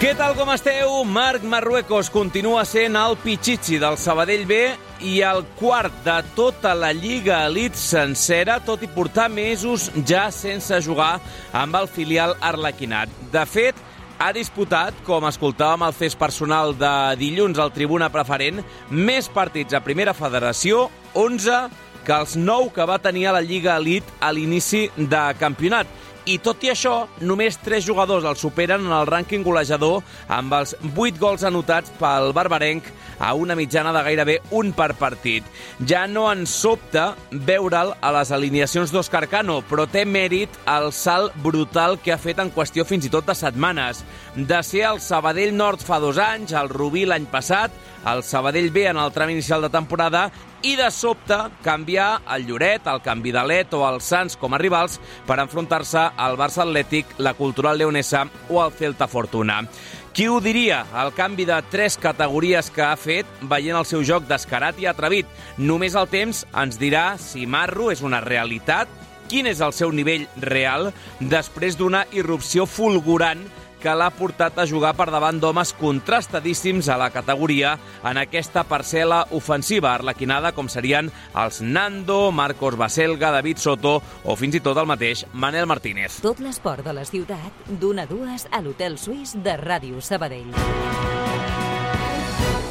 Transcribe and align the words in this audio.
Què 0.00 0.14
tal 0.16 0.32
com 0.32 0.48
esteu? 0.48 1.02
Marc 1.04 1.42
Marruecos 1.44 2.08
continua 2.08 2.62
sent 2.64 2.94
el 2.96 3.18
pitxitxi 3.20 3.76
del 3.82 3.98
Sabadell 4.00 4.46
B 4.48 4.56
i 5.04 5.18
el 5.28 5.42
quart 5.58 5.92
de 6.06 6.14
tota 6.32 6.72
la 6.72 6.88
Lliga 6.96 7.42
Elite 7.50 7.76
sencera, 7.76 8.56
tot 8.64 8.80
i 8.80 8.88
portar 8.88 9.26
mesos 9.28 9.90
ja 10.08 10.22
sense 10.32 10.80
jugar 10.88 11.18
amb 11.52 11.76
el 11.76 11.90
filial 11.92 12.32
Arlequinat. 12.40 13.12
De 13.28 13.44
fet, 13.44 13.76
ha 14.16 14.32
disputat, 14.32 14.96
com 15.04 15.28
escoltàvem 15.28 15.84
el 15.90 15.92
fes 15.92 16.16
personal 16.16 16.72
de 16.80 16.96
dilluns 17.20 17.60
al 17.60 17.76
Tribuna 17.76 18.08
Preferent, 18.08 18.64
més 18.88 19.28
partits 19.28 19.76
a 19.76 19.84
Primera 19.84 20.16
Federació, 20.16 20.86
11, 21.12 21.60
que 22.08 22.16
els 22.16 22.38
9 22.40 22.72
que 22.72 22.88
va 22.88 23.02
tenir 23.04 23.28
a 23.28 23.36
la 23.36 23.44
Lliga 23.44 23.76
Elite 23.76 24.16
a 24.24 24.32
l'inici 24.32 24.86
de 24.96 25.26
campionat 25.36 25.99
i 26.28 26.36
tot 26.42 26.62
i 26.64 26.70
això, 26.72 27.06
només 27.24 27.56
3 27.64 27.84
jugadors 27.86 28.26
el 28.28 28.36
superen 28.36 28.84
en 28.86 28.92
el 28.92 29.08
rànquing 29.08 29.44
golejador 29.46 30.02
amb 30.28 30.52
els 30.58 30.74
8 30.90 31.20
gols 31.20 31.44
anotats 31.48 31.92
pel 32.00 32.34
barbarenc 32.36 32.88
a 33.20 33.34
una 33.36 33.54
mitjana 33.54 33.92
de 33.92 34.02
gairebé 34.04 34.36
un 34.56 34.72
per 34.72 34.94
partit. 34.98 35.44
Ja 35.86 36.06
no 36.08 36.26
ens 36.32 36.52
sobta 36.62 37.10
veure'l 37.30 37.92
a 38.00 38.12
les 38.16 38.32
alineacions 38.32 38.92
d'Òscar 38.92 39.26
Cano, 39.28 39.60
però 39.68 39.86
té 39.88 40.06
mèrit 40.08 40.56
el 40.68 40.90
salt 40.96 41.36
brutal 41.44 41.98
que 42.00 42.14
ha 42.14 42.20
fet 42.20 42.40
en 42.40 42.52
qüestió 42.52 42.86
fins 42.88 43.06
i 43.06 43.12
tot 43.12 43.28
de 43.28 43.36
setmanes. 43.36 44.04
De 44.34 44.62
ser 44.64 44.86
el 44.88 45.00
Sabadell 45.04 45.56
Nord 45.56 45.84
fa 45.84 46.00
dos 46.00 46.18
anys, 46.20 46.56
el 46.56 46.72
Rubí 46.72 47.04
l'any 47.04 47.28
passat, 47.30 47.74
el 48.06 48.22
Sabadell 48.22 48.70
B 48.70 48.86
en 48.88 48.96
el 48.96 49.12
tram 49.12 49.30
inicial 49.30 49.62
de 49.62 49.70
temporada 49.70 50.30
i 50.62 50.76
de 50.76 50.90
sobte 50.90 51.36
canviar 51.64 52.20
el 52.34 52.46
Lloret, 52.46 52.86
el 52.86 53.00
Canvi 53.04 53.32
d'Alet 53.32 53.72
o 53.76 53.84
el 53.88 54.00
Sants 54.04 54.36
com 54.40 54.54
a 54.54 54.60
rivals 54.60 54.98
per 55.26 55.38
enfrontar-se 55.40 56.10
al 56.16 56.36
Barça 56.40 56.64
Atlètic, 56.66 57.16
la 57.18 57.34
Cultural 57.34 57.78
Leonesa 57.78 58.26
o 58.48 58.60
el 58.64 58.72
Celta 58.76 59.08
Fortuna. 59.08 59.62
Qui 60.12 60.26
ho 60.26 60.40
diria? 60.42 60.82
El 60.98 61.12
canvi 61.14 61.46
de 61.46 61.60
tres 61.70 61.96
categories 61.96 62.70
que 62.74 62.82
ha 62.82 62.96
fet 62.98 63.28
veient 63.48 63.78
el 63.78 63.86
seu 63.86 64.02
joc 64.04 64.26
descarat 64.28 64.80
i 64.82 64.88
atrevit. 64.90 65.28
Només 65.56 65.94
el 65.94 66.10
temps 66.10 66.42
ens 66.50 66.80
dirà 66.80 67.14
si 67.22 67.46
Marro 67.46 67.92
és 67.94 68.02
una 68.02 68.20
realitat, 68.24 68.90
quin 69.30 69.46
és 69.46 69.62
el 69.62 69.72
seu 69.72 69.92
nivell 69.94 70.26
real 70.42 70.90
després 71.20 71.78
d'una 71.78 72.02
irrupció 72.18 72.66
fulgurant 72.66 73.46
que 73.80 73.94
l'ha 73.96 74.10
portat 74.12 74.58
a 74.58 74.66
jugar 74.68 74.92
per 74.98 75.08
davant 75.12 75.40
d'homes 75.40 75.72
contrastadíssims 75.78 76.90
a 76.90 76.98
la 77.00 77.10
categoria 77.14 77.76
en 78.04 78.20
aquesta 78.20 78.66
parcel·la 78.68 79.22
ofensiva 79.36 79.94
arlequinada 79.94 80.52
com 80.56 80.68
serien 80.68 81.10
els 81.38 81.62
Nando, 81.62 82.30
Marcos 82.32 82.76
Baselga, 82.80 83.32
David 83.32 83.62
Soto 83.62 83.98
o 84.24 84.36
fins 84.36 84.58
i 84.58 84.64
tot 84.64 84.78
el 84.80 84.90
mateix 84.90 85.24
Manel 85.32 85.68
Martínez. 85.70 86.20
Tot 86.24 86.42
l'esport 86.42 86.84
de 86.86 86.94
la 86.96 87.06
ciutat, 87.08 87.64
d'una 87.80 88.00
a 88.00 88.08
dues 88.08 88.46
a 88.50 88.62
l'Hotel 88.64 88.96
Suís 88.98 89.36
de 89.44 89.56
Ràdio 89.60 90.00
Sabadell. 90.00 90.54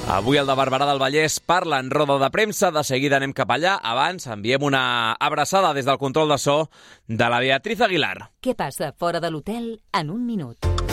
Avui 0.09 0.39
el 0.41 0.47
de 0.50 0.55
Barberà 0.57 0.88
del 0.89 0.97
Vallès 0.97 1.35
parla 1.38 1.78
en 1.84 1.91
roda 1.94 2.17
de 2.17 2.31
premsa. 2.34 2.72
De 2.73 2.81
seguida 2.84 3.19
anem 3.19 3.35
cap 3.38 3.53
allà. 3.53 3.75
Abans 3.78 4.25
enviem 4.25 4.66
una 4.66 5.13
abraçada 5.13 5.69
des 5.78 5.85
del 5.85 6.01
control 6.01 6.34
de 6.34 6.39
so 6.41 6.57
de 7.05 7.29
la 7.29 7.39
Beatriz 7.45 7.85
Aguilar. 7.85 8.31
Què 8.41 8.57
passa 8.57 8.89
fora 8.97 9.22
de 9.22 9.29
l'hotel 9.29 9.75
en 9.94 10.09
un 10.09 10.25
minut? 10.25 10.88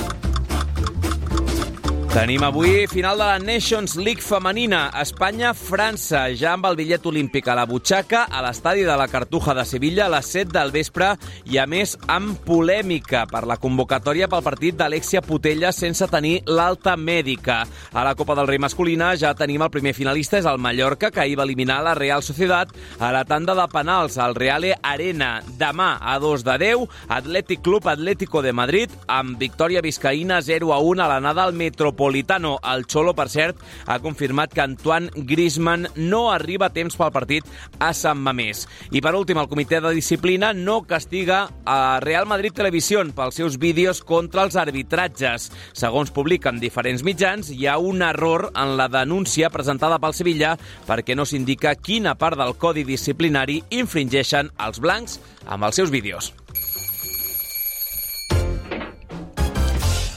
Tenim 2.16 2.40
avui 2.46 2.86
final 2.88 3.18
de 3.18 3.24
la 3.28 3.38
Nations 3.38 3.92
League 4.00 4.22
femenina. 4.24 4.86
Espanya-França, 5.02 6.22
ja 6.32 6.54
amb 6.54 6.64
el 6.64 6.78
bitllet 6.78 7.04
olímpic 7.04 7.50
a 7.52 7.56
la 7.58 7.66
butxaca, 7.68 8.22
a 8.32 8.40
l'estadi 8.40 8.86
de 8.88 8.94
la 8.96 9.04
Cartuja 9.12 9.52
de 9.52 9.66
Sevilla 9.68 10.06
a 10.06 10.12
les 10.14 10.30
7 10.32 10.48
del 10.54 10.72
vespre 10.72 11.10
i, 11.44 11.58
a 11.60 11.66
més, 11.68 11.92
amb 12.08 12.38
polèmica 12.46 13.26
per 13.28 13.42
la 13.44 13.58
convocatòria 13.60 14.30
pel 14.32 14.44
partit 14.46 14.78
d'Alexia 14.78 15.20
Putella 15.20 15.74
sense 15.76 16.08
tenir 16.08 16.38
l'alta 16.48 16.94
mèdica. 16.96 17.58
A 17.92 18.06
la 18.08 18.14
Copa 18.16 18.38
del 18.38 18.48
Rei 18.48 18.62
masculina 18.64 19.10
ja 19.20 19.34
tenim 19.36 19.66
el 19.66 19.74
primer 19.74 19.92
finalista, 19.92 20.40
és 20.40 20.48
el 20.48 20.56
Mallorca, 20.56 21.12
que 21.12 21.20
ahir 21.20 21.36
va 21.36 21.44
eliminar 21.44 21.82
la 21.84 21.94
Real 22.00 22.24
Societat 22.24 22.72
a 22.96 23.12
la 23.12 23.26
tanda 23.28 23.52
de 23.60 23.68
penals 23.68 24.16
al 24.16 24.38
Reale 24.40 24.72
Arena. 24.80 25.42
Demà, 25.60 25.98
a 26.00 26.16
2 26.24 26.48
de 26.48 26.56
10, 26.64 26.88
Atlètic 27.20 27.60
Club 27.60 27.92
Atlético 27.92 28.40
de 28.40 28.56
Madrid, 28.56 28.96
amb 29.06 29.36
victòria 29.36 29.84
viscaïna 29.84 30.40
0 30.40 30.72
a 30.72 30.80
1 30.80 31.04
a 31.04 31.12
l'anada 31.12 31.44
al 31.44 31.52
Metropolitano 31.52 32.05
Metropolitano. 32.06 32.60
El 32.62 32.86
Xolo, 32.86 33.14
per 33.14 33.28
cert, 33.28 33.58
ha 33.86 33.98
confirmat 33.98 34.52
que 34.54 34.60
Antoine 34.60 35.10
Griezmann 35.14 35.88
no 35.96 36.30
arriba 36.30 36.68
a 36.68 36.72
temps 36.72 36.96
pel 36.96 37.12
partit 37.12 37.46
a 37.82 37.92
Sant 37.94 38.20
Mamés. 38.22 38.66
I 38.92 39.02
per 39.02 39.14
últim, 39.18 39.38
el 39.42 39.48
comitè 39.50 39.80
de 39.82 39.92
disciplina 39.94 40.52
no 40.54 40.82
castiga 40.86 41.48
a 41.64 41.98
Real 42.00 42.26
Madrid 42.26 42.54
Televisió 42.54 43.02
pels 43.16 43.36
seus 43.36 43.58
vídeos 43.58 44.02
contra 44.02 44.44
els 44.46 44.56
arbitratges. 44.56 45.50
Segons 45.74 46.12
publiquen 46.14 46.60
diferents 46.62 47.02
mitjans, 47.02 47.50
hi 47.50 47.66
ha 47.66 47.78
un 47.78 48.02
error 48.02 48.50
en 48.54 48.76
la 48.78 48.88
denúncia 48.88 49.50
presentada 49.50 49.98
pel 49.98 50.14
Sevilla 50.14 50.56
perquè 50.86 51.16
no 51.16 51.26
s'indica 51.26 51.74
quina 51.74 52.14
part 52.14 52.38
del 52.38 52.54
codi 52.56 52.86
disciplinari 52.86 53.62
infringeixen 53.70 54.52
els 54.62 54.80
blancs 54.80 55.20
amb 55.46 55.66
els 55.66 55.76
seus 55.76 55.90
vídeos. 55.90 56.32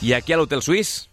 I 0.01 0.13
aquí 0.13 0.31
a 0.31 0.37
l'Hotel 0.39 0.61
Suís 0.63 1.09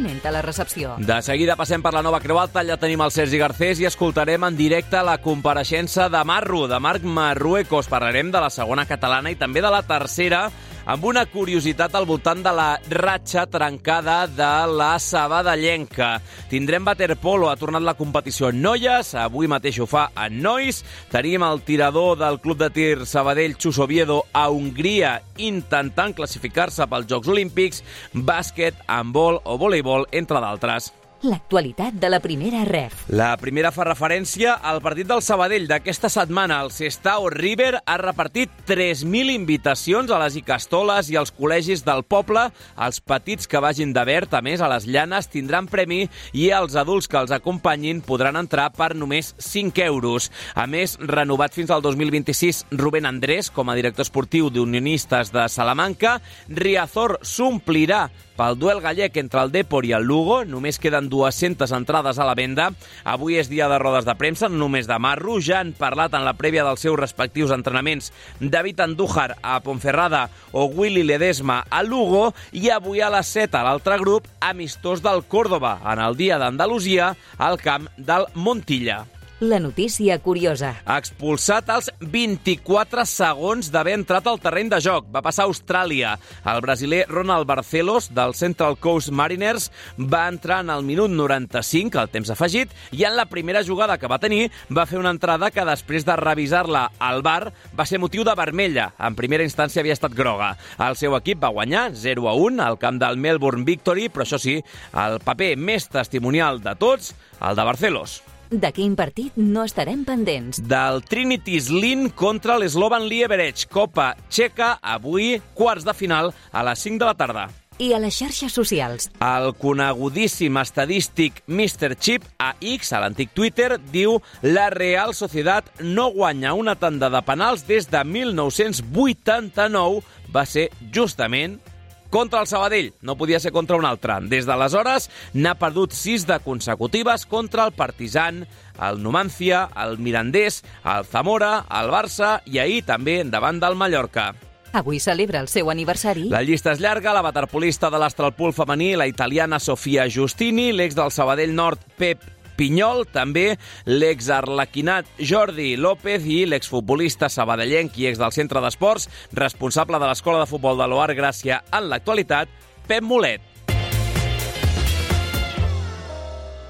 comenta 0.00 0.30
la 0.30 0.40
recepció. 0.40 0.94
De 0.98 1.20
seguida 1.20 1.56
passem 1.60 1.82
per 1.84 1.92
la 1.92 2.00
nova 2.02 2.22
Creu 2.24 2.38
Alta, 2.40 2.62
allà 2.62 2.78
tenim 2.80 3.02
el 3.04 3.12
Sergi 3.12 3.36
Garcés 3.40 3.82
i 3.82 3.86
escoltarem 3.88 4.46
en 4.48 4.56
directe 4.56 5.02
la 5.04 5.18
compareixença 5.20 6.08
de 6.08 6.22
Marro, 6.24 6.64
de 6.70 6.78
Marc 6.80 7.04
Marruecos. 7.04 7.90
Parlarem 7.92 8.30
de 8.32 8.40
la 8.40 8.48
segona 8.50 8.86
catalana 8.88 9.30
i 9.30 9.36
també 9.36 9.60
de 9.60 9.72
la 9.72 9.82
tercera, 9.84 10.46
amb 10.90 11.04
una 11.06 11.22
curiositat 11.30 11.94
al 11.94 12.06
voltant 12.08 12.40
de 12.42 12.50
la 12.50 12.70
ratxa 12.90 13.44
trencada 13.46 14.24
de 14.26 14.50
la 14.74 14.96
Sabadellenca. 14.98 16.16
Tindrem 16.50 16.88
waterpolo, 16.88 17.46
ha 17.46 17.58
tornat 17.60 17.84
la 17.86 17.94
competició 17.94 18.50
en 18.50 18.58
noies, 18.64 19.12
avui 19.14 19.46
mateix 19.50 19.78
ho 19.78 19.86
fa 19.86 20.08
en 20.26 20.40
nois. 20.42 20.82
Tenim 21.12 21.46
el 21.46 21.62
tirador 21.62 22.18
del 22.18 22.40
Club 22.42 22.58
de 22.64 22.70
Tir 22.74 23.06
Sabadell, 23.06 23.54
Xus 23.54 23.78
Oviedo, 23.78 24.24
a 24.32 24.48
Hongria, 24.50 25.20
intentant 25.38 26.16
classificar-se 26.16 26.90
pels 26.90 27.06
Jocs 27.06 27.30
Olímpics, 27.30 27.84
bàsquet, 28.12 28.82
handbol 28.90 29.38
o 29.44 29.60
voleibol, 29.62 30.08
entre 30.10 30.42
d'altres 30.42 30.90
l'actualitat 31.22 31.96
de 32.00 32.08
la 32.08 32.20
primera 32.20 32.62
ref. 32.64 33.04
La 33.08 33.34
primera 33.40 33.70
fa 33.74 33.84
referència 33.86 34.54
al 34.54 34.80
partit 34.84 35.08
del 35.08 35.22
Sabadell 35.22 35.66
d'aquesta 35.68 36.08
setmana. 36.12 36.60
El 36.64 36.70
Sestao 36.72 37.28
River 37.32 37.80
ha 37.84 37.96
repartit 38.00 38.52
3.000 38.68 39.34
invitacions 39.34 40.10
a 40.10 40.20
les 40.22 40.38
Icastoles 40.40 41.10
i 41.10 41.18
als 41.20 41.32
col·legis 41.36 41.84
del 41.84 42.04
poble. 42.04 42.46
Els 42.80 43.00
petits 43.00 43.50
que 43.50 43.60
vagin 43.60 43.92
de 43.96 44.04
verd, 44.08 44.32
a 44.34 44.40
més, 44.44 44.60
a 44.60 44.70
les 44.72 44.86
llanes, 44.88 45.28
tindran 45.28 45.68
premi 45.70 46.06
i 46.32 46.48
els 46.56 46.76
adults 46.80 47.08
que 47.10 47.20
els 47.20 47.34
acompanyin 47.34 48.00
podran 48.06 48.38
entrar 48.40 48.70
per 48.76 48.94
només 48.94 49.34
5 49.38 49.84
euros. 49.86 50.30
A 50.54 50.66
més, 50.70 50.96
renovat 51.00 51.54
fins 51.56 51.70
al 51.70 51.84
2026 51.84 52.64
Rubén 52.72 53.06
Andrés 53.06 53.50
com 53.50 53.68
a 53.68 53.76
director 53.76 54.06
esportiu 54.06 54.50
d'Unionistes 54.50 55.34
de 55.34 55.46
Salamanca, 55.52 56.18
Riazor 56.48 57.18
s'omplirà 57.22 58.08
pel 58.40 58.56
duel 58.56 58.78
gallec 58.80 59.18
entre 59.20 59.42
el 59.44 59.50
Depor 59.52 59.84
i 59.84 59.92
el 59.92 60.06
Lugo. 60.08 60.38
Només 60.48 60.78
queden 60.80 61.10
200 61.12 61.74
entrades 61.76 62.16
a 62.16 62.24
la 62.24 62.36
venda. 62.38 62.70
Avui 63.04 63.36
és 63.36 63.50
dia 63.52 63.68
de 63.68 63.76
rodes 63.82 64.08
de 64.08 64.14
premsa, 64.16 64.48
no 64.48 64.62
només 64.62 64.88
de 64.88 64.96
Marro. 64.96 65.36
Ja 65.44 65.60
han 65.60 65.74
parlat 65.76 66.16
en 66.16 66.24
la 66.24 66.36
prèvia 66.38 66.64
dels 66.64 66.80
seus 66.80 66.96
respectius 66.96 67.52
entrenaments 67.52 68.08
David 68.40 68.80
Andújar 68.86 69.34
a 69.42 69.58
Ponferrada 69.60 70.28
o 70.52 70.64
Willy 70.72 71.04
Ledesma 71.04 71.60
a 71.68 71.84
Lugo 71.84 72.30
i 72.56 72.70
avui 72.72 73.04
a 73.04 73.12
les 73.12 73.28
7 73.28 73.60
a 73.60 73.64
l'altre 73.68 74.00
grup 74.00 74.28
amistós 74.40 75.04
del 75.04 75.26
Córdoba 75.28 75.76
en 75.92 76.00
el 76.00 76.16
dia 76.16 76.40
d'Andalusia 76.40 77.14
al 77.36 77.60
camp 77.60 77.92
del 77.98 78.30
Montilla. 78.34 79.04
La 79.40 79.58
notícia 79.58 80.18
curiosa. 80.20 80.74
Expulsat 80.84 81.70
als 81.72 81.88
24 82.00 83.06
segons 83.08 83.70
d'haver 83.72 83.96
entrat 83.96 84.28
al 84.28 84.38
terreny 84.40 84.68
de 84.70 84.80
joc. 84.84 85.08
Va 85.12 85.22
passar 85.24 85.46
a 85.46 85.50
Austràlia. 85.50 86.12
El 86.52 86.60
brasiler 86.60 87.06
Ronald 87.08 87.48
Barcelos, 87.48 88.10
del 88.14 88.34
Central 88.36 88.76
Coast 88.78 89.10
Mariners, 89.10 89.70
va 89.98 90.26
entrar 90.28 90.60
en 90.60 90.70
el 90.70 90.84
minut 90.84 91.10
95, 91.10 91.98
al 91.98 92.12
temps 92.12 92.30
afegit, 92.30 92.72
i 92.92 93.04
en 93.08 93.16
la 93.16 93.26
primera 93.26 93.64
jugada 93.64 93.98
que 93.98 94.10
va 94.10 94.20
tenir 94.20 94.50
va 94.68 94.86
fer 94.86 95.00
una 95.00 95.12
entrada 95.16 95.50
que 95.50 95.64
després 95.64 96.04
de 96.04 96.16
revisar-la 96.20 96.90
al 96.98 97.22
bar 97.22 97.52
va 97.76 97.86
ser 97.88 97.98
motiu 97.98 98.24
de 98.24 98.36
vermella. 98.36 98.90
En 99.00 99.16
primera 99.16 99.46
instància 99.46 99.80
havia 99.80 99.96
estat 99.96 100.14
groga. 100.14 100.52
El 100.78 100.98
seu 101.00 101.16
equip 101.16 101.40
va 101.42 101.54
guanyar 101.54 101.90
0 101.96 102.28
a 102.28 102.34
1 102.36 102.62
al 102.62 102.78
camp 102.78 103.00
del 103.00 103.16
Melbourne 103.16 103.64
Victory, 103.64 104.10
però 104.12 104.28
això 104.28 104.38
sí, 104.38 104.60
el 104.92 105.20
paper 105.24 105.54
més 105.56 105.88
testimonial 105.88 106.60
de 106.60 106.76
tots, 106.76 107.14
el 107.40 107.56
de 107.56 107.64
Barcelos. 107.64 108.20
De 108.50 108.72
quin 108.74 108.96
partit 108.98 109.36
no 109.38 109.62
estarem 109.62 110.00
pendents? 110.02 110.58
Del 110.66 111.04
Trinity 111.06 111.60
Slin 111.62 112.08
contra 112.18 112.56
l'Slovan 112.58 113.06
Lieberech, 113.06 113.68
Copa 113.70 114.16
Txeca, 114.26 114.72
avui 114.82 115.38
quarts 115.54 115.86
de 115.86 115.94
final 115.94 116.34
a 116.50 116.64
les 116.66 116.82
5 116.82 116.98
de 116.98 117.06
la 117.06 117.14
tarda. 117.14 117.46
I 117.78 117.94
a 117.94 118.00
les 118.02 118.18
xarxes 118.18 118.52
socials? 118.52 119.06
El 119.22 119.54
conegudíssim 119.54 120.58
estadístic 120.58 121.44
Mr. 121.46 121.94
Chip 121.94 122.26
a 122.42 122.58
X, 122.58 122.90
a 122.92 122.98
l'antic 123.04 123.30
Twitter, 123.38 123.78
diu 123.94 124.18
la 124.42 124.66
Real 124.74 125.14
Societat 125.14 125.70
no 125.86 126.10
guanya 126.10 126.50
una 126.58 126.74
tanda 126.74 127.06
de 127.06 127.22
penals 127.22 127.62
des 127.70 127.86
de 127.86 128.02
1989. 128.02 130.02
Va 130.34 130.42
ser 130.42 130.74
justament 130.90 131.60
contra 132.10 132.42
el 132.42 132.46
Sabadell. 132.50 132.92
No 133.00 133.16
podia 133.16 133.40
ser 133.40 133.52
contra 133.52 133.78
un 133.78 133.86
altre. 133.88 134.18
Des 134.28 134.46
d'aleshores 134.46 135.08
n'ha 135.32 135.54
perdut 135.56 135.94
sis 135.96 136.26
de 136.28 136.40
consecutives 136.44 137.24
contra 137.26 137.64
el 137.64 137.72
Partizan, 137.72 138.44
el 138.80 139.02
Numancia, 139.02 139.68
el 139.76 139.98
Mirandés, 139.98 140.62
el 140.84 141.06
Zamora, 141.06 141.64
el 141.70 141.90
Barça 141.94 142.40
i 142.44 142.58
ahir 142.58 142.82
també 142.84 143.22
davant 143.24 143.62
del 143.62 143.78
Mallorca. 143.78 144.34
Avui 144.72 145.00
celebra 145.02 145.40
el 145.42 145.48
seu 145.50 145.70
aniversari. 145.70 146.28
La 146.30 146.44
llista 146.46 146.70
és 146.74 146.82
llarga, 146.82 147.14
la 147.14 147.24
waterpolista 147.26 147.90
de 147.90 147.98
l'Astralpool 147.98 148.54
femení, 148.54 148.92
la 148.94 149.08
italiana 149.10 149.58
Sofia 149.58 150.06
Giustini, 150.06 150.70
l'ex 150.72 150.94
del 150.94 151.10
Sabadell 151.10 151.56
Nord 151.56 151.82
Pep 151.98 152.39
Pinyol, 152.60 153.06
també 153.08 153.54
l'ex-arlequinat 153.88 155.08
Jordi 155.16 155.72
López 155.80 156.26
i 156.28 156.42
l'exfutbolista 156.44 157.30
sabadellenc 157.32 157.96
i 157.96 158.10
ex 158.10 158.20
del 158.20 158.34
centre 158.36 158.60
d'esports, 158.60 159.08
responsable 159.32 159.96
de 159.96 160.10
l'escola 160.10 160.42
de 160.42 160.50
futbol 160.50 160.76
de 160.76 160.90
l'Oar 160.90 161.14
Gràcia 161.16 161.62
en 161.72 161.88
l'actualitat, 161.88 162.52
Pep 162.84 163.06
Molet. 163.06 163.40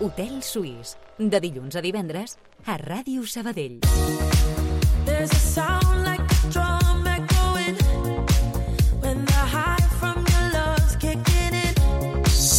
Hotel 0.01 0.39
Suís, 0.47 0.95
de 1.19 1.43
dilluns 1.43 1.75
a 1.75 1.83
divendres, 1.83 2.39
a 2.65 2.79
Ràdio 2.79 3.27
Sabadell. 3.27 3.81
There's 5.05 5.33
a 5.33 5.43
sound 5.43 5.80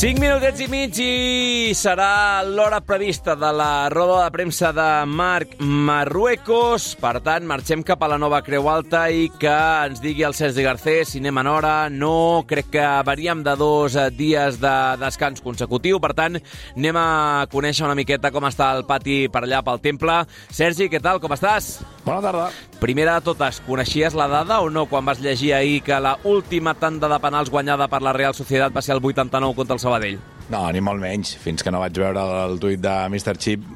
5 0.01 0.17
minutets 0.17 0.57
i 0.63 0.65
mig 0.65 0.95
i 0.97 1.73
serà 1.77 2.41
l'hora 2.41 2.79
prevista 2.81 3.35
de 3.37 3.51
la 3.53 3.85
roda 3.93 4.23
de 4.23 4.31
premsa 4.33 4.71
de 4.73 4.87
Marc 5.05 5.53
Marruecos. 5.61 6.87
Per 6.97 7.19
tant, 7.21 7.45
marxem 7.45 7.83
cap 7.85 8.01
a 8.01 8.09
la 8.09 8.17
nova 8.17 8.39
Creu 8.41 8.65
Alta 8.71 9.03
i 9.13 9.27
que 9.37 9.53
ens 9.85 10.01
digui 10.01 10.25
el 10.25 10.33
Sergi 10.33 10.65
Garcés 10.65 11.13
si 11.13 11.21
anem 11.21 11.43
en 11.43 11.51
hora. 11.53 11.75
No, 11.93 12.41
crec 12.49 12.73
que 12.73 12.87
varíem 13.05 13.45
de 13.45 13.53
dos 13.61 13.93
eh, 13.93 14.09
dies 14.09 14.57
de 14.65 14.75
descans 15.05 15.45
consecutiu. 15.45 16.01
Per 16.01 16.15
tant, 16.17 16.41
anem 16.73 16.97
a 16.97 17.45
conèixer 17.53 17.85
una 17.85 17.99
miqueta 18.01 18.33
com 18.33 18.49
està 18.49 18.73
el 18.73 18.87
pati 18.89 19.27
per 19.29 19.45
allà 19.45 19.61
pel 19.61 19.85
temple. 19.85 20.23
Sergi, 20.49 20.89
què 20.89 20.97
tal? 20.97 21.21
Com 21.21 21.37
estàs? 21.37 21.75
Bona 22.09 22.25
tarda. 22.25 22.49
Primera 22.81 23.13
de 23.13 23.21
totes, 23.21 23.59
coneixies 23.61 24.15
la 24.17 24.25
dada 24.25 24.55
o 24.65 24.69
no 24.73 24.87
quan 24.89 25.05
vas 25.05 25.19
llegir 25.21 25.51
ahir 25.53 25.83
que 25.85 25.99
la 26.01 26.15
última 26.25 26.73
tanda 26.73 27.05
de 27.07 27.19
penals 27.21 27.51
guanyada 27.53 27.85
per 27.87 27.99
la 28.01 28.09
Real 28.11 28.33
Societat 28.33 28.73
va 28.73 28.81
ser 28.81 28.95
el 28.95 29.05
89 29.05 29.53
contra 29.53 29.75
el 29.77 29.79
Sabadell? 29.83 30.17
No, 30.49 30.63
ni 30.73 30.81
molt 30.81 30.97
menys. 30.97 31.35
Fins 31.37 31.61
que 31.61 31.69
no 31.69 31.77
vaig 31.77 31.93
veure 32.01 32.23
el 32.47 32.57
tuit 32.57 32.81
de 32.81 32.95
Mr. 33.05 33.35
Chip, 33.37 33.67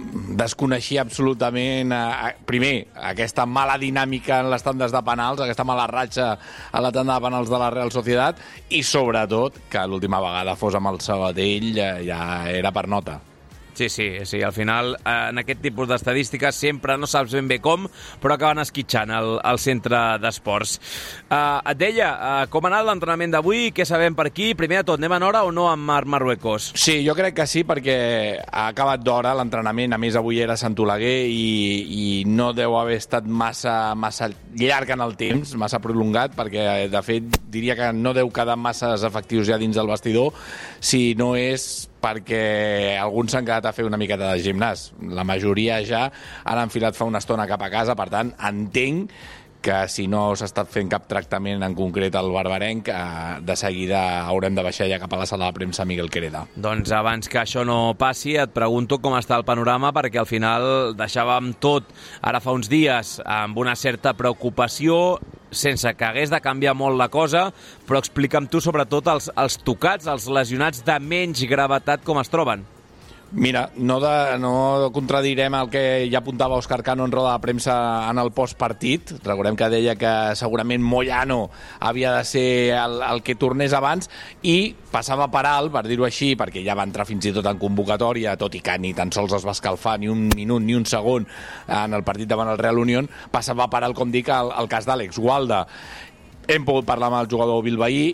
desconeixia 0.41 1.03
absolutament, 1.05 1.93
eh, 1.93 2.31
primer, 2.49 2.87
aquesta 3.11 3.45
mala 3.45 3.77
dinàmica 3.77 4.41
en 4.41 4.49
les 4.49 4.65
tandes 4.65 4.89
de 4.91 5.03
penals, 5.05 5.45
aquesta 5.45 5.67
mala 5.69 5.85
ratxa 5.85 6.31
a 6.71 6.81
la 6.81 6.91
tanda 6.91 7.13
de 7.13 7.27
penals 7.27 7.53
de 7.53 7.61
la 7.61 7.69
Real 7.77 7.93
Societat, 7.93 8.41
i 8.73 8.81
sobretot 8.81 9.61
que 9.69 9.85
l'última 9.85 10.17
vegada 10.17 10.57
fos 10.57 10.81
amb 10.81 10.95
el 10.95 10.99
Sabadell 11.05 11.77
eh, 11.77 11.93
ja 12.09 12.49
era 12.49 12.73
per 12.73 12.87
nota. 12.89 13.21
Sí, 13.75 13.89
sí, 13.89 14.09
sí. 14.23 14.41
Al 14.41 14.53
final, 14.53 14.95
eh, 15.03 15.29
en 15.29 15.41
aquest 15.41 15.59
tipus 15.61 15.89
d'estadístiques 15.89 16.55
sempre 16.55 16.95
no 16.97 17.07
saps 17.11 17.33
ben 17.35 17.49
bé 17.49 17.57
com, 17.59 17.89
però 18.23 18.37
acaben 18.37 18.61
esquitxant 18.63 19.11
el, 19.11 19.33
el 19.43 19.59
centre 19.59 19.99
d'esports. 20.23 20.77
Eh, 21.27 21.71
et 21.73 21.81
deia, 21.81 22.11
eh, 22.15 22.45
com 22.53 22.63
ha 22.63 22.71
anat 22.71 22.87
l'entrenament 22.87 23.35
d'avui? 23.35 23.73
Què 23.75 23.83
sabem 23.83 24.15
per 24.15 24.29
aquí? 24.29 24.53
Primer 24.55 24.79
de 24.79 24.87
tot, 24.87 25.01
anem 25.01 25.17
en 25.17 25.25
hora 25.27 25.43
o 25.43 25.51
no 25.51 25.67
amb 25.67 25.83
Marc 25.89 26.07
Marruecos? 26.07 26.69
Sí, 26.79 27.01
jo 27.03 27.17
crec 27.17 27.35
que 27.35 27.47
sí, 27.51 27.65
perquè 27.67 27.97
ha 28.45 28.69
acabat 28.69 29.03
d'hora 29.03 29.35
l'entrenament. 29.35 29.91
A 29.91 29.99
més, 29.99 30.15
avui 30.15 30.39
era 30.39 30.55
Sant 30.55 30.77
Oleguer 30.79 31.27
i, 31.27 31.43
i 31.83 32.05
no 32.31 32.53
deu 32.55 32.77
haver 32.79 32.95
estat 33.01 33.27
massa, 33.27 33.91
massa 33.99 34.29
llarg 34.55 34.93
en 34.95 35.03
el 35.03 35.17
temps, 35.19 35.51
massa 35.59 35.81
prolongat, 35.83 36.31
perquè, 36.39 36.87
de 36.87 37.03
fet, 37.03 37.27
diria 37.51 37.75
que 37.75 37.91
no 37.91 38.15
deu 38.15 38.31
quedar 38.31 38.55
masses 38.55 39.03
efectius 39.03 39.51
ja 39.51 39.59
dins 39.59 39.75
del 39.75 39.91
vestidor, 39.91 40.31
si 40.79 41.11
no 41.19 41.33
és 41.35 41.89
perquè 42.05 42.97
alguns 43.01 43.33
s'han 43.33 43.47
quedat 43.47 43.65
a 43.65 43.73
fer 43.75 43.87
una 43.87 43.97
miqueta 43.97 44.33
de 44.33 44.43
gimnàs. 44.45 44.91
La 45.17 45.25
majoria 45.27 45.79
ja 45.87 46.05
han 46.43 46.61
enfilat 46.67 46.97
fa 46.97 47.07
una 47.09 47.21
estona 47.23 47.47
cap 47.49 47.65
a 47.65 47.71
casa, 47.73 47.97
per 47.97 48.07
tant, 48.13 48.31
entenc 48.51 49.13
que 49.65 49.77
si 49.89 50.05
no 50.05 50.27
s'ha 50.37 50.45
estat 50.45 50.69
fent 50.69 50.91
cap 50.91 51.07
tractament 51.09 51.63
en 51.65 51.73
concret 51.77 52.13
al 52.19 52.29
barbarenc, 52.33 52.91
eh, 52.93 52.97
de 53.41 53.55
seguida 53.57 54.01
haurem 54.29 54.53
de 54.53 54.65
baixar 54.65 54.85
ja 54.91 54.99
cap 55.01 55.13
a 55.13 55.23
la 55.23 55.25
sala 55.25 55.49
de 55.49 55.57
premsa 55.57 55.87
Miguel 55.89 56.11
Quereda. 56.13 56.43
Doncs 56.55 56.93
abans 56.93 57.29
que 57.31 57.41
això 57.41 57.65
no 57.65 57.95
passi, 57.97 58.35
et 58.37 58.53
pregunto 58.53 58.99
com 59.01 59.17
està 59.17 59.39
el 59.39 59.47
panorama, 59.47 59.89
perquè 59.95 60.21
al 60.21 60.29
final 60.29 60.93
deixàvem 60.93 61.55
tot 61.59 61.89
ara 62.21 62.43
fa 62.43 62.53
uns 62.53 62.69
dies 62.69 63.17
amb 63.25 63.57
una 63.57 63.73
certa 63.75 64.13
preocupació, 64.13 65.17
sense 65.49 65.95
que 65.97 66.05
hagués 66.05 66.29
de 66.29 66.43
canviar 66.43 66.75
molt 66.77 66.99
la 66.99 67.09
cosa, 67.09 67.47
però 67.87 68.03
explica'm 68.03 68.45
tu 68.51 68.61
sobretot 68.61 69.09
els, 69.09 69.31
els 69.33 69.57
tocats, 69.65 70.05
els 70.05 70.29
lesionats 70.29 70.85
de 70.85 70.99
menys 71.01 71.41
gravetat 71.49 72.05
com 72.05 72.21
es 72.21 72.29
troben. 72.29 72.74
Mira, 73.31 73.71
no, 73.75 73.99
de, 73.99 74.37
no 74.39 74.91
contradirem 74.93 75.55
el 75.57 75.69
que 75.73 75.81
ja 76.11 76.21
apuntava 76.21 76.59
Òscar 76.59 76.83
Cano 76.85 77.07
en 77.07 77.11
roda 77.11 77.33
de 77.33 77.41
premsa 77.43 77.75
en 78.07 78.19
el 78.21 78.29
postpartit. 78.31 79.15
Recordem 79.25 79.57
que 79.59 79.69
deia 79.73 79.95
que 79.99 80.11
segurament 80.39 80.83
Moyano 80.85 81.49
havia 81.79 82.13
de 82.15 82.23
ser 82.23 82.45
el, 82.77 83.01
el 83.03 83.23
que 83.25 83.35
tornés 83.35 83.73
abans 83.73 84.11
i 84.45 84.75
passava 84.93 85.27
per 85.33 85.43
alt, 85.49 85.73
per 85.73 85.83
dir-ho 85.89 86.05
així, 86.07 86.35
perquè 86.39 86.63
ja 86.63 86.77
va 86.77 86.85
entrar 86.87 87.07
fins 87.09 87.25
i 87.27 87.33
tot 87.35 87.49
en 87.49 87.59
convocatòria, 87.59 88.37
tot 88.39 88.55
i 88.55 88.61
que 88.63 88.77
ni 88.79 88.93
tan 88.95 89.11
sols 89.11 89.33
es 89.35 89.47
va 89.47 89.55
escalfar 89.57 89.97
ni 89.99 90.07
un 90.11 90.29
minut 90.31 90.63
ni 90.63 90.77
un 90.77 90.85
segon 90.87 91.25
en 91.67 91.97
el 91.97 92.05
partit 92.07 92.29
davant 92.29 92.53
el 92.53 92.61
Real 92.61 92.79
Unión, 92.79 93.09
passava 93.33 93.67
per 93.73 93.83
alt, 93.83 93.97
com 93.97 94.13
dic, 94.13 94.29
el, 94.31 94.53
el 94.55 94.71
cas 94.71 94.87
d'Àlex 94.87 95.19
Gualda. 95.19 95.65
Hem 96.47 96.63
pogut 96.63 96.85
parlar 96.87 97.09
amb 97.09 97.23
el 97.23 97.31
jugador 97.31 97.65
bilbaí 97.65 98.13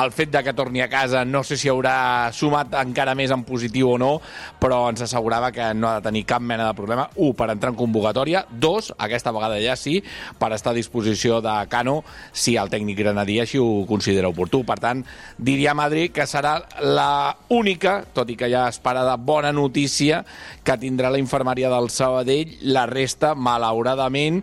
el 0.00 0.12
fet 0.12 0.30
de 0.32 0.42
que 0.42 0.54
torni 0.56 0.80
a 0.80 0.88
casa 0.88 1.24
no 1.24 1.42
sé 1.44 1.56
si 1.60 1.68
haurà 1.70 2.30
sumat 2.32 2.72
encara 2.80 3.14
més 3.18 3.32
en 3.34 3.44
positiu 3.44 3.92
o 3.92 3.98
no, 4.00 4.12
però 4.60 4.86
ens 4.90 5.02
assegurava 5.04 5.52
que 5.52 5.72
no 5.76 5.90
ha 5.90 5.98
de 5.98 6.06
tenir 6.08 6.24
cap 6.28 6.42
mena 6.42 6.66
de 6.68 6.76
problema. 6.78 7.08
Un, 7.16 7.34
per 7.36 7.50
entrar 7.52 7.72
en 7.72 7.78
convocatòria. 7.78 8.44
Dos, 8.50 8.92
aquesta 8.98 9.32
vegada 9.34 9.60
ja 9.62 9.76
sí, 9.76 9.98
per 10.38 10.52
estar 10.56 10.72
a 10.72 10.78
disposició 10.78 11.40
de 11.44 11.54
Cano 11.72 12.00
si 12.32 12.56
el 12.56 12.70
tècnic 12.72 13.02
granadí 13.02 13.38
així 13.42 13.60
ho 13.60 13.84
considera 13.88 14.30
oportú. 14.32 14.62
Per 14.68 14.78
tant, 14.80 15.04
diria 15.38 15.72
a 15.72 15.78
Madrid 15.78 16.12
que 16.14 16.26
serà 16.28 16.58
la 16.80 17.36
única, 17.52 18.00
tot 18.14 18.30
i 18.32 18.38
que 18.38 18.50
ja 18.52 18.66
es 18.70 18.80
para 18.82 19.04
de 19.06 19.16
bona 19.20 19.52
notícia, 19.52 20.22
que 20.64 20.78
tindrà 20.80 21.10
la 21.12 21.20
infermeria 21.20 21.70
del 21.72 21.90
Sabadell. 21.90 22.56
La 22.72 22.86
resta, 22.88 23.34
malauradament, 23.34 24.42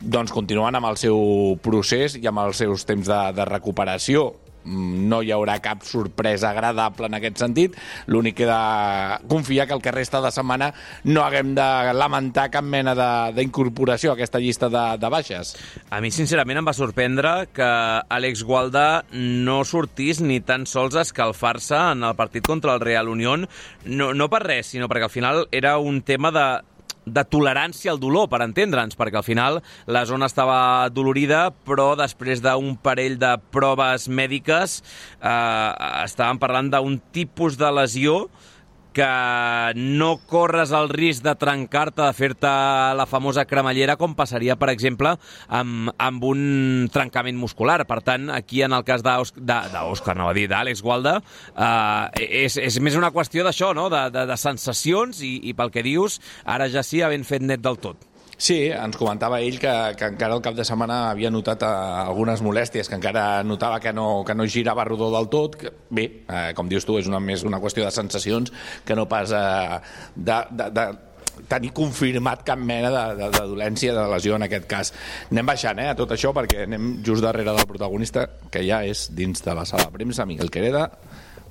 doncs 0.00 0.32
continuen 0.32 0.76
amb 0.76 0.90
el 0.90 0.98
seu 1.00 1.56
procés 1.64 2.18
i 2.20 2.26
amb 2.28 2.44
els 2.44 2.60
seus 2.60 2.84
temps 2.88 3.06
de, 3.08 3.20
de 3.36 3.46
recuperació 3.48 4.32
no 4.66 5.22
hi 5.22 5.32
haurà 5.34 5.58
cap 5.64 5.84
sorpresa 5.86 6.50
agradable 6.50 7.08
en 7.08 7.18
aquest 7.18 7.40
sentit. 7.42 7.76
L'únic 8.06 8.36
que 8.36 8.48
de 8.48 9.28
confiar 9.30 9.66
que 9.66 9.74
el 9.76 9.82
que 9.82 9.94
resta 9.94 10.20
de 10.20 10.30
setmana 10.34 10.72
no 11.04 11.24
haguem 11.24 11.54
de 11.56 11.94
lamentar 11.96 12.50
cap 12.52 12.64
mena 12.64 12.94
d'incorporació 13.32 14.12
a 14.12 14.16
aquesta 14.18 14.42
llista 14.42 14.68
de, 14.72 14.84
de 15.00 15.10
baixes. 15.12 15.54
A 15.90 16.00
mi, 16.04 16.12
sincerament, 16.12 16.60
em 16.60 16.68
va 16.68 16.76
sorprendre 16.76 17.34
que 17.56 17.66
Àlex 18.18 18.44
Gualda 18.46 19.04
no 19.12 19.62
sortís 19.64 20.20
ni 20.20 20.40
tan 20.44 20.66
sols 20.66 20.96
a 20.96 21.06
escalfar-se 21.06 21.78
en 21.92 22.04
el 22.06 22.16
partit 22.18 22.46
contra 22.46 22.74
el 22.74 22.80
Real 22.84 23.08
Unión, 23.08 23.48
no, 23.84 24.12
no 24.14 24.30
per 24.32 24.44
res, 24.46 24.72
sinó 24.74 24.90
perquè 24.90 25.08
al 25.08 25.14
final 25.14 25.46
era 25.52 25.78
un 25.78 26.02
tema 26.02 26.32
de 26.34 26.46
de 27.06 27.22
tolerància 27.30 27.92
al 27.92 28.00
dolor, 28.02 28.26
per 28.28 28.42
entendre'ns, 28.44 28.98
perquè 28.98 29.20
al 29.20 29.26
final 29.26 29.60
la 29.86 30.02
zona 30.08 30.26
estava 30.26 30.58
dolorida, 30.90 31.48
però 31.66 31.92
després 31.98 32.42
d'un 32.42 32.74
parell 32.82 33.16
de 33.22 33.36
proves 33.54 34.08
mèdiques 34.10 34.80
eh, 34.82 35.70
estàvem 36.02 36.42
parlant 36.42 36.72
d'un 36.74 36.98
tipus 37.14 37.56
de 37.60 37.70
lesió 37.70 38.26
que 38.96 39.72
no 39.76 40.16
corres 40.30 40.72
el 40.76 40.88
risc 40.88 41.24
de 41.26 41.34
trencar-te, 41.36 42.00
de 42.00 42.16
fer-te 42.16 42.52
la 42.96 43.06
famosa 43.08 43.44
cremallera, 43.48 43.98
com 44.00 44.14
passaria, 44.16 44.56
per 44.56 44.70
exemple, 44.72 45.12
amb, 45.52 45.92
amb 46.00 46.24
un 46.24 46.40
trencament 46.92 47.36
muscular. 47.36 47.82
Per 47.88 48.00
tant, 48.06 48.30
aquí, 48.32 48.62
en 48.64 48.72
el 48.72 48.86
cas 48.88 49.04
d'Òscar, 49.04 50.16
no 50.16 50.30
va 50.30 50.34
dir, 50.36 50.48
d'Àlex 50.52 50.80
Gualda, 50.84 51.18
eh, 51.52 52.26
és, 52.46 52.56
és 52.56 52.80
més 52.80 52.96
una 52.96 53.12
qüestió 53.12 53.44
d'això, 53.44 53.74
no? 53.76 53.90
de, 53.92 54.06
de, 54.14 54.24
de 54.32 54.40
sensacions 54.40 55.20
i, 55.20 55.36
i 55.50 55.56
pel 55.56 55.74
que 55.74 55.84
dius, 55.84 56.20
ara 56.44 56.70
ja 56.72 56.86
sí, 56.86 57.04
havent 57.04 57.28
fet 57.28 57.44
net 57.44 57.60
del 57.60 57.76
tot. 57.82 58.15
Sí, 58.36 58.66
ens 58.68 58.98
comentava 59.00 59.38
ell 59.40 59.56
que, 59.56 59.72
que 59.96 60.10
encara 60.12 60.36
el 60.36 60.42
cap 60.44 60.56
de 60.58 60.64
setmana 60.68 60.98
havia 61.08 61.30
notat 61.32 61.62
eh, 61.64 61.70
algunes 62.02 62.42
molèsties, 62.44 62.90
que 62.90 62.98
encara 62.98 63.40
notava 63.48 63.80
que 63.80 63.94
no, 63.96 64.20
que 64.28 64.36
no 64.36 64.44
girava 64.44 64.84
rodó 64.84 65.08
del 65.14 65.30
tot. 65.32 65.56
Que, 65.62 65.72
bé, 65.88 66.04
eh, 66.28 66.50
com 66.56 66.68
dius 66.68 66.84
tu, 66.84 66.98
és 67.00 67.08
una, 67.08 67.20
més 67.20 67.46
una 67.48 67.62
qüestió 67.62 67.86
de 67.86 67.94
sensacions 67.96 68.52
que 68.84 68.98
no 68.98 69.08
pas 69.08 69.32
eh, 69.32 69.80
de, 70.16 70.38
de, 70.52 70.68
de 70.76 70.86
tenir 71.48 71.72
confirmat 71.76 72.44
cap 72.44 72.60
mena 72.60 72.92
de, 72.92 73.04
de, 73.22 73.32
de 73.38 73.44
dolència, 73.54 73.96
de 73.96 74.06
lesió 74.12 74.36
en 74.36 74.44
aquest 74.44 74.68
cas. 74.68 74.92
Anem 75.32 75.52
baixant 75.54 75.80
eh, 75.80 75.90
a 75.94 75.96
tot 75.96 76.12
això 76.12 76.36
perquè 76.36 76.66
anem 76.68 76.98
just 77.06 77.24
darrere 77.24 77.56
del 77.56 77.68
protagonista, 77.72 78.28
que 78.52 78.66
ja 78.68 78.84
és 78.84 79.08
dins 79.16 79.44
de 79.48 79.56
la 79.56 79.64
sala 79.64 79.88
de 79.88 79.96
premsa, 79.96 80.28
Miguel 80.28 80.52
Quereda, 80.52 80.90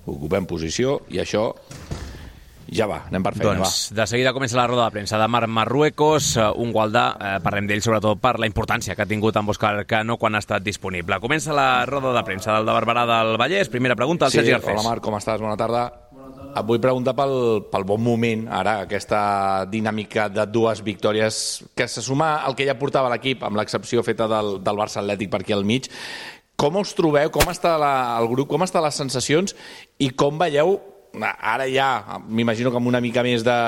ocupem 0.05 0.45
posició 0.45 0.99
i 1.09 1.17
això 1.23 1.49
ja 2.71 2.87
va, 2.89 3.03
anem 3.09 3.23
per 3.25 3.33
feina, 3.35 3.59
doncs, 3.59 3.73
va. 3.91 3.97
de 4.01 4.07
seguida 4.09 4.33
comença 4.33 4.57
la 4.57 4.65
roda 4.67 4.87
de 4.87 4.95
premsa 4.95 5.19
de 5.21 5.27
Marc 5.29 5.51
Marruecos, 5.51 6.31
eh, 6.37 6.47
un 6.61 6.71
Gualdà, 6.73 7.05
eh, 7.19 7.33
parlem 7.43 7.67
d'ell 7.69 7.83
sobretot 7.85 8.21
per 8.21 8.37
la 8.41 8.49
importància 8.49 8.95
que 8.95 9.05
ha 9.05 9.09
tingut 9.09 9.37
amb 9.37 9.53
Òscar 9.53 9.85
Cano 9.85 10.17
quan 10.17 10.35
ha 10.35 10.41
estat 10.41 10.63
disponible. 10.65 11.19
Comença 11.21 11.53
la 11.53 11.85
roda 11.85 12.13
de 12.15 12.23
premsa 12.25 12.55
del 12.55 12.65
de 12.65 12.73
Barberà 12.73 13.05
del 13.05 13.37
Vallès. 13.37 13.69
Primera 13.69 13.95
pregunta 13.95 14.25
al 14.25 14.31
sí, 14.31 14.39
Sergi 14.39 14.55
Garcés. 14.55 14.73
Hola 14.73 14.89
Marc, 14.89 15.03
com 15.05 15.17
estàs? 15.19 15.41
Bona 15.41 15.57
tarda. 15.59 15.85
Et 16.55 16.63
vull 16.63 16.79
preguntar 16.79 17.11
pel, 17.17 17.35
pel 17.67 17.83
bon 17.83 17.99
moment, 17.99 18.45
ara, 18.47 18.77
aquesta 18.85 19.65
dinàmica 19.67 20.29
de 20.31 20.45
dues 20.47 20.79
victòries 20.85 21.37
que 21.75 21.87
se 21.91 22.01
suma 22.01 22.37
al 22.47 22.55
que 22.55 22.65
ja 22.65 22.77
portava 22.79 23.11
l'equip, 23.11 23.43
amb 23.43 23.59
l'excepció 23.59 24.03
feta 24.07 24.29
del, 24.31 24.63
del 24.63 24.79
Barça 24.79 25.01
Atlètic 25.03 25.33
per 25.33 25.43
aquí 25.43 25.53
al 25.53 25.67
mig. 25.67 25.91
Com 26.55 26.79
us 26.79 26.95
trobeu? 26.95 27.29
Com 27.35 27.51
està 27.51 27.75
la, 27.77 27.93
el 28.21 28.29
grup? 28.31 28.47
Com 28.53 28.63
estan 28.63 28.85
les 28.87 28.95
sensacions? 28.95 29.51
I 29.99 30.13
com 30.15 30.39
veieu 30.39 30.77
ara 31.23 31.67
ja, 31.71 32.19
m'imagino 32.27 32.71
que 32.71 32.79
amb 32.79 32.89
una 32.91 33.01
mica 33.01 33.23
més 33.23 33.43
de, 33.45 33.59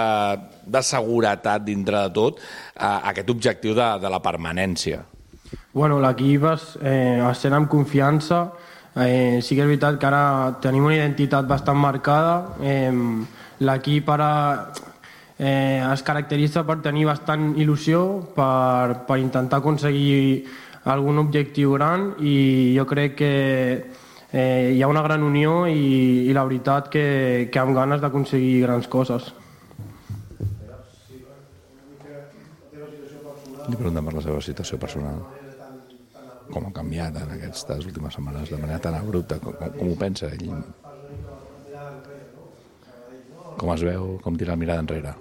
de 0.66 0.82
seguretat 0.84 1.63
dintre 1.66 2.08
de 2.08 2.13
tot, 2.16 2.42
eh, 2.75 3.00
aquest 3.12 3.30
objectiu 3.30 3.75
de, 3.77 3.92
de 4.01 4.12
la 4.12 4.22
permanència. 4.24 5.04
Bueno, 5.74 6.00
l'equip 6.01 6.44
es, 6.54 6.74
eh, 6.82 7.22
es 7.22 7.44
sent 7.44 7.54
amb 7.54 7.70
confiança. 7.70 8.48
Eh, 8.98 9.39
sí 9.46 9.54
que 9.56 9.62
és 9.62 9.70
veritat 9.70 10.00
que 10.01 10.08
ara 10.10 10.58
tenim 10.62 10.88
una 10.88 10.98
identitat 10.98 11.46
bastant 11.48 11.77
marcada. 11.77 12.58
Eh, 12.66 12.92
l'equip 13.60 14.10
ara 14.10 14.32
eh, 15.38 15.84
es 15.86 16.04
caracteritza 16.04 16.66
per 16.66 16.80
tenir 16.82 17.06
bastant 17.06 17.51
il·lusió, 17.56 18.01
per, 18.36 19.06
per 19.08 19.20
intentar 19.22 19.62
aconseguir 19.62 20.48
algun 20.88 21.20
objectiu 21.20 21.74
gran 21.75 22.13
i 22.24 22.74
jo 22.77 22.86
crec 22.88 23.18
que 23.20 23.32
eh, 24.32 24.74
hi 24.76 24.82
ha 24.82 24.88
una 24.88 25.02
gran 25.02 25.24
unió 25.24 25.66
i, 25.68 26.28
i 26.28 26.34
la 26.36 26.46
veritat 26.48 26.90
que, 26.94 27.50
que 27.52 27.60
amb 27.62 27.76
ganes 27.76 28.02
d'aconseguir 28.04 28.64
grans 28.66 28.88
coses. 28.92 29.32
Li 33.68 33.76
preguntem 33.76 34.06
per 34.08 34.16
la 34.16 34.24
seva 34.24 34.42
situació 34.44 34.80
personal. 34.80 35.24
Com 36.48 36.70
ha 36.70 36.76
canviat 36.76 37.18
en 37.20 37.34
aquestes 37.36 37.88
últimes 37.90 38.16
setmanes 38.16 38.52
de 38.54 38.60
manera 38.62 38.80
tan 38.80 38.96
abrupta? 38.96 39.40
Com, 39.44 39.58
com, 39.60 39.74
com 39.76 39.90
ho 39.92 39.98
pensa 40.00 40.30
ell? 40.32 40.54
Com 43.58 43.74
es 43.74 43.84
veu? 43.84 44.14
Com 44.24 44.38
tira 44.40 44.54
la 44.54 44.62
mirada 44.62 44.86
enrere? 44.86 45.18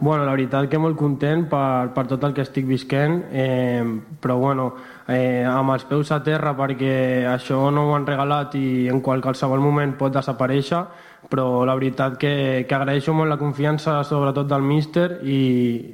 Bueno, 0.00 0.22
la 0.24 0.30
veritat 0.30 0.68
que 0.70 0.78
molt 0.78 0.96
content 0.96 1.48
per, 1.50 1.90
per 1.92 2.04
tot 2.06 2.22
el 2.24 2.34
que 2.34 2.44
estic 2.46 2.68
visquent, 2.68 3.18
eh, 3.34 3.82
però 4.22 4.36
bueno, 4.38 4.68
eh, 5.08 5.44
amb 5.48 5.72
els 5.72 5.84
peus 5.88 6.12
a 6.12 6.20
terra 6.24 6.52
perquè 6.56 7.24
això 7.30 7.68
no 7.72 7.88
ho 7.88 7.94
han 7.96 8.06
regalat 8.06 8.54
i 8.60 8.88
en 8.92 9.00
qualsevol 9.00 9.62
moment 9.64 9.96
pot 9.98 10.12
desaparèixer, 10.14 10.82
però 11.28 11.64
la 11.66 11.74
veritat 11.74 12.16
que, 12.20 12.32
que 12.68 12.76
agraeixo 12.76 13.14
molt 13.16 13.32
la 13.32 13.40
confiança 13.40 13.98
sobretot 14.06 14.48
del 14.48 14.64
míster 14.64 15.08
i 15.24 15.40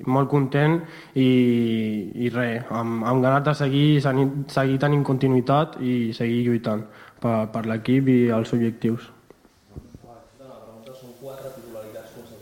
molt 0.06 0.30
content 0.30 0.80
i, 1.14 1.30
i 2.26 2.30
res, 2.34 2.66
amb, 2.70 3.06
amb 3.06 3.24
ganes 3.24 3.46
de 3.46 3.56
seguir, 3.62 3.88
seguir 4.02 4.78
tenint 4.82 5.04
continuïtat 5.06 5.78
i 5.80 6.12
seguir 6.12 6.44
lluitant 6.48 6.84
per, 7.22 7.46
per 7.54 7.66
l'equip 7.70 8.10
i 8.10 8.20
els 8.34 8.52
objectius. 8.56 9.10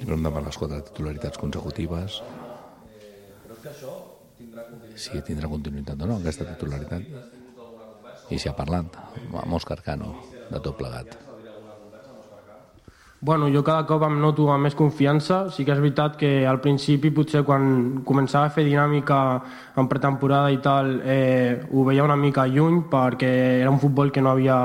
Pregunta 0.02 0.32
per 0.34 0.40
les 0.42 0.56
quatre 0.58 0.80
titularitats 0.88 1.38
consecutives. 1.38 2.22
Si 4.94 5.22
tindrà 5.26 5.48
continuïtat 5.48 6.00
o 6.02 6.08
no, 6.08 6.20
aquesta 6.20 6.46
titularitat. 6.48 7.02
I 8.32 8.38
si 8.38 8.48
ha 8.48 8.56
parlat 8.56 8.96
amb 9.42 9.58
Òscar 9.58 9.82
Cano 9.84 10.14
de 10.50 10.60
tot 10.60 10.78
plegat. 10.78 11.18
Bueno, 13.24 13.46
jo 13.54 13.60
cada 13.62 13.84
cop 13.86 14.02
em 14.02 14.16
noto 14.18 14.48
amb 14.50 14.66
més 14.66 14.74
confiança. 14.74 15.44
Sí 15.54 15.62
que 15.62 15.70
és 15.70 15.78
veritat 15.78 16.16
que 16.18 16.30
al 16.42 16.58
principi, 16.58 17.12
potser 17.14 17.44
quan 17.46 18.00
començava 18.02 18.48
a 18.48 18.50
fer 18.50 18.64
dinàmica 18.66 19.18
en 19.78 19.86
pretemporada 19.86 20.48
i 20.50 20.58
tal, 20.58 20.96
eh, 21.06 21.62
ho 21.70 21.84
veia 21.86 22.02
una 22.02 22.16
mica 22.18 22.48
lluny 22.50 22.80
perquè 22.90 23.30
era 23.60 23.70
un 23.70 23.78
futbol 23.78 24.10
que 24.10 24.24
no 24.26 24.32
havia, 24.32 24.56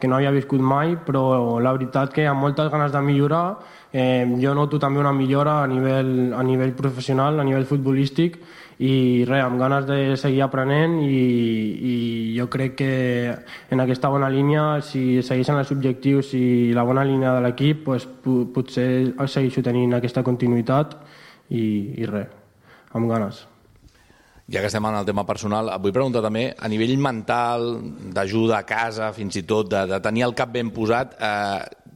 que 0.00 0.08
no 0.08 0.16
havia 0.16 0.32
viscut 0.32 0.64
mai, 0.64 0.96
però 0.96 1.60
la 1.60 1.74
veritat 1.76 2.14
que 2.14 2.24
amb 2.26 2.40
moltes 2.40 2.70
ganes 2.72 2.96
de 2.96 3.02
millorar, 3.04 3.58
eh, 3.92 4.24
jo 4.40 4.54
noto 4.56 4.78
també 4.78 5.04
una 5.04 5.12
millora 5.12 5.62
a 5.64 5.68
nivell, 5.68 6.32
a 6.32 6.42
nivell 6.42 6.72
professional, 6.72 7.38
a 7.38 7.44
nivell 7.44 7.68
futbolístic, 7.68 8.40
i 8.78 9.24
res, 9.26 9.42
amb 9.42 9.58
ganes 9.58 9.86
de 9.88 9.98
seguir 10.20 10.44
aprenent 10.44 11.00
i, 11.02 11.18
i 11.90 11.94
jo 12.36 12.46
crec 12.50 12.76
que 12.78 12.92
en 13.74 13.82
aquesta 13.82 14.10
bona 14.12 14.30
línia, 14.30 14.78
si 14.86 15.18
segueixen 15.26 15.58
els 15.58 15.72
objectius 15.74 16.30
i 16.38 16.70
la 16.76 16.86
bona 16.86 17.02
línia 17.06 17.34
de 17.34 17.42
l'equip, 17.42 17.82
pues, 17.88 18.06
potser 18.54 18.88
segueixo 19.26 19.64
tenint 19.66 19.98
aquesta 19.98 20.22
continuïtat 20.22 20.94
i, 21.50 21.64
i 21.98 22.06
res, 22.06 22.30
amb 22.94 23.10
ganes. 23.10 23.46
Ja 24.48 24.62
que 24.62 24.70
estem 24.70 24.86
en 24.88 24.94
el 24.96 25.04
tema 25.04 25.26
personal, 25.28 25.68
et 25.74 25.82
vull 25.82 25.92
preguntar 25.92 26.22
també, 26.24 26.46
a 26.56 26.70
nivell 26.72 26.94
mental, 27.02 27.66
d'ajuda 28.14 28.62
a 28.62 28.64
casa, 28.68 29.10
fins 29.12 29.36
i 29.36 29.42
tot, 29.44 29.68
de, 29.74 29.82
de 29.90 29.98
tenir 30.00 30.24
el 30.24 30.38
cap 30.38 30.54
ben 30.54 30.70
posat, 30.72 31.18
eh, 31.18 31.87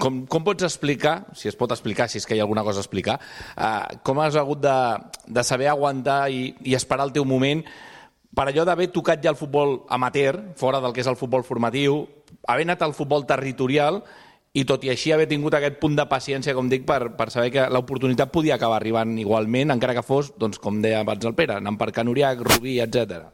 com, 0.00 0.24
com 0.30 0.46
pots 0.46 0.64
explicar, 0.66 1.28
si 1.36 1.50
es 1.50 1.58
pot 1.60 1.70
explicar, 1.74 2.08
si 2.08 2.18
és 2.18 2.26
que 2.26 2.34
hi 2.34 2.40
ha 2.40 2.46
alguna 2.48 2.64
cosa 2.66 2.80
a 2.80 2.86
explicar, 2.86 3.20
eh, 3.54 4.00
com 4.06 4.20
has 4.24 4.38
hagut 4.40 4.64
de, 4.64 4.78
de 5.28 5.44
saber 5.46 5.68
aguantar 5.70 6.24
i, 6.32 6.50
i 6.64 6.76
esperar 6.78 7.06
el 7.06 7.14
teu 7.14 7.28
moment 7.28 7.62
per 8.34 8.46
allò 8.46 8.64
d'haver 8.64 8.90
tocat 8.94 9.22
ja 9.22 9.32
el 9.32 9.38
futbol 9.38 9.80
amateur, 9.90 10.38
fora 10.56 10.80
del 10.80 10.94
que 10.94 11.02
és 11.02 11.10
el 11.10 11.18
futbol 11.18 11.42
formatiu, 11.46 12.04
haver 12.46 12.66
anat 12.68 12.84
al 12.86 12.94
futbol 12.94 13.26
territorial 13.26 14.04
i 14.54 14.64
tot 14.66 14.84
i 14.86 14.90
així 14.90 15.12
haver 15.14 15.28
tingut 15.30 15.54
aquest 15.54 15.78
punt 15.82 15.96
de 15.98 16.06
paciència, 16.10 16.54
com 16.54 16.70
dic, 16.70 16.86
per, 16.86 17.12
per 17.18 17.28
saber 17.30 17.50
que 17.54 17.66
l'oportunitat 17.70 18.30
podia 18.34 18.56
acabar 18.56 18.78
arribant 18.80 19.18
igualment, 19.18 19.74
encara 19.74 19.94
que 19.98 20.06
fos, 20.06 20.32
doncs, 20.38 20.62
com 20.62 20.80
deia 20.82 21.02
abans 21.04 21.26
el 21.26 21.36
Pere, 21.38 21.58
anant 21.58 21.78
per 21.78 21.90
Canuriac, 21.94 22.42
Rubí, 22.46 22.78
etc. 22.82 23.26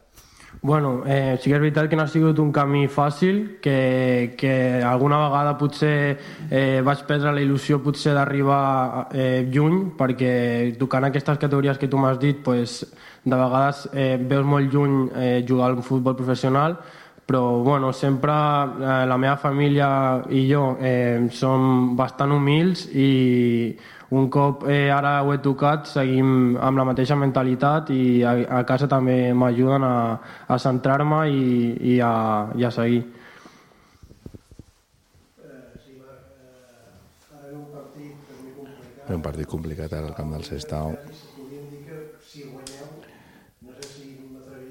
Bueno, 0.63 1.03
eh, 1.07 1.39
sí 1.41 1.51
que 1.51 1.57
és 1.57 1.63
veritat 1.63 1.87
que 1.89 1.97
no 1.97 2.03
ha 2.03 2.11
sigut 2.11 2.41
un 2.43 2.51
camí 2.51 2.87
fàcil, 2.91 3.59
que, 3.63 4.35
que 4.41 4.83
alguna 4.83 5.21
vegada 5.29 5.55
potser 5.61 6.17
eh, 6.51 6.81
vaig 6.83 7.05
perdre 7.07 7.35
la 7.37 7.43
il·lusió 7.45 7.79
potser 7.85 8.17
d'arribar 8.17 9.09
eh, 9.15 9.47
lluny, 9.53 9.93
perquè 9.99 10.75
tocant 10.81 11.07
aquestes 11.07 11.39
categories 11.39 11.79
que 11.79 11.89
tu 11.93 12.01
m'has 12.01 12.19
dit, 12.19 12.43
pues, 12.43 12.81
de 13.23 13.37
vegades 13.37 13.87
eh, 13.93 14.17
veus 14.19 14.47
molt 14.47 14.73
lluny 14.73 15.11
eh, 15.15 15.45
jugar 15.47 15.71
al 15.71 15.83
futbol 15.83 16.17
professional, 16.17 16.79
però 17.27 17.59
bueno, 17.59 17.93
sempre 17.93 18.33
eh, 18.33 19.07
la 19.07 19.19
meva 19.19 19.37
família 19.37 20.23
i 20.31 20.47
jo 20.51 20.77
eh, 20.81 21.27
som 21.35 21.97
bastant 21.99 22.33
humils 22.33 22.87
i 22.95 23.75
un 24.11 24.29
cop 24.31 24.63
eh, 24.71 24.91
ara 24.91 25.23
ho 25.23 25.33
he 25.35 25.39
tocat, 25.43 25.87
seguim 25.91 26.57
amb 26.63 26.79
la 26.79 26.85
mateixa 26.87 27.17
mentalitat 27.19 27.91
i 27.91 28.23
a, 28.23 28.37
a 28.61 28.65
casa 28.69 28.87
també 28.87 29.33
m'ajuden 29.35 29.83
a, 29.83 29.95
a 30.47 30.59
centrar-me 30.63 31.25
i, 31.31 31.47
i, 31.95 32.01
a, 32.01 32.13
i 32.55 32.65
a 32.65 32.71
seguir. 32.71 33.05
un 39.07 39.23
partit 39.23 39.47
complicat 39.47 39.93
ara 39.95 40.09
al 40.11 40.15
camp 40.17 40.33
del 40.35 40.43
Sestau. 40.45 40.97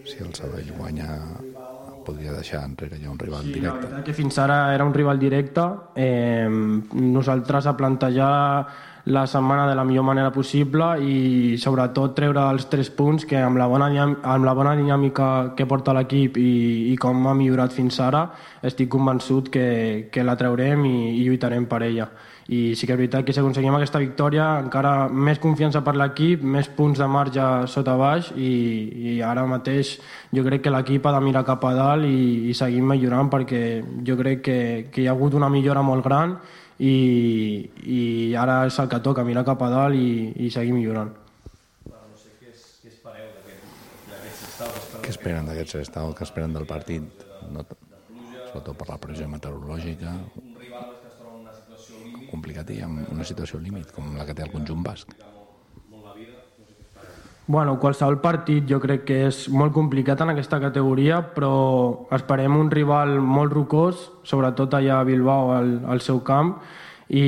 Si 0.06 0.22
el 0.22 0.34
Sabell 0.38 0.72
guanya 0.76 1.08
podria 2.06 2.36
deixar 2.36 2.62
enrere 2.68 3.00
ja 3.02 3.10
un 3.10 3.18
rival 3.18 3.42
Sí, 3.42 3.56
la 3.56 3.56
directe. 3.56 3.80
veritat 3.88 4.06
que 4.06 4.14
fins 4.14 4.38
ara 4.38 4.58
era 4.76 4.86
un 4.86 4.94
rival 4.94 5.18
directe. 5.20 5.64
Eh, 5.96 6.48
nosaltres 6.94 7.66
a 7.66 7.76
plantejar 7.76 8.68
la 9.06 9.28
setmana 9.28 9.68
de 9.70 9.76
la 9.76 9.84
millor 9.84 10.04
manera 10.04 10.32
possible 10.34 10.86
i 11.06 11.58
sobretot 11.62 12.16
treure 12.18 12.42
els 12.50 12.66
tres 12.72 12.90
punts 12.90 13.28
que 13.30 13.38
amb 13.38 13.60
la 13.62 13.68
bona, 13.70 13.90
amb 14.02 14.46
la 14.46 14.54
bona 14.58 14.74
dinàmica 14.76 15.54
que 15.56 15.68
porta 15.70 15.94
l'equip 15.94 16.40
i, 16.42 16.92
i 16.92 16.96
com 16.98 17.28
ha 17.30 17.36
millorat 17.38 17.74
fins 17.74 18.00
ara 18.02 18.26
estic 18.66 18.90
convençut 18.90 19.52
que, 19.54 20.10
que 20.12 20.26
la 20.26 20.34
traurem 20.40 20.88
i, 20.90 20.96
i 21.20 21.28
lluitarem 21.28 21.70
per 21.70 21.84
ella. 21.86 22.10
I 22.46 22.74
sí 22.78 22.86
que 22.86 22.94
és 22.94 23.00
veritat 23.00 23.26
que 23.26 23.34
si 23.34 23.42
aconseguim 23.42 23.74
aquesta 23.78 24.02
victòria 24.02 24.48
encara 24.62 25.08
més 25.10 25.40
confiança 25.42 25.82
per 25.86 25.96
l'equip, 25.98 26.42
més 26.42 26.68
punts 26.70 26.98
de 27.02 27.06
marge 27.10 27.46
sota 27.70 27.96
baix 27.98 28.34
i, 28.38 28.52
i 29.14 29.16
ara 29.22 29.46
mateix 29.50 29.96
jo 30.34 30.44
crec 30.46 30.66
que 30.66 30.74
l'equip 30.74 31.06
ha 31.06 31.14
de 31.14 31.24
mirar 31.26 31.46
cap 31.46 31.66
a 31.66 31.78
dalt 31.78 32.10
i, 32.10 32.50
i 32.50 32.58
seguir 32.58 32.82
millorant 32.86 33.30
perquè 33.34 33.64
jo 34.06 34.18
crec 34.18 34.46
que, 34.46 34.60
que 34.90 35.02
hi 35.02 35.10
ha 35.10 35.14
hagut 35.18 35.38
una 35.38 35.50
millora 35.50 35.86
molt 35.86 36.06
gran 36.06 36.38
i, 36.80 37.70
i 37.86 38.00
ara 38.36 38.66
és 38.68 38.80
el 38.82 38.90
que 38.92 39.00
toca, 39.04 39.24
mirar 39.28 39.46
cap 39.48 39.62
a 39.64 39.70
dalt 39.72 39.96
i, 39.96 40.34
i 40.46 40.50
seguir 40.52 40.76
millorant. 40.76 41.14
Què 45.06 45.12
esperen 45.12 45.48
d'aquest 45.48 45.76
Sestao? 45.76 46.14
Què 46.18 46.26
esperen 46.26 46.56
del 46.56 46.66
partit? 46.68 47.24
No, 47.52 47.64
sobretot 48.50 48.76
per 48.80 48.90
la 48.90 49.00
pressió 49.02 49.28
meteorològica. 49.30 50.16
Complicat 52.32 52.72
i 52.74 52.82
amb 52.84 53.12
una 53.14 53.28
situació 53.28 53.60
límit, 53.62 53.92
com 53.96 54.16
la 54.18 54.26
que 54.28 54.36
té 54.36 54.44
el 54.48 54.54
conjunt 54.54 54.84
basc. 54.84 55.14
Bueno, 57.48 57.76
qualsevol 57.78 58.18
partit 58.24 58.66
jo 58.66 58.80
crec 58.82 59.04
que 59.06 59.20
és 59.28 59.44
molt 59.54 59.70
complicat 59.74 60.24
en 60.24 60.32
aquesta 60.32 60.58
categoria, 60.58 61.20
però 61.36 62.08
esperem 62.18 62.56
un 62.58 62.72
rival 62.74 63.20
molt 63.22 63.54
rocós, 63.54 64.08
sobretot 64.26 64.74
allà 64.74 64.98
a 64.98 65.06
Bilbao, 65.06 65.52
al, 65.54 65.76
al 65.86 66.02
seu 66.02 66.24
camp, 66.26 66.56
i, 67.06 67.22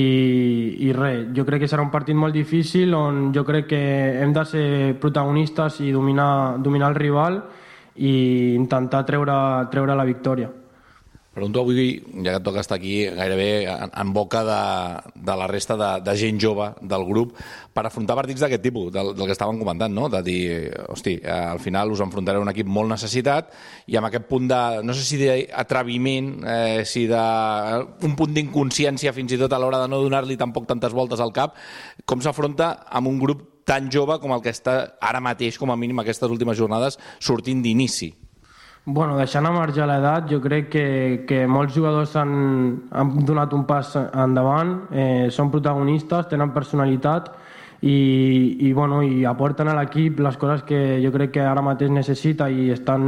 i 0.87 0.91
res, 0.97 1.27
jo 1.37 1.45
crec 1.45 1.61
que 1.61 1.69
serà 1.69 1.85
un 1.85 1.93
partit 1.93 2.17
molt 2.17 2.33
difícil 2.33 2.95
on 2.97 3.27
jo 3.29 3.43
crec 3.45 3.67
que 3.69 3.81
hem 4.23 4.33
de 4.33 4.45
ser 4.49 4.67
protagonistes 4.97 5.83
i 5.85 5.91
dominar, 5.93 6.57
dominar 6.65 6.89
el 6.89 6.97
rival 6.97 7.43
i 8.01 8.55
intentar 8.57 9.05
treure, 9.05 9.37
treure 9.69 9.93
la 9.93 10.07
victòria. 10.07 10.49
Pregunto 11.37 11.61
avui, 11.61 11.99
ja 12.25 12.31
que 12.31 12.39
et 12.39 12.45
toca 12.47 12.63
estar 12.63 12.79
aquí, 12.79 12.95
gairebé 13.13 13.69
en, 13.69 13.91
en 13.93 14.09
boca 14.13 14.39
de, 14.41 15.11
de 15.21 15.35
la 15.37 15.45
resta 15.45 15.75
de, 15.77 15.89
de 16.01 16.15
gent 16.17 16.39
jove 16.41 16.71
del 16.81 17.05
grup 17.05 17.35
per 17.77 17.83
afrontar 17.85 18.15
partits 18.17 18.41
d'aquest 18.41 18.63
tipus, 18.65 18.87
del, 18.95 19.11
del 19.13 19.29
que 19.29 19.35
estàvem 19.35 19.59
comentant, 19.61 19.93
no? 19.93 20.07
de 20.09 20.23
dir, 20.25 20.41
hosti, 20.89 21.13
eh, 21.21 21.37
al 21.51 21.61
final 21.61 21.93
us 21.93 22.01
enfrontareu 22.01 22.41
a 22.41 22.47
un 22.47 22.49
equip 22.55 22.65
molt 22.65 22.89
necessitat 22.89 23.53
i 23.85 24.01
amb 24.01 24.09
aquest 24.09 24.25
punt 24.25 24.49
de, 24.49 24.61
no 24.81 24.97
sé 24.97 25.05
si 25.05 25.21
d'atreviment, 25.21 26.33
eh, 26.41 26.81
si 26.89 27.05
de 27.05 27.23
un 28.09 28.17
punt 28.17 28.33
d'inconsciència 28.33 29.13
fins 29.13 29.37
i 29.37 29.43
tot 29.45 29.53
a 29.53 29.61
l'hora 29.61 29.85
de 29.85 29.93
no 29.93 30.01
donar-li 30.01 30.41
tampoc 30.41 30.65
tantes 30.65 30.89
voltes 30.97 31.21
al 31.21 31.37
cap, 31.37 31.53
com 32.09 32.17
s'afronta 32.17 32.79
amb 32.89 33.13
un 33.13 33.21
grup 33.21 33.45
tan 33.69 33.93
jove 33.93 34.17
com 34.23 34.33
el 34.33 34.41
que 34.41 34.57
està 34.57 34.79
ara 34.97 35.21
mateix, 35.21 35.61
com 35.61 35.69
a 35.69 35.77
mínim 35.77 36.01
aquestes 36.01 36.33
últimes 36.33 36.57
jornades, 36.57 36.97
sortint 37.21 37.61
d'inici. 37.61 38.15
Bueno, 38.89 39.17
deixant 39.19 39.43
a 39.43 39.49
marge 39.51 39.83
l'edat, 39.83 40.29
jo 40.31 40.37
crec 40.39 40.69
que, 40.71 40.83
que 41.27 41.41
molts 41.51 41.73
jugadors 41.75 42.13
han, 42.15 42.29
han 42.95 43.09
donat 43.27 43.51
un 43.51 43.65
pas 43.67 43.89
endavant, 43.99 44.69
eh, 44.95 45.27
són 45.27 45.49
protagonistes, 45.51 46.29
tenen 46.31 46.53
personalitat 46.55 47.27
i, 47.81 47.97
i, 48.63 48.71
bueno, 48.71 49.01
i 49.03 49.25
aporten 49.27 49.67
a 49.67 49.73
l'equip 49.75 50.21
les 50.23 50.39
coses 50.39 50.63
que 50.63 50.79
jo 51.03 51.11
crec 51.11 51.33
que 51.35 51.43
ara 51.43 51.65
mateix 51.67 51.91
necessita 51.91 52.47
i 52.47 52.69
estan, 52.71 53.03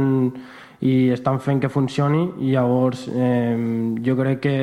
i 0.84 0.94
estan 1.16 1.40
fent 1.40 1.64
que 1.64 1.72
funcioni. 1.72 2.26
I 2.44 2.52
llavors 2.58 3.06
eh, 3.08 3.56
jo 4.04 4.20
crec 4.20 4.44
que 4.44 4.56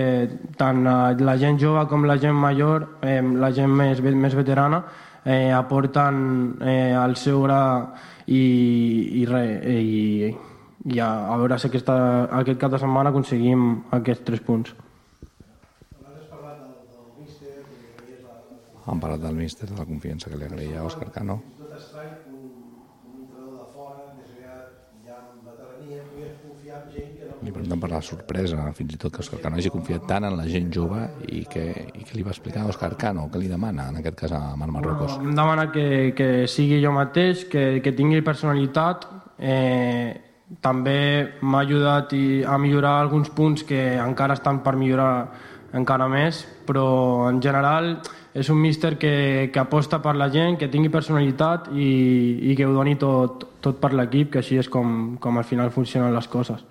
tant 0.61 0.85
la 0.85 1.37
gent 1.41 1.57
jove 1.57 1.87
com 1.89 2.05
la 2.05 2.19
gent 2.21 2.37
major, 2.37 2.91
eh, 3.01 3.23
la 3.25 3.49
gent 3.57 3.73
més, 3.73 4.05
més 4.05 4.37
veterana, 4.37 4.83
eh, 5.25 5.49
aporten 5.49 6.59
eh, 6.61 6.93
el 6.93 7.17
seu 7.17 7.41
gra 7.47 7.63
i, 8.27 8.43
i, 9.17 9.25
re, 9.25 9.43
i, 9.65 10.35
i 10.87 10.99
a, 11.03 11.07
a 11.27 11.37
veure 11.39 11.57
si 11.59 11.67
aquesta, 11.67 11.95
aquest 12.39 12.59
cap 12.61 12.71
de 12.71 12.79
setmana 12.79 13.11
aconseguim 13.11 13.63
aquests 13.97 14.27
tres 14.27 14.43
punts. 14.47 14.73
Han 18.87 19.01
parlat 19.03 19.19
del 19.19 19.35
míster, 19.35 19.67
de 19.67 19.75
la 19.75 19.83
confiança 19.83 20.29
que 20.31 20.37
li 20.39 20.45
agraïa 20.47 20.79
a 20.79 20.87
Òscar 20.87 21.09
Cano. 21.11 21.41
Li 27.43 27.51
pregunten 27.51 27.81
per 27.83 27.89
la 27.91 27.99
sorpresa, 28.01 28.63
fins 28.77 28.95
i 28.95 28.99
tot 29.01 29.11
que 29.11 29.19
Òscar 29.25 29.41
Cano 29.43 29.59
hagi 29.59 29.71
confiat 29.73 30.07
tant 30.07 30.29
en 30.29 30.37
la 30.39 30.45
gent 30.47 30.71
jove 30.71 31.01
i 31.27 31.41
que, 31.51 31.65
i 31.99 32.07
que 32.07 32.15
li 32.15 32.23
va 32.23 32.31
explicar 32.31 32.63
a 32.63 32.71
Òscar 32.71 32.93
Cano, 32.95 33.27
que 33.33 33.41
li 33.43 33.51
demana, 33.51 33.89
en 33.91 33.99
aquest 33.99 34.21
cas 34.23 34.37
a 34.39 34.39
Marc 34.55 34.71
Marruecos. 34.77 35.17
Em 35.19 35.35
demana 35.35 35.67
que, 35.75 36.15
que 36.15 36.29
sigui 36.47 36.79
jo 36.83 36.95
mateix, 36.95 37.43
que, 37.51 37.65
que 37.83 37.95
tingui 37.97 38.23
personalitat, 38.23 39.03
eh, 39.35 40.26
també 40.63 40.99
m'ha 41.41 41.63
ajudat 41.65 42.13
i, 42.15 42.43
a 42.47 42.57
millorar 42.57 43.01
alguns 43.01 43.29
punts 43.29 43.65
que 43.67 43.81
encara 43.99 44.37
estan 44.37 44.61
per 44.63 44.77
millorar 44.79 45.11
encara 45.75 46.07
més, 46.07 46.45
però 46.65 47.27
en 47.27 47.41
general 47.43 47.97
és 48.37 48.49
un 48.53 48.59
míster 48.61 48.95
que, 49.01 49.49
que 49.51 49.59
aposta 49.59 49.99
per 50.01 50.15
la 50.15 50.29
gent, 50.31 50.57
que 50.61 50.69
tingui 50.71 50.93
personalitat 50.93 51.67
i, 51.73 51.91
i 52.51 52.55
que 52.55 52.65
ho 52.65 52.73
doni 52.73 52.95
tot, 53.01 53.47
tot 53.61 53.79
per 53.81 53.91
l'equip, 53.93 54.31
que 54.33 54.43
així 54.43 54.59
és 54.61 54.71
com, 54.71 55.17
com 55.19 55.37
al 55.37 55.47
final 55.47 55.73
funcionen 55.75 56.15
les 56.15 56.31
coses. 56.31 56.63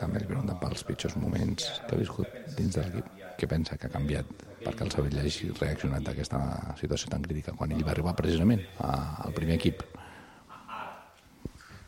També 0.00 0.22
li 0.22 0.28
pregunten 0.30 0.56
pels 0.62 0.86
pitjors 0.88 1.16
moments 1.20 1.72
que 1.84 1.96
ha 1.96 2.00
viscut 2.00 2.54
dins 2.56 2.72
de 2.78 2.86
l'equip. 2.86 3.19
Què 3.40 3.48
pensa 3.48 3.78
que 3.80 3.88
ha 3.88 3.92
canviat 3.92 4.28
perquè 4.60 4.84
el 4.84 4.90
Sevilla 4.92 5.22
hagi 5.24 5.48
reaccionat 5.56 6.04
a 6.04 6.12
aquesta 6.12 6.40
situació 6.76 7.08
tan 7.08 7.22
crítica 7.24 7.54
quan 7.56 7.72
ell 7.72 7.86
va 7.86 7.94
arribar 7.94 8.12
precisament 8.18 8.60
al 8.84 9.32
primer 9.32 9.56
equip? 9.56 9.80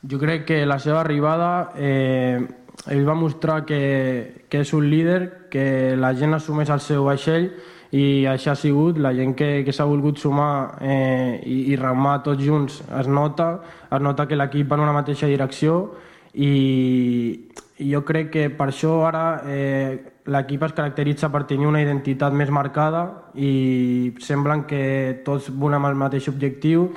Jo 0.09 0.19
crec 0.19 0.47
que 0.49 0.62
la 0.67 0.79
seva 0.83 1.03
arribada 1.03 1.51
eh, 1.77 2.41
ell 2.91 3.05
va 3.07 3.15
mostrar 3.15 3.61
que, 3.69 4.47
que 4.49 4.62
és 4.65 4.73
un 4.73 4.88
líder, 4.88 5.21
que 5.53 5.93
la 6.01 6.15
gent 6.17 6.35
assumeix 6.35 6.73
el 6.73 6.81
seu 6.81 7.05
vaixell 7.07 7.51
i 7.93 8.25
això 8.27 8.55
ha 8.55 8.57
sigut, 8.57 8.97
la 8.97 9.12
gent 9.12 9.37
que, 9.37 9.51
que 9.67 9.75
s'ha 9.77 9.85
volgut 9.85 10.19
sumar 10.19 10.79
eh, 10.81 11.37
i, 11.45 11.59
i 11.75 11.77
remar 11.77 12.23
tots 12.25 12.41
junts 12.41 12.81
es 12.88 13.12
nota, 13.12 13.53
es 13.93 14.01
nota 14.01 14.27
que 14.27 14.41
l'equip 14.41 14.73
va 14.73 14.81
en 14.81 14.87
una 14.88 14.97
mateixa 14.97 15.29
direcció 15.29 15.77
i, 16.35 17.49
i 17.79 17.90
jo 17.90 18.03
crec 18.09 18.31
que 18.33 18.49
per 18.57 18.71
això 18.71 18.95
ara 19.07 19.25
eh, 19.47 19.99
l'equip 20.33 20.62
es 20.64 20.77
caracteritza 20.77 21.29
per 21.33 21.45
tenir 21.51 21.66
una 21.68 21.83
identitat 21.83 22.33
més 22.33 22.51
marcada 22.51 23.05
i 23.35 24.12
semblen 24.23 24.64
que 24.71 25.23
tots 25.27 25.51
volem 25.51 25.88
el 25.90 25.99
mateix 25.99 26.29
objectiu 26.33 26.88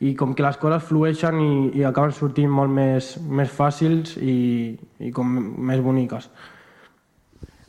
i 0.00 0.12
com 0.14 0.34
que 0.36 0.44
les 0.44 0.58
coses 0.60 0.84
flueixen 0.84 1.40
i, 1.40 1.54
i 1.80 1.86
acaben 1.88 2.12
sortint 2.12 2.52
molt 2.52 2.70
més, 2.70 3.14
més 3.22 3.48
fàcils 3.48 4.18
i, 4.20 4.76
i 5.00 5.10
com 5.10 5.30
més 5.56 5.80
boniques. 5.80 6.28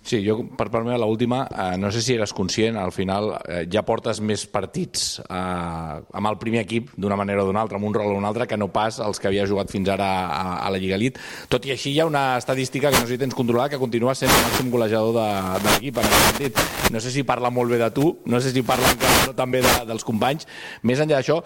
Sí, 0.08 0.22
jo 0.24 0.38
per 0.56 0.70
part 0.72 0.86
meva 0.88 1.02
l'última, 1.02 1.42
eh, 1.52 1.76
no 1.76 1.90
sé 1.92 2.00
si 2.00 2.14
eres 2.16 2.32
conscient, 2.32 2.78
al 2.80 2.94
final 2.96 3.34
eh, 3.44 3.66
ja 3.68 3.82
portes 3.84 4.22
més 4.24 4.46
partits 4.48 5.18
eh, 5.20 5.34
amb 5.36 6.30
el 6.30 6.38
primer 6.40 6.62
equip 6.64 6.94
d'una 6.96 7.18
manera 7.20 7.44
o 7.44 7.50
d'una 7.50 7.66
altra, 7.66 7.76
amb 7.76 7.90
un 7.90 7.98
rol 7.98 8.14
o 8.14 8.22
un 8.22 8.24
altre, 8.24 8.48
que 8.48 8.56
no 8.56 8.70
pas 8.72 9.02
els 9.04 9.20
que 9.20 9.28
havia 9.28 9.44
jugat 9.50 9.74
fins 9.74 9.92
ara 9.92 10.08
a, 10.08 10.46
a 10.64 10.72
la 10.72 10.80
Lliga 10.80 10.96
Elite. 10.96 11.20
Tot 11.52 11.68
i 11.68 11.76
així 11.76 11.92
hi 11.92 12.00
ha 12.00 12.08
una 12.08 12.38
estadística 12.40 12.88
que 12.88 13.02
no 13.02 13.04
sé 13.04 13.18
si 13.18 13.22
tens 13.26 13.36
controlada, 13.36 13.74
que 13.76 13.82
continua 13.82 14.16
sent 14.16 14.32
el 14.32 14.46
màxim 14.46 14.72
golejador 14.72 15.12
de, 15.20 15.28
de 15.66 15.74
l'equip 15.74 16.00
en 16.00 16.08
aquest 16.08 16.32
sentit. 16.32 16.64
No 16.96 17.04
sé 17.04 17.12
si 17.12 17.28
parla 17.28 17.52
molt 17.52 17.76
bé 17.76 17.84
de 17.84 17.92
tu, 17.92 18.14
no 18.32 18.40
sé 18.40 18.56
si 18.56 18.64
parla 18.64 18.96
encara 18.96 19.36
també 19.36 19.60
de, 19.66 19.76
dels 19.92 20.08
companys. 20.08 20.48
Més 20.88 21.04
enllà 21.04 21.20
d'això, 21.20 21.42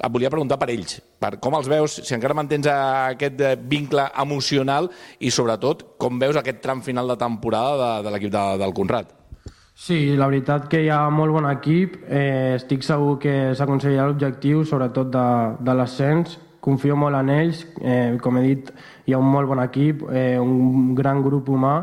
et 0.00 0.12
volia 0.12 0.30
preguntar 0.32 0.58
per 0.60 0.70
ells, 0.72 0.98
per 1.20 1.34
com 1.42 1.54
els 1.58 1.68
veus, 1.68 2.00
si 2.06 2.16
encara 2.16 2.36
mantens 2.36 2.68
aquest 2.72 3.40
eh, 3.44 3.54
vincle 3.70 4.06
emocional 4.22 4.90
i 5.20 5.30
sobretot 5.34 5.84
com 6.00 6.20
veus 6.20 6.38
aquest 6.40 6.62
tram 6.64 6.80
final 6.82 7.08
de 7.12 7.18
temporada 7.20 7.76
de, 7.80 8.04
de 8.06 8.14
l'equip 8.14 8.32
de, 8.32 8.44
del 8.60 8.76
Conrad. 8.76 9.16
Sí, 9.80 10.16
la 10.16 10.28
veritat 10.28 10.66
que 10.68 10.82
hi 10.84 10.90
ha 10.92 11.06
molt 11.12 11.32
bon 11.32 11.46
equip, 11.48 11.96
eh, 12.08 12.56
estic 12.58 12.84
segur 12.84 13.16
que 13.22 13.54
s'aconseguirà 13.56 14.10
l'objectiu, 14.10 14.64
sobretot 14.68 15.08
de, 15.14 15.26
de 15.64 15.76
l'ascens, 15.76 16.36
confio 16.60 16.98
molt 17.00 17.16
en 17.16 17.30
ells, 17.32 17.64
eh, 17.80 18.18
com 18.20 18.36
he 18.36 18.44
dit, 18.44 18.68
hi 19.08 19.16
ha 19.16 19.20
un 19.22 19.30
molt 19.32 19.48
bon 19.48 19.62
equip, 19.62 20.04
eh, 20.12 20.36
un 20.36 20.92
gran 20.98 21.22
grup 21.24 21.48
humà, 21.48 21.78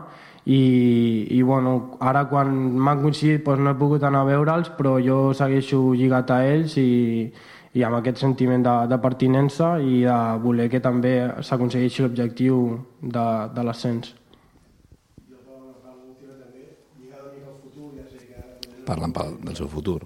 i, 0.47 1.27
i 1.35 1.41
bueno, 1.43 1.97
ara 1.99 2.27
quan 2.29 2.53
m'han 2.77 3.01
coincidit 3.01 3.41
doncs 3.43 3.65
no 3.65 3.73
he 3.73 3.79
pogut 3.81 4.05
anar 4.07 4.21
a 4.23 4.29
veure'ls, 4.29 4.69
però 4.77 4.95
jo 5.03 5.33
segueixo 5.35 5.81
lligat 5.97 6.31
a 6.31 6.37
ells 6.47 6.77
i, 6.79 6.87
i 7.77 7.83
amb 7.85 7.99
aquest 7.99 8.21
sentiment 8.23 8.63
de, 8.65 8.75
de 8.89 8.97
pertinença 9.01 9.75
i 9.77 10.01
de 10.05 10.17
voler 10.41 10.65
que 10.73 10.81
també 10.81 11.13
s'aconsegueixi 11.45 12.05
l'objectiu 12.05 12.61
de, 13.01 13.27
de 13.53 13.65
l'ascens. 13.67 14.15
Parlen 18.87 19.11
pel, 19.11 19.35
del 19.43 19.55
seu 19.59 19.67
futur. 19.67 19.99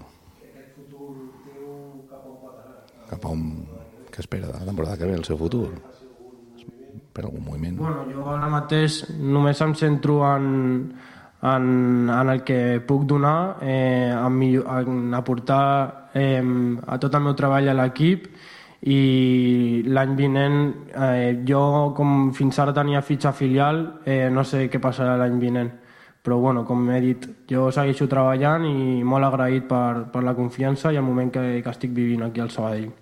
Cap 3.12 3.24
a 3.24 3.32
on... 3.32 3.46
Què 4.12 4.20
espera 4.20 4.50
de 4.50 4.58
la 4.58 4.66
temporada 4.66 4.98
que 5.00 5.06
ve, 5.08 5.14
el 5.16 5.24
seu 5.24 5.38
futur? 5.40 5.70
Per 7.16 7.22
algun 7.24 7.44
moviment? 7.46 7.78
Bueno, 7.78 8.02
jo 8.12 8.26
ara 8.28 8.50
mateix 8.52 8.98
només 9.16 9.60
em 9.64 9.72
centro 9.78 10.18
en, 10.28 10.50
en, 11.42 12.08
en 12.10 12.28
el 12.30 12.42
que 12.44 12.80
puc 12.86 13.04
donar, 13.10 13.56
eh, 13.62 14.10
en, 14.14 14.32
millo- 14.38 14.64
en 14.78 15.12
aportar 15.14 16.10
eh, 16.14 16.42
a 16.86 16.98
tot 16.98 17.14
el 17.14 17.22
meu 17.26 17.34
treball 17.34 17.68
a 17.68 17.74
l'equip 17.74 18.28
i 18.82 19.82
l'any 19.86 20.16
vinent 20.18 20.56
eh, 20.94 21.42
jo 21.46 21.92
com 21.96 22.32
fins 22.34 22.58
ara 22.58 22.72
tenia 22.74 23.02
fitxa 23.02 23.32
filial 23.32 24.00
eh, 24.04 24.28
no 24.30 24.42
sé 24.44 24.68
què 24.70 24.80
passarà 24.82 25.16
l'any 25.16 25.38
vinent 25.38 25.70
però 26.22 26.36
bueno, 26.38 26.64
com 26.64 26.84
he 26.94 27.00
dit, 27.02 27.24
jo 27.50 27.70
segueixo 27.74 28.06
treballant 28.06 28.62
i 28.68 29.02
molt 29.02 29.26
agraït 29.26 29.64
per, 29.66 30.04
per 30.12 30.22
la 30.22 30.34
confiança 30.38 30.92
i 30.94 30.96
el 31.00 31.02
moment 31.02 31.32
que, 31.34 31.42
que 31.64 31.70
estic 31.70 31.90
vivint 31.90 32.22
aquí 32.22 32.38
al 32.40 32.50
Sabadell. 32.54 32.92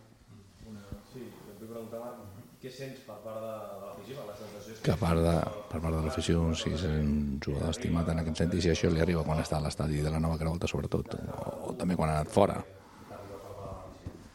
Que 4.83 4.93
a 4.93 4.97
part 4.97 5.21
de, 5.21 5.37
per 5.71 5.81
part 5.81 5.95
de 5.95 6.03
l'afició 6.05 6.51
sí, 6.57 6.73
és 6.75 6.85
un 6.89 7.39
jugador 7.45 7.71
estimat 7.75 8.09
en 8.13 8.23
aquest 8.23 8.45
sentit 8.45 8.67
i 8.67 8.73
això 8.75 8.91
li 8.93 9.03
arriba 9.03 9.25
quan 9.27 9.41
està 9.43 9.59
a 9.59 9.65
l'estadi 9.65 10.01
de 10.01 10.13
la 10.13 10.21
Nova 10.23 10.39
Creuta 10.41 10.69
sobretot 10.71 11.17
o, 11.21 11.57
o 11.71 11.75
també 11.79 11.97
quan 11.99 12.13
ha 12.13 12.21
anat 12.21 12.33
fora. 12.33 12.61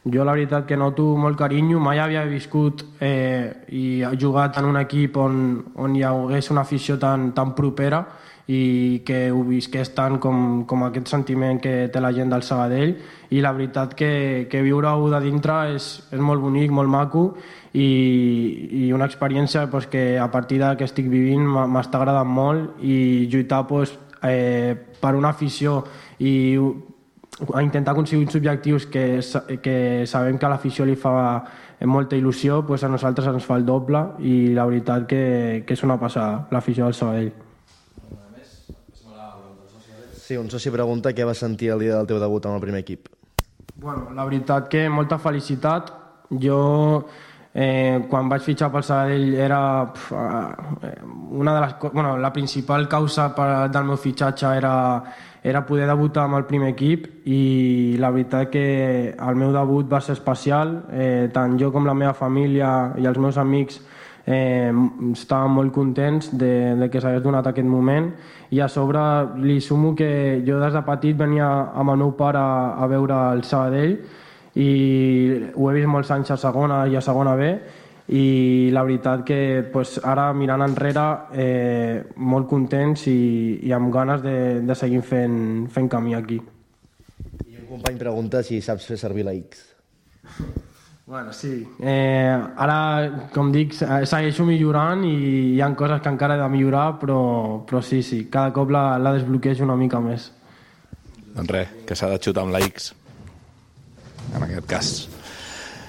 Jo 0.05 0.21
la 0.21 0.35
veritat 0.37 0.67
que 0.69 0.77
noto 0.77 1.15
molt 1.17 1.37
carinyo, 1.39 1.79
mai 1.81 1.97
havia 1.97 2.27
viscut 2.29 2.83
eh, 3.01 3.65
i 3.73 4.03
jugat 4.21 4.59
en 4.61 4.69
un 4.69 4.77
equip 4.77 5.17
on, 5.17 5.39
on 5.81 5.95
hi 5.97 6.05
hagués 6.05 6.51
una 6.53 6.61
afició 6.61 6.99
tan, 7.01 7.31
tan 7.33 7.55
propera 7.57 8.03
i 8.45 9.01
que 9.01 9.31
ho 9.33 9.41
visqués 9.47 9.89
tant 9.97 10.19
com, 10.21 10.61
com 10.69 10.83
aquest 10.85 11.09
sentiment 11.09 11.57
que 11.57 11.87
té 11.89 12.01
la 12.01 12.13
gent 12.13 12.29
del 12.29 12.45
Sabadell. 12.45 12.93
I 13.33 13.41
la 13.41 13.55
veritat 13.57 13.95
que, 13.97 14.45
que 14.51 14.61
viure-ho 14.61 15.09
de 15.09 15.23
dintre 15.23 15.55
és, 15.73 15.87
és 16.13 16.21
molt 16.21 16.45
bonic, 16.45 16.69
molt 16.69 16.93
maco 16.93 17.31
i, 17.75 18.85
i 18.87 18.91
una 18.95 19.05
experiència 19.09 19.65
pues, 19.69 19.85
que 19.91 20.17
a 20.19 20.29
partir 20.31 20.61
de 20.63 20.71
que 20.79 20.87
estic 20.87 21.09
vivint 21.11 21.43
m'ha- 21.43 21.67
m'està 21.67 21.99
agradant 21.99 22.29
molt 22.31 22.79
i 22.81 23.27
lluitar 23.27 23.65
pues, 23.67 23.91
eh, 24.23 24.73
per 25.01 25.13
una 25.19 25.33
afició 25.35 25.81
i 26.23 26.33
a 27.53 27.61
intentar 27.61 27.91
aconseguir 27.91 28.23
uns 28.25 28.35
objectius 28.39 28.85
que, 28.87 29.19
que 29.61 30.05
sabem 30.07 30.37
que 30.39 30.45
a 30.47 30.49
l'afició 30.53 30.85
li 30.87 30.95
fa 30.95 31.43
molta 31.83 32.15
il·lusió, 32.15 32.61
pues 32.65 32.85
a 32.85 32.89
nosaltres 32.89 33.27
ens 33.27 33.43
fa 33.43 33.57
el 33.59 33.65
doble 33.67 33.99
i 34.23 34.53
la 34.55 34.63
veritat 34.65 35.03
que, 35.09 35.63
que 35.67 35.75
és 35.75 35.83
una 35.83 35.99
passada, 35.99 36.45
l'afició 36.55 36.87
del 36.87 36.95
Sabadell. 36.95 37.33
Sí, 40.25 40.37
un 40.39 40.47
soci 40.49 40.71
pregunta 40.73 41.11
què 41.13 41.25
vas 41.27 41.37
sentir 41.43 41.69
el 41.75 41.83
dia 41.83 41.99
del 41.99 42.07
teu 42.09 42.17
debut 42.23 42.47
amb 42.49 42.55
el 42.57 42.63
primer 42.63 42.79
equip. 42.81 43.11
Bueno, 43.75 44.07
la 44.15 44.23
veritat 44.25 44.69
que 44.71 44.87
molta 44.89 45.19
felicitat. 45.21 45.91
Jo, 46.41 47.05
eh, 47.55 48.03
quan 48.09 48.27
vaig 48.27 48.43
fitxar 48.43 48.67
pel 48.71 48.83
Sabadell, 48.83 49.29
era 49.39 49.59
pf, 49.93 50.11
eh, 50.83 50.95
una 51.39 51.53
de 51.55 51.61
les, 51.61 51.75
bueno, 51.93 52.17
la 52.17 52.33
principal 52.33 52.89
causa 52.91 53.29
per, 53.33 53.69
del 53.71 53.85
meu 53.87 53.95
fitxatge 53.95 54.51
era, 54.57 54.75
era 55.41 55.63
poder 55.65 55.87
debutar 55.87 56.25
amb 56.27 56.35
el 56.41 56.45
primer 56.49 56.73
equip 56.73 57.07
i 57.31 57.95
la 57.97 58.11
veritat 58.11 58.51
que 58.51 58.65
el 59.15 59.39
meu 59.39 59.53
debut 59.55 59.87
va 59.87 60.01
ser 60.03 60.17
especial. 60.17 60.81
Eh, 60.91 61.29
tant 61.31 61.55
jo 61.57 61.71
com 61.71 61.87
la 61.87 61.95
meva 61.95 62.13
família 62.13 62.91
i 62.99 63.07
els 63.07 63.21
meus 63.23 63.39
amics 63.39 63.79
eh, 64.25 64.73
estàvem 65.13 65.55
molt 65.55 65.71
contents 65.71 66.33
de, 66.35 66.75
de 66.75 66.91
que 66.91 66.99
s'hagués 66.99 67.23
donat 67.23 67.47
aquest 67.47 67.71
moment 67.71 68.11
i 68.51 68.59
a 68.59 68.67
sobre 68.67 68.99
li 69.39 69.61
sumo 69.61 69.95
que 69.95 70.43
jo 70.45 70.59
des 70.59 70.75
de 70.75 70.83
petit 70.83 71.15
venia 71.15 71.47
amb 71.71 71.95
el 71.95 72.03
meu 72.03 72.11
pare 72.19 72.41
a, 72.41 72.75
a 72.83 72.91
veure 72.91 73.23
el 73.31 73.47
Sabadell 73.47 73.97
i 74.55 74.69
ho 75.55 75.69
he 75.69 75.73
vist 75.75 75.89
molts 75.91 76.11
anys 76.15 76.31
a 76.31 76.37
segona 76.39 76.85
i 76.87 76.95
a 76.95 77.01
segona 77.03 77.35
B 77.35 77.49
i 78.15 78.69
la 78.71 78.83
veritat 78.85 79.23
que 79.25 79.37
pues, 79.73 79.97
ara 80.05 80.27
mirant 80.37 80.61
enrere 80.61 81.05
eh, 81.33 82.03
molt 82.17 82.47
contents 82.47 83.07
i, 83.09 83.59
i 83.65 83.71
amb 83.73 83.89
ganes 83.93 84.21
de, 84.21 84.35
de 84.61 84.75
seguir 84.77 85.01
fent, 85.01 85.65
fent 85.73 85.89
camí 85.89 86.13
aquí. 86.13 86.37
I 87.49 87.57
un 87.63 87.65
company 87.71 87.97
pregunta 87.97 88.43
si 88.45 88.61
saps 88.61 88.85
fer 88.85 88.99
servir 89.01 89.25
la 89.25 89.33
X. 89.33 89.63
Bueno, 91.05 91.33
sí. 91.33 91.65
Eh, 91.81 92.33
ara, 92.57 93.27
com 93.33 93.51
dic, 93.53 93.73
se- 93.77 94.05
segueixo 94.09 94.45
millorant 94.45 95.03
i 95.05 95.15
hi 95.55 95.61
ha 95.61 95.67
coses 95.77 95.99
que 96.01 96.09
encara 96.13 96.37
he 96.37 96.41
de 96.41 96.49
millorar, 96.49 96.99
però, 97.01 97.65
però 97.65 97.81
sí, 97.85 98.01
sí, 98.05 98.23
cada 98.29 98.53
cop 98.53 98.69
la, 98.73 98.97
la 98.97 99.13
desbloquejo 99.17 99.65
una 99.65 99.75
mica 99.77 99.99
més. 100.01 100.31
doncs 101.35 101.51
res, 101.51 101.73
que 101.85 101.97
s'ha 101.97 102.09
de 102.09 102.17
xutar 102.21 102.45
amb 102.45 102.53
la 102.55 102.61
X 102.65 102.93
en 104.33 104.47
aquest 104.47 104.67
cas 104.69 104.95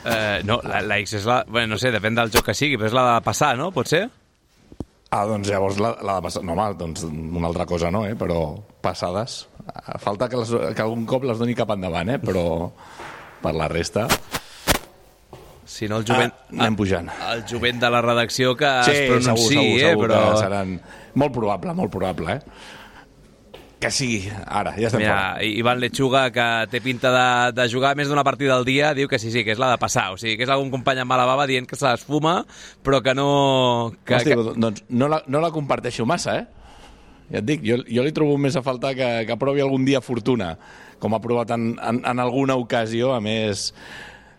Eh, 0.06 0.42
no, 0.44 0.60
la, 0.62 0.80
la 0.86 1.00
X 1.02 1.16
és 1.18 1.24
la... 1.26 1.40
Bueno, 1.48 1.74
no 1.74 1.80
sé, 1.82 1.90
depèn 1.90 2.14
del 2.14 2.30
joc 2.30 2.46
que 2.46 2.54
sigui, 2.54 2.78
però 2.78 2.86
és 2.86 2.94
la 2.94 3.04
de 3.08 3.24
passar, 3.26 3.56
no? 3.58 3.72
Pot 3.74 3.90
ser? 3.90 4.04
Ah, 5.10 5.24
doncs 5.26 5.50
llavors 5.50 5.80
la, 5.82 5.96
la 6.06 6.18
de 6.20 6.26
passar... 6.28 6.44
No, 6.46 6.54
home, 6.54 6.68
doncs 6.78 7.02
una 7.10 7.48
altra 7.50 7.66
cosa 7.66 7.90
no, 7.90 8.04
eh? 8.06 8.14
Però 8.18 8.38
passades... 8.84 9.40
Ah, 9.66 9.98
Falta 9.98 10.28
que, 10.30 10.38
les, 10.38 10.52
que 10.78 10.84
algun 10.84 11.02
cop 11.10 11.26
les 11.26 11.42
doni 11.42 11.56
cap 11.58 11.72
endavant, 11.74 12.14
eh? 12.14 12.20
Però 12.22 12.46
per 13.42 13.54
la 13.58 13.66
resta... 13.72 14.06
Si 15.66 15.88
no, 15.90 15.98
el 15.98 16.06
jovent... 16.06 16.30
Ah, 16.30 16.60
anem 16.60 16.78
pujant. 16.78 17.10
El 17.32 17.42
jovent 17.50 17.82
de 17.82 17.90
la 17.90 17.98
redacció 18.04 18.54
que 18.54 18.70
sí, 18.86 18.94
es 18.94 19.10
pronunciï, 19.10 19.50
segur, 19.50 19.50
segur, 19.50 19.74
eh? 19.74 19.90
segur 19.90 20.06
Però... 20.06 20.22
que 20.22 20.42
seran... 20.44 20.76
Molt 21.18 21.34
probable, 21.34 21.74
molt 21.74 21.90
probable, 21.90 22.38
eh? 22.38 22.75
Que 23.76 23.90
sigui, 23.92 24.30
ara, 24.48 24.72
ja 24.80 24.88
estem 24.88 25.02
Mira, 25.02 25.16
fora. 25.36 25.44
Ivan 25.44 25.80
Lechuga, 25.82 26.22
que 26.32 26.46
té 26.72 26.80
pinta 26.80 27.10
de, 27.12 27.26
de 27.58 27.66
jugar 27.68 27.92
més 27.98 28.08
d'una 28.08 28.24
partida 28.24 28.54
al 28.56 28.64
dia, 28.64 28.94
diu 28.96 29.08
que 29.10 29.20
sí, 29.20 29.28
sí, 29.34 29.42
que 29.44 29.52
és 29.52 29.60
la 29.60 29.68
de 29.74 29.80
passar. 29.82 30.08
O 30.14 30.16
sigui, 30.20 30.38
que 30.38 30.46
és 30.46 30.52
algun 30.52 30.70
company 30.72 31.02
amb 31.02 31.12
mala 31.12 31.26
bava 31.28 31.44
dient 31.50 31.68
que 31.68 31.76
se 31.76 31.84
l'esfuma, 31.84 32.38
però 32.86 33.02
que 33.04 33.12
no... 33.18 33.28
Que, 34.08 34.16
Hosti, 34.16 34.32
que... 34.32 34.54
doncs 34.56 34.86
no 34.88 35.10
la, 35.12 35.20
no 35.28 35.44
la 35.44 35.52
comparteixo 35.52 36.08
massa, 36.08 36.38
eh? 36.40 36.66
Ja 37.28 37.42
et 37.42 37.46
dic, 37.46 37.64
jo, 37.66 37.82
jo 37.90 38.06
li 38.06 38.14
trobo 38.16 38.38
més 38.40 38.56
a 38.56 38.62
faltar 38.64 38.94
que, 38.96 39.10
que 39.28 39.36
provi 39.40 39.60
algun 39.60 39.84
dia 39.84 40.00
fortuna, 40.00 40.54
com 41.02 41.12
ha 41.12 41.20
provat 41.20 41.52
en, 41.56 41.74
en, 41.76 42.00
en 42.06 42.22
alguna 42.22 42.56
ocasió, 42.56 43.12
a 43.12 43.20
més 43.20 43.72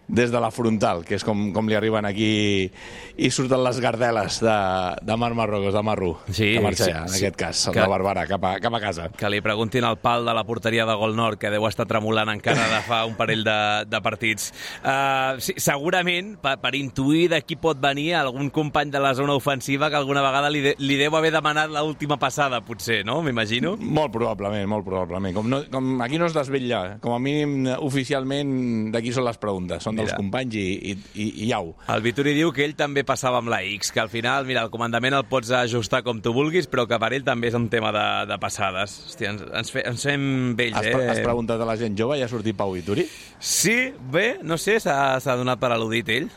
des 0.08 0.32
de 0.32 0.40
la 0.40 0.52
frontal, 0.52 1.04
que 1.06 1.16
és 1.20 1.24
com, 1.28 1.50
com 1.54 1.68
li 1.68 1.76
arriben 1.76 2.06
aquí 2.08 2.70
i 3.18 3.30
surten 3.34 3.60
les 3.66 3.80
gardeles 3.84 4.38
de, 4.40 4.56
de 5.04 5.18
Marc 5.20 5.36
Marrocos, 5.36 5.74
de 5.76 5.82
Marro, 5.84 6.14
Sí, 6.32 6.54
que 6.56 6.62
marxa 6.64 6.86
sí, 6.86 6.92
ja, 6.94 7.02
en 7.04 7.10
sí. 7.10 7.18
aquest 7.26 7.36
cas, 7.40 7.64
Que- 7.74 7.82
de 7.82 7.88
Barberà, 7.92 8.24
cap 8.30 8.44
a, 8.48 8.54
cap 8.64 8.74
a 8.78 8.80
casa. 8.80 9.10
que 9.18 9.30
li 9.30 9.42
preguntin 9.42 9.84
al 9.84 9.98
pal 10.00 10.24
de 10.26 10.34
la 10.34 10.44
porteria 10.48 10.86
de 10.86 10.96
Gol 10.96 11.16
Nord, 11.18 11.38
que 11.42 11.50
deu 11.52 11.66
estar 11.68 11.86
tremolant 11.90 12.30
encara 12.32 12.70
de 12.72 12.80
fa 12.88 13.02
un 13.06 13.16
parell 13.20 13.44
de, 13.44 13.58
de 13.90 14.02
partits. 14.06 14.52
Uh, 14.84 15.40
sí, 15.44 15.56
segurament, 15.60 16.36
per, 16.42 16.56
per 16.64 16.74
intuir 16.80 17.28
de 17.34 17.42
qui 17.44 17.58
pot 17.60 17.80
venir 17.82 18.14
algun 18.16 18.50
company 18.54 18.92
de 18.94 19.02
la 19.04 19.14
zona 19.18 19.36
ofensiva 19.36 19.90
que 19.92 20.00
alguna 20.00 20.22
vegada 20.24 20.50
li, 20.54 20.62
de, 20.62 20.76
li 20.80 20.96
deu 21.00 21.16
haver 21.20 21.34
demanat 21.36 21.72
l'última 21.74 22.16
passada, 22.22 22.62
potser, 22.64 23.02
no? 23.06 23.20
M'imagino. 23.26 23.76
Molt 23.82 24.14
probablement, 24.16 24.64
molt 24.72 24.86
probablement. 24.88 25.36
Com, 25.36 25.50
no, 25.52 25.62
com 25.74 26.00
aquí 26.06 26.18
no 26.22 26.30
es 26.30 26.36
desvetlla, 26.38 26.98
com 27.04 27.14
a 27.16 27.20
mínim 27.20 27.68
oficialment 27.84 28.92
d'aquí 28.94 29.12
són 29.12 29.26
les 29.28 29.38
preguntes, 29.42 29.84
són 29.84 29.97
dels 29.98 30.12
Mira. 30.12 30.18
companys 30.20 30.56
i, 30.56 30.66
i, 30.92 30.96
i, 31.20 31.26
i 31.48 31.52
au. 31.58 31.74
El 31.94 32.04
Vituri 32.06 32.34
diu 32.38 32.52
que 32.56 32.64
ell 32.66 32.76
també 32.78 33.04
passava 33.08 33.42
amb 33.42 33.50
la 33.52 33.60
X, 33.66 33.92
que 33.92 34.00
al 34.04 34.10
final, 34.14 34.46
mira, 34.48 34.64
el 34.68 34.72
comandament 34.74 35.18
el 35.18 35.26
pots 35.28 35.52
ajustar 35.58 36.04
com 36.06 36.22
tu 36.24 36.32
vulguis, 36.36 36.70
però 36.72 36.86
que 36.88 37.00
per 37.02 37.12
ell 37.18 37.26
també 37.28 37.50
és 37.52 37.58
un 37.58 37.68
tema 37.74 37.92
de, 37.96 38.06
de 38.32 38.38
passades. 38.42 38.94
Hòstia, 39.10 39.34
ens, 39.36 39.44
ens, 39.62 39.74
fe, 39.74 39.84
ens 39.90 40.06
fem 40.08 40.30
vells, 40.60 40.78
Has, 40.80 40.88
eh? 40.94 41.10
has 41.12 41.22
preguntat 41.26 41.62
a 41.62 41.68
la 41.68 41.76
gent 41.82 41.98
jove 42.00 42.18
i 42.20 42.24
ha 42.24 42.30
sortit 42.32 42.56
Pau 42.58 42.72
Vituri? 42.78 43.08
Sí, 43.40 43.78
bé, 44.14 44.38
no 44.44 44.58
sé, 44.62 44.80
s'ha 44.80 45.38
donat 45.40 45.60
per 45.60 45.74
al·ludit 45.76 46.10
ell. 46.16 46.30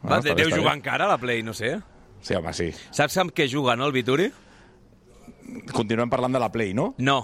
Ah, 0.00 0.16
Va, 0.16 0.20
bé, 0.24 0.32
deu 0.34 0.48
jugar 0.48 0.72
bé. 0.72 0.78
encara 0.80 1.04
a 1.04 1.12
la 1.14 1.18
Play, 1.20 1.42
no 1.44 1.52
sé. 1.52 1.74
Sí, 2.24 2.34
home, 2.36 2.52
sí. 2.56 2.70
Saps 2.92 3.16
amb 3.20 3.32
què 3.36 3.44
juga, 3.48 3.76
no, 3.76 3.84
el 3.88 3.92
Vituri? 3.92 4.30
Continuem 5.74 6.10
parlant 6.12 6.32
de 6.36 6.40
la 6.42 6.48
Play, 6.52 6.72
no? 6.76 6.94
No. 6.98 7.18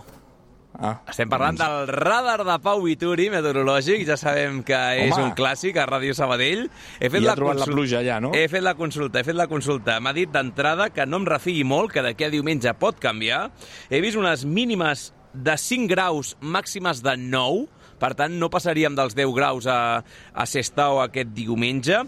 Ah, 0.79 1.01
Estem 1.09 1.29
parlant 1.33 1.57
del 1.57 1.87
radar 1.89 2.43
de 2.45 2.59
Pau 2.61 2.83
Vituri, 2.85 3.31
meteorològic. 3.33 4.03
Ja 4.07 4.17
sabem 4.21 4.63
que 4.67 4.77
és 5.07 5.13
Home. 5.15 5.31
un 5.31 5.35
clàssic 5.39 5.77
a 5.81 5.87
Ràdio 5.89 6.13
Sabadell. 6.15 6.67
He 7.01 7.09
fet 7.09 7.23
I 7.23 7.25
ha 7.25 7.31
la 7.31 7.35
trobat 7.39 7.57
la 7.57 7.65
consul- 7.65 7.75
pluja 7.75 8.01
allà, 8.03 8.21
no? 8.21 8.33
He 8.35 8.47
fet 8.53 8.63
la 8.63 8.75
consulta, 8.75 9.21
he 9.21 9.25
fet 9.25 9.35
la 9.39 9.47
consulta. 9.49 9.99
M'ha 10.01 10.13
dit 10.13 10.29
d'entrada 10.31 10.91
que 10.91 11.07
no 11.07 11.17
em 11.17 11.25
refiï 11.27 11.65
molt, 11.65 11.93
que 11.93 12.03
d'aquí 12.03 12.25
a 12.25 12.31
diumenge 12.31 12.75
pot 12.75 12.99
canviar. 13.01 13.51
He 13.89 14.01
vist 14.03 14.17
unes 14.21 14.45
mínimes 14.45 15.13
de 15.33 15.57
5 15.57 15.89
graus, 15.89 16.37
màximes 16.41 17.03
de 17.03 17.17
9, 17.17 17.69
per 17.99 18.15
tant, 18.15 18.33
no 18.39 18.51
passaríem 18.51 18.95
dels 18.95 19.15
10 19.17 19.33
graus 19.35 19.67
a, 19.67 20.03
a 20.35 20.45
Sestao 20.47 21.01
aquest 21.01 21.29
diumenge. 21.33 22.03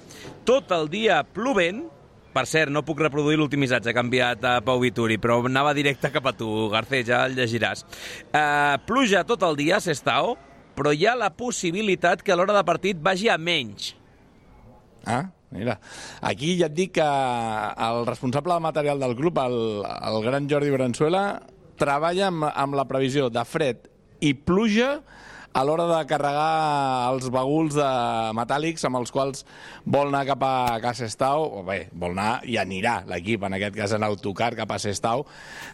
Tot 0.45 0.71
el 0.73 0.89
dia 0.93 1.23
plovent, 1.25 1.87
per 2.39 2.47
cert, 2.47 2.71
no 2.71 2.85
puc 2.87 3.01
reproduir 3.03 3.39
l'últim 3.41 3.59
missatge 3.65 3.91
que 3.91 3.99
ha 3.99 4.07
enviat 4.07 4.45
a 4.47 4.59
Pau 4.63 4.79
Vituri, 4.79 5.17
però 5.19 5.41
anava 5.49 5.73
directe 5.75 6.13
cap 6.15 6.29
a 6.31 6.35
tu, 6.39 6.69
Garcés, 6.71 7.09
ja 7.09 7.25
el 7.27 7.35
llegiràs. 7.35 7.83
Uh, 8.31 8.77
pluja 8.87 9.25
tot 9.27 9.43
el 9.43 9.59
dia 9.59 9.81
Sestao, 9.83 10.37
però 10.79 10.93
hi 10.95 11.09
ha 11.09 11.17
la 11.19 11.33
possibilitat 11.35 12.23
que 12.23 12.31
a 12.31 12.39
l'hora 12.39 12.55
de 12.55 12.63
partit 12.69 13.01
vagi 13.03 13.27
a 13.33 13.35
menys. 13.43 13.91
Ah, 15.09 15.25
mira. 15.51 15.79
Aquí 16.31 16.55
ja 16.61 16.69
et 16.69 16.77
dic 16.77 16.95
que 17.01 17.09
el 17.89 18.05
responsable 18.07 18.55
de 18.55 18.67
material 18.69 19.03
del 19.03 19.17
club, 19.19 19.41
el, 19.43 19.59
el 19.83 20.23
gran 20.29 20.47
Jordi 20.51 20.71
Branzuela, 20.71 21.25
treballa 21.79 22.29
amb, 22.31 22.47
amb 22.53 22.79
la 22.79 22.87
previsió 22.87 23.33
de 23.35 23.43
fred 23.49 23.91
i 24.23 24.35
pluja 24.35 25.01
a 25.59 25.65
l'hora 25.67 25.89
de 25.91 26.03
carregar 26.07 27.11
els 27.11 27.25
baguls 27.35 27.75
de 27.75 27.87
metàl·lics 28.39 28.85
amb 28.87 29.01
els 29.01 29.11
quals 29.11 29.41
vol 29.91 30.13
anar 30.13 30.21
cap 30.29 30.45
a 30.47 30.77
Casa 30.79 31.09
Estau, 31.09 31.49
o 31.59 31.63
bé, 31.67 31.89
vol 31.99 32.13
anar 32.15 32.45
i 32.47 32.55
anirà 32.63 33.01
l'equip, 33.11 33.43
en 33.43 33.57
aquest 33.57 33.75
cas 33.75 33.95
en 33.97 34.07
autocar 34.07 34.53
cap 34.55 34.71
a 34.71 34.79
Sestau, 34.79 35.25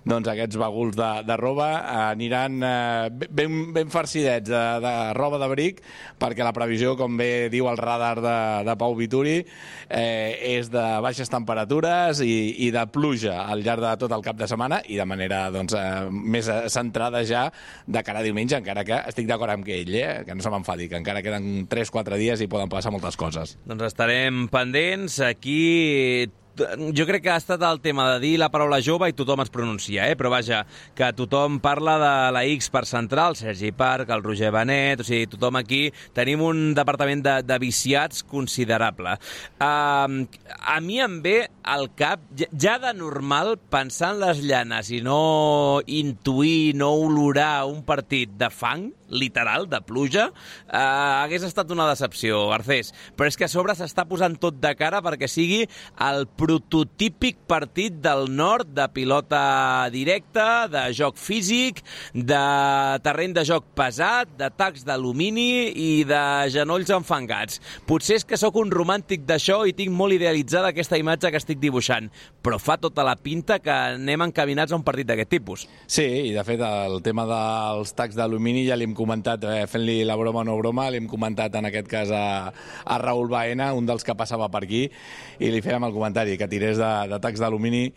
doncs 0.08 0.30
aquests 0.32 0.56
baguls 0.60 0.96
de, 0.96 1.08
de 1.28 1.36
roba 1.36 1.66
aniran 2.06 2.64
eh, 2.64 3.26
ben, 3.28 3.58
ben 3.76 3.92
farcidets 3.92 4.48
de, 4.48 4.62
de 4.80 4.94
roba 5.18 5.42
d'abric, 5.42 5.82
perquè 6.22 6.46
la 6.46 6.54
previsió, 6.56 6.94
com 6.96 7.20
bé 7.20 7.50
diu 7.52 7.68
el 7.68 7.76
radar 7.76 8.14
de, 8.24 8.38
de 8.64 8.78
Pau 8.80 8.96
Vituri, 8.96 9.36
eh, 9.90 10.54
és 10.54 10.72
de 10.72 10.86
baixes 11.04 11.28
temperatures 11.28 12.24
i, 12.24 12.38
i 12.64 12.70
de 12.72 12.86
pluja 12.88 13.42
al 13.44 13.60
llarg 13.66 13.84
de 13.84 13.92
tot 14.06 14.16
el 14.16 14.24
cap 14.24 14.40
de 14.40 14.48
setmana 14.48 14.80
i 14.88 14.96
de 14.96 15.08
manera 15.12 15.44
doncs, 15.52 15.76
eh, 15.76 16.08
més 16.08 16.48
eh, 16.48 16.62
centrada 16.72 17.20
ja 17.28 17.50
de 17.84 18.06
cara 18.06 18.24
a 18.24 18.28
diumenge, 18.30 18.56
encara 18.56 18.88
que 18.88 19.04
estic 19.12 19.28
d'acord 19.28 19.58
amb 19.58 19.68
que 19.68 19.73
ell, 19.74 19.94
eh, 19.98 20.22
que 20.26 20.36
no 20.36 20.44
se 20.44 20.52
m'enfadi, 20.52 20.88
que 20.88 21.00
encara 21.00 21.24
queden 21.24 21.66
3-4 21.70 22.20
dies 22.20 22.44
i 22.44 22.50
poden 22.50 22.72
passar 22.72 22.94
moltes 22.94 23.18
coses. 23.20 23.58
Doncs 23.68 23.90
estarem 23.90 24.46
pendents. 24.52 25.20
Aquí 25.24 26.30
jo 26.94 27.06
crec 27.06 27.24
que 27.24 27.30
ha 27.32 27.38
estat 27.40 27.62
el 27.66 27.80
tema 27.82 28.06
de 28.12 28.20
dir 28.22 28.34
la 28.38 28.50
paraula 28.52 28.80
jove 28.84 29.08
i 29.10 29.16
tothom 29.16 29.42
es 29.42 29.50
pronuncia, 29.50 30.06
eh? 30.10 30.16
però 30.18 30.30
vaja, 30.32 30.62
que 30.94 31.10
tothom 31.16 31.58
parla 31.62 31.96
de 31.98 32.12
la 32.36 32.44
X 32.54 32.70
per 32.70 32.84
central, 32.86 33.36
Sergi 33.36 33.72
Parc, 33.74 34.10
el 34.14 34.22
Roger 34.24 34.52
Benet, 34.54 35.02
o 35.02 35.06
sigui, 35.06 35.28
tothom 35.30 35.58
aquí 35.60 35.88
tenim 36.14 36.44
un 36.44 36.62
departament 36.76 37.24
de, 37.24 37.36
de 37.46 37.58
viciats 37.62 38.22
considerable. 38.30 39.16
Uh, 39.58 40.24
a 40.60 40.78
mi 40.84 41.00
em 41.02 41.20
ve 41.24 41.36
al 41.62 41.90
cap, 41.98 42.22
ja 42.38 42.78
de 42.82 42.94
normal, 42.96 43.56
pensar 43.70 44.14
en 44.14 44.22
les 44.22 44.44
llanes 44.44 44.92
i 44.94 45.00
no 45.04 45.80
intuir, 45.86 46.74
no 46.78 46.92
olorar 46.94 47.64
un 47.70 47.82
partit 47.86 48.30
de 48.38 48.50
fang, 48.52 48.92
literal, 49.14 49.68
de 49.70 49.80
pluja, 49.86 50.28
eh, 50.66 50.78
hagués 50.78 51.46
estat 51.46 51.70
una 51.72 51.88
decepció, 51.88 52.48
Garcés. 52.50 52.92
Però 53.16 53.30
és 53.30 53.38
que 53.38 53.46
a 53.46 53.52
sobre 53.52 53.76
s'està 53.78 54.04
posant 54.10 54.36
tot 54.40 54.58
de 54.60 54.74
cara 54.76 55.00
perquè 55.04 55.28
sigui 55.30 55.62
el 56.02 56.26
prototípic 56.26 57.38
partit 57.48 58.00
del 58.04 58.26
nord 58.34 58.74
de 58.74 58.88
pilota 58.92 59.88
directa, 59.94 60.66
de 60.68 60.86
joc 60.96 61.16
físic, 61.20 61.82
de 62.12 62.42
terreny 63.04 63.34
de 63.36 63.44
joc 63.46 63.70
pesat, 63.78 64.34
d'atacs 64.38 64.84
d'alumini 64.86 65.70
i 65.70 65.90
de 66.08 66.22
genolls 66.52 66.90
enfangats. 66.94 67.60
Potser 67.88 68.18
és 68.20 68.26
que 68.28 68.38
sóc 68.40 68.58
un 68.60 68.72
romàntic 68.74 69.24
d'això 69.28 69.62
i 69.68 69.74
tinc 69.76 69.94
molt 69.94 70.16
idealitzada 70.16 70.72
aquesta 70.72 70.98
imatge 71.00 71.30
que 71.30 71.40
estic 71.40 71.60
dibuixant, 71.62 72.10
però 72.42 72.58
fa 72.60 72.76
tota 72.80 73.04
la 73.06 73.16
pinta 73.16 73.60
que 73.62 73.72
anem 73.72 74.26
encaminats 74.26 74.72
a 74.72 74.78
un 74.78 74.84
partit 74.86 75.08
d'aquest 75.08 75.30
tipus. 75.30 75.66
Sí, 75.86 76.04
i 76.30 76.32
de 76.34 76.44
fet 76.46 76.62
el 76.64 77.00
tema 77.04 77.26
dels 77.28 77.94
tacs 77.96 78.18
d'alumini 78.18 78.66
ja 78.68 78.76
l'hem 78.78 78.94
comentat, 78.94 79.03
eh, 79.48 79.66
fent-li 79.66 80.04
la 80.04 80.16
broma 80.16 80.40
o 80.40 80.44
no 80.44 80.58
broma, 80.58 80.90
l'hem 80.90 81.06
comentat 81.08 81.54
en 81.54 81.66
aquest 81.70 81.88
cas 81.88 82.10
a, 82.10 82.52
a 82.84 82.98
Raül 82.98 83.28
Baena, 83.28 83.72
un 83.74 83.86
dels 83.86 84.04
que 84.04 84.14
passava 84.14 84.48
per 84.48 84.64
aquí, 84.64 84.88
i 85.38 85.50
li 85.50 85.60
fèiem 85.60 85.84
el 85.84 85.92
comentari 85.92 86.38
que 86.38 86.48
tirés 86.48 86.78
de, 86.78 86.92
de 87.10 87.20
tacs 87.20 87.40
d'alumini 87.40 87.90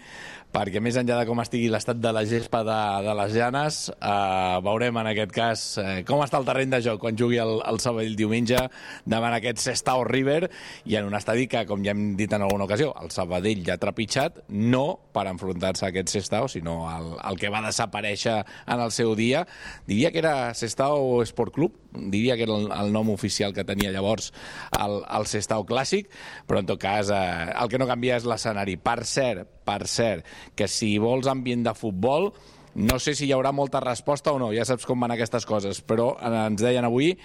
perquè 0.56 0.82
més 0.82 0.96
enllà 0.98 1.20
de 1.20 1.28
com 1.30 1.42
estigui 1.44 1.68
l'estat 1.72 2.00
de 2.02 2.12
la 2.16 2.24
gespa 2.28 2.64
de, 2.66 2.78
de 3.06 3.14
les 3.20 3.36
llanes, 3.36 3.80
eh, 3.94 4.58
veurem 4.66 5.00
en 5.02 5.10
aquest 5.12 5.34
cas 5.36 5.66
eh, 5.82 5.88
com 6.08 6.24
està 6.24 6.40
el 6.42 6.48
terreny 6.48 6.72
de 6.74 6.82
joc 6.86 7.02
quan 7.04 7.18
jugui 7.20 7.40
el, 7.44 7.58
el 7.68 7.82
Sabadell 7.84 8.16
diumenge 8.18 8.64
davant 9.06 9.36
aquest 9.38 9.62
Sestao 9.62 10.06
River 10.08 10.48
i 10.90 10.98
en 11.00 11.10
un 11.10 11.18
estadi 11.18 11.48
que, 11.52 11.66
com 11.70 11.84
ja 11.86 11.94
hem 11.94 12.16
dit 12.20 12.34
en 12.34 12.46
alguna 12.46 12.66
ocasió, 12.66 12.94
el 13.02 13.12
Sabadell 13.14 13.64
ja 13.68 13.76
ha 13.78 13.82
trepitjat, 13.82 14.44
no 14.50 14.86
per 15.14 15.28
enfrontar-se 15.32 15.86
a 15.86 15.92
aquest 15.92 16.16
Sestao, 16.16 16.50
sinó 16.52 16.80
el, 16.92 17.14
el 17.32 17.42
que 17.42 17.52
va 17.54 17.64
desaparèixer 17.66 18.40
en 18.66 18.82
el 18.82 18.94
seu 18.96 19.14
dia. 19.20 19.46
Diria 19.88 20.12
que 20.14 20.24
era 20.24 20.54
Sestao 20.58 21.22
Sport 21.28 21.54
Club, 21.56 21.78
diria 22.14 22.38
que 22.38 22.46
era 22.48 22.56
el, 22.58 22.70
el 22.72 22.92
nom 22.94 23.12
oficial 23.14 23.54
que 23.56 23.66
tenia 23.68 23.92
llavors 23.94 24.32
el, 24.80 25.00
el 25.04 25.28
Sestao 25.30 25.66
Clàssic, 25.68 26.12
però 26.48 26.62
en 26.62 26.70
tot 26.70 26.82
cas 26.82 27.12
eh, 27.14 27.50
el 27.54 27.72
que 27.72 27.82
no 27.82 27.90
canvia 27.90 28.20
és 28.20 28.28
l'escenari. 28.28 28.78
Per 28.82 29.00
cert, 29.08 29.50
per 29.68 29.82
cert, 29.90 30.28
que 30.56 30.70
si 30.72 30.96
vols 31.02 31.30
ambient 31.32 31.66
de 31.68 31.76
futbol, 31.78 32.32
no 32.78 33.00
sé 33.02 33.16
si 33.18 33.26
hi 33.26 33.34
haurà 33.34 33.52
molta 33.56 33.82
resposta 33.82 34.32
o 34.36 34.40
no, 34.42 34.52
ja 34.54 34.66
saps 34.68 34.86
com 34.86 35.02
van 35.02 35.16
aquestes 35.16 35.48
coses, 35.50 35.82
però 35.82 36.12
eh, 36.18 36.34
ens 36.46 36.62
deien 36.62 36.86
avui 36.86 37.16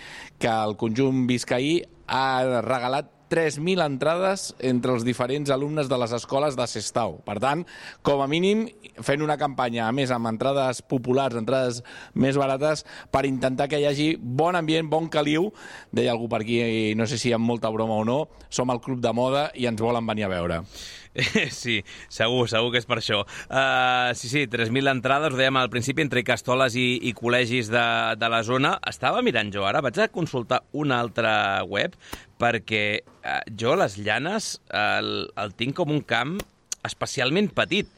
que 0.41 0.53
el 0.53 0.79
conjunt 0.81 1.27
viscaí 1.29 1.81
ha 2.09 2.63
regalat 2.65 3.22
3.000 3.33 3.81
entrades 3.81 4.51
entre 4.61 4.93
els 4.93 5.07
diferents 5.09 5.49
alumnes 5.55 5.89
de 5.89 5.99
les 6.03 6.13
escoles 6.13 6.57
de 6.59 6.67
Sestau. 6.69 7.17
Per 7.25 7.39
tant, 7.41 7.65
com 8.05 8.21
a 8.21 8.29
mínim, 8.29 8.67
fent 9.01 9.25
una 9.25 9.39
campanya, 9.41 9.87
a 9.87 9.93
més, 9.97 10.13
amb 10.13 10.29
entrades 10.29 10.83
populars, 10.85 11.39
entrades 11.41 11.81
més 12.13 12.37
barates, 12.37 12.85
per 13.11 13.25
intentar 13.25 13.71
que 13.73 13.81
hi 13.81 13.89
hagi 13.89 14.11
bon 14.21 14.59
ambient, 14.59 14.91
bon 14.93 15.09
caliu. 15.09 15.49
Deia 15.97 16.13
algú 16.13 16.29
per 16.29 16.43
aquí, 16.45 16.61
no 16.99 17.09
sé 17.09 17.17
si 17.17 17.33
amb 17.33 17.49
molta 17.49 17.73
broma 17.73 18.03
o 18.03 18.05
no, 18.05 18.19
som 18.53 18.69
el 18.75 18.85
club 18.85 19.01
de 19.01 19.17
moda 19.17 19.49
i 19.57 19.71
ens 19.71 19.81
volen 19.81 20.05
venir 20.13 20.29
a 20.29 20.35
veure. 20.37 20.67
Sí, 21.53 21.83
segur, 22.09 22.47
segur 22.49 22.73
que 22.73 22.81
és 22.81 22.89
per 22.89 22.99
això. 23.01 23.23
Uh, 23.49 24.13
sí, 24.19 24.31
sí, 24.33 24.45
3.000 24.51 24.93
entrades, 24.93 25.35
ho 25.35 25.41
dèiem 25.41 25.59
al 25.61 25.71
principi, 25.73 26.05
entre 26.05 26.25
castoles 26.27 26.77
i, 26.79 26.87
i 27.09 27.15
col·legis 27.17 27.71
de, 27.73 27.85
de 28.19 28.31
la 28.33 28.43
zona. 28.47 28.77
Estava 28.89 29.23
mirant 29.25 29.53
jo 29.55 29.67
ara, 29.69 29.83
vaig 29.85 30.01
a 30.01 30.11
consultar 30.13 30.63
una 30.73 31.01
altra 31.03 31.35
web, 31.69 31.97
perquè 32.43 32.85
uh, 33.07 33.39
jo 33.59 33.77
les 33.79 33.97
llanes 34.03 34.57
el, 34.75 35.13
el 35.39 35.55
tinc 35.59 35.79
com 35.79 35.95
un 35.95 36.03
camp 36.03 36.37
especialment 36.83 37.53
petit, 37.55 37.89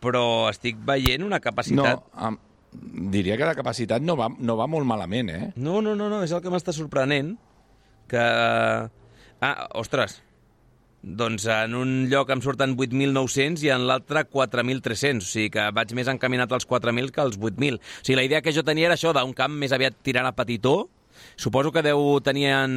però 0.00 0.48
estic 0.50 0.80
veient 0.88 1.24
una 1.24 1.38
No, 1.40 1.44
capacitat... 1.44 2.04
am, 2.16 2.38
diria 3.12 3.36
que 3.36 3.46
la 3.48 3.56
capacitat 3.56 4.02
no 4.04 4.16
va, 4.16 4.30
no 4.32 4.56
va 4.56 4.68
molt 4.70 4.88
malament, 4.88 5.30
eh? 5.30 5.48
No, 5.56 5.80
no, 5.84 5.94
no, 5.96 6.08
no, 6.12 6.22
és 6.24 6.32
el 6.32 6.42
que 6.44 6.52
m'està 6.52 6.72
sorprenent, 6.76 7.34
que... 8.08 8.24
Ah, 9.44 9.54
ostres, 9.76 10.22
doncs 11.04 11.44
en 11.52 11.74
un 11.76 11.90
lloc 12.08 12.30
em 12.32 12.40
surten 12.40 12.74
8.900 12.80 13.64
i 13.66 13.70
en 13.74 13.84
l'altre 13.90 14.24
4.300, 14.24 15.20
o 15.20 15.28
sigui 15.28 15.50
que 15.52 15.66
vaig 15.76 15.92
més 15.96 16.08
encaminat 16.08 16.52
als 16.56 16.64
4.000 16.68 17.12
que 17.12 17.20
als 17.20 17.36
8.000. 17.36 17.76
O 17.76 18.04
sigui, 18.06 18.16
la 18.16 18.24
idea 18.24 18.40
que 18.40 18.54
jo 18.56 18.64
tenia 18.64 18.88
era 18.88 18.96
això, 18.96 19.12
d'un 19.12 19.34
camp 19.36 19.52
més 19.60 19.74
aviat 19.76 20.00
tirant 20.02 20.28
a 20.28 20.32
petitó, 20.36 20.86
Suposo 21.36 21.72
que 21.74 21.82
deu 21.82 22.20
tenir 22.24 22.48
en, 22.52 22.74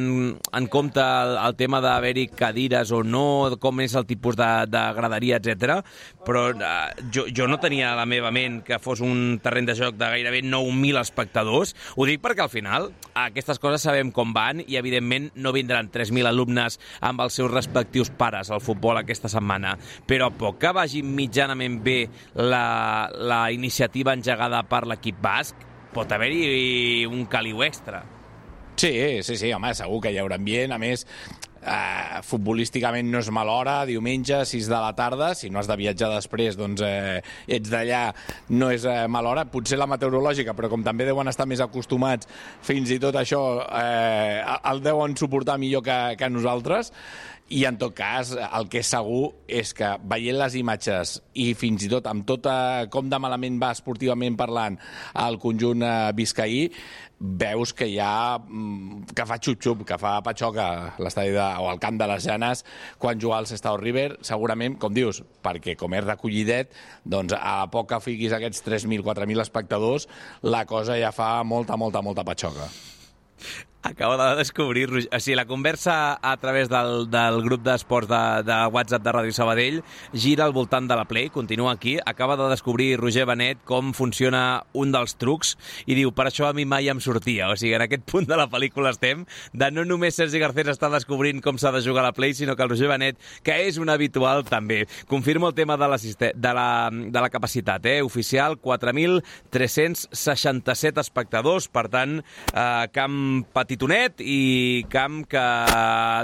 en 0.52 0.66
compte 0.70 1.02
el, 1.02 1.36
el 1.38 1.56
tema 1.58 1.80
d'haver-hi 1.84 2.26
cadires 2.34 2.90
o 2.94 3.02
no, 3.06 3.56
com 3.62 3.82
és 3.84 3.94
el 3.98 4.06
tipus 4.08 4.36
de, 4.38 4.48
de 4.70 4.82
graderia, 4.96 5.38
etc. 5.38 5.80
Però 6.26 6.48
eh, 6.52 6.72
jo, 7.14 7.26
jo 7.34 7.48
no 7.50 7.60
tenia 7.62 7.92
a 7.92 7.98
la 7.98 8.06
meva 8.08 8.32
ment 8.34 8.60
que 8.66 8.80
fos 8.82 9.02
un 9.04 9.38
terreny 9.42 9.70
de 9.70 9.76
joc 9.78 9.98
de 9.98 10.10
gairebé 10.14 10.42
9.000 10.46 11.00
espectadors. 11.02 11.74
Ho 11.96 12.08
dic 12.08 12.22
perquè 12.24 12.44
al 12.44 12.52
final 12.52 12.90
aquestes 13.18 13.62
coses 13.62 13.84
sabem 13.86 14.12
com 14.14 14.34
van 14.34 14.62
i 14.66 14.78
evidentment 14.80 15.30
no 15.38 15.54
vindran 15.54 15.92
3.000 15.94 16.28
alumnes 16.30 16.78
amb 17.04 17.22
els 17.24 17.38
seus 17.38 17.52
respectius 17.52 18.10
pares 18.10 18.50
al 18.50 18.64
futbol 18.64 18.98
aquesta 19.00 19.30
setmana. 19.32 19.76
Però 20.08 20.28
a 20.28 20.34
poc 20.34 20.60
que 20.62 20.74
vagi 20.74 21.02
mitjanament 21.06 21.80
bé 21.84 21.98
la, 22.34 23.08
la 23.14 23.42
iniciativa 23.54 24.14
engegada 24.16 24.64
per 24.68 24.84
l'equip 24.88 25.18
basc, 25.22 25.66
pot 25.94 26.12
haver-hi 26.12 27.06
un 27.08 27.26
caliu 27.30 27.64
extra. 27.66 28.04
Sí, 28.78 29.24
sí, 29.26 29.34
sí, 29.34 29.48
home, 29.50 29.72
segur 29.74 29.98
que 30.04 30.12
hi 30.14 30.20
haurà 30.22 30.36
ambient. 30.38 30.70
A 30.70 30.78
més, 30.78 31.00
eh, 31.66 32.20
futbolísticament 32.22 33.08
no 33.10 33.18
és 33.18 33.30
mala 33.34 33.56
hora, 33.58 33.72
diumenge, 33.88 34.38
6 34.46 34.68
de 34.70 34.78
la 34.78 34.92
tarda, 34.94 35.32
si 35.34 35.50
no 35.50 35.58
has 35.58 35.66
de 35.66 35.76
viatjar 35.80 36.12
després, 36.12 36.54
doncs 36.54 36.84
eh, 36.86 37.18
ets 37.58 37.72
d'allà, 37.72 38.04
no 38.54 38.70
és 38.70 38.86
eh, 38.86 39.00
mala 39.10 39.32
hora. 39.32 39.46
Potser 39.50 39.80
la 39.80 39.88
meteorològica, 39.90 40.54
però 40.54 40.70
com 40.70 40.86
també 40.86 41.08
deuen 41.08 41.26
estar 41.26 41.48
més 41.50 41.62
acostumats, 41.64 42.30
fins 42.62 42.94
i 42.94 43.00
tot 43.02 43.18
això 43.18 43.42
eh, 43.66 44.44
el 44.70 44.84
deuen 44.86 45.18
suportar 45.18 45.58
millor 45.58 45.82
que, 45.82 45.98
que 46.20 46.30
nosaltres, 46.30 46.92
i 47.48 47.64
en 47.64 47.78
tot 47.80 47.94
cas, 47.96 48.34
el 48.36 48.68
que 48.68 48.82
és 48.82 48.90
segur 48.92 49.32
és 49.48 49.72
que 49.76 49.94
veient 50.10 50.36
les 50.36 50.56
imatges 50.60 51.14
i 51.40 51.54
fins 51.56 51.84
i 51.86 51.88
tot 51.88 52.06
amb 52.10 52.26
tot 52.28 52.44
eh, 52.50 52.86
com 52.92 53.08
de 53.08 53.20
malament 53.20 53.56
va 53.62 53.70
esportivament 53.72 54.36
parlant 54.36 54.76
el 55.24 55.38
conjunt 55.40 55.84
eh, 55.86 55.92
viscaí, 56.16 56.66
veus 57.18 57.72
que 57.74 57.88
hi 57.88 57.96
ha 58.04 58.38
mm, 58.38 59.14
que 59.16 59.26
fa 59.26 59.38
xup-xup, 59.42 59.86
que 59.88 59.98
fa 59.98 60.18
patxoca 60.24 60.66
l'estadi 61.02 61.32
o 61.38 61.70
el 61.70 61.80
camp 61.82 61.98
de 61.98 62.10
les 62.10 62.28
Llanes 62.28 62.64
quan 63.00 63.18
juga 63.20 63.38
al 63.38 63.48
Sestao 63.50 63.80
River, 63.80 64.18
segurament, 64.20 64.76
com 64.78 64.94
dius, 64.94 65.22
perquè 65.42 65.74
com 65.78 65.96
és 65.96 66.04
recollidet, 66.04 66.76
doncs 67.04 67.34
a 67.38 67.62
poc 67.72 67.90
que 67.94 68.02
fiquis 68.04 68.36
aquests 68.36 68.62
3.000, 68.66 69.02
4.000 69.06 69.46
espectadors, 69.46 70.06
la 70.42 70.66
cosa 70.68 71.00
ja 71.00 71.10
fa 71.16 71.42
molta, 71.42 71.80
molta, 71.80 72.04
molta 72.04 72.26
patxoca. 72.28 72.68
Acabo 73.88 74.18
de 74.18 74.36
descobrir... 74.36 74.90
O 74.92 75.18
sigui, 75.18 75.34
la 75.34 75.46
conversa 75.46 76.18
a 76.20 76.36
través 76.36 76.68
del, 76.68 77.08
del 77.08 77.40
grup 77.40 77.62
d'esports 77.64 78.04
de, 78.10 78.42
de 78.44 78.66
WhatsApp 78.68 79.00
de 79.00 79.12
Ràdio 79.16 79.32
Sabadell 79.32 79.80
gira 80.12 80.44
al 80.44 80.52
voltant 80.52 80.84
de 80.90 80.96
la 80.98 81.06
Play, 81.08 81.30
continua 81.32 81.72
aquí. 81.72 81.96
Acaba 82.04 82.36
de 82.36 82.50
descobrir 82.52 83.00
Roger 83.00 83.24
Benet 83.24 83.56
com 83.64 83.94
funciona 83.96 84.68
un 84.76 84.92
dels 84.92 85.16
trucs 85.16 85.56
i 85.88 85.96
diu, 85.96 86.12
per 86.12 86.28
això 86.28 86.44
a 86.50 86.52
mi 86.52 86.68
mai 86.68 86.92
em 86.92 87.00
sortia. 87.00 87.48
O 87.48 87.56
sigui, 87.56 87.72
en 87.78 87.82
aquest 87.86 88.04
punt 88.12 88.28
de 88.28 88.36
la 88.36 88.44
pel·lícula 88.52 88.92
estem, 88.92 89.24
de 89.56 89.70
no 89.72 89.88
només 89.88 90.20
Sergi 90.20 90.36
Garcés 90.42 90.68
està 90.74 90.92
descobrint 90.92 91.40
com 91.40 91.56
s'ha 91.56 91.72
de 91.72 91.80
jugar 91.86 92.04
a 92.04 92.08
la 92.10 92.16
Play, 92.16 92.32
sinó 92.36 92.52
que 92.56 92.62
el 92.66 92.72
Roger 92.74 92.88
Benet, 92.92 93.16
que 93.40 93.56
és 93.70 93.80
un 93.80 93.88
habitual 93.88 94.44
també. 94.44 94.84
Confirmo 95.08 95.48
el 95.48 95.56
tema 95.56 95.80
de, 95.80 95.88
de, 95.88 96.52
la, 96.60 96.92
de 96.92 97.20
la 97.24 97.32
capacitat, 97.32 97.80
eh? 97.88 98.04
oficial, 98.04 98.60
4.367 98.60 101.00
espectadors, 101.00 101.72
per 101.72 101.88
tant, 101.88 102.20
eh, 102.52 102.84
camp 102.92 103.48
petitonet 103.78 104.20
i 104.20 104.84
camp 104.90 105.22
que, 105.30 105.44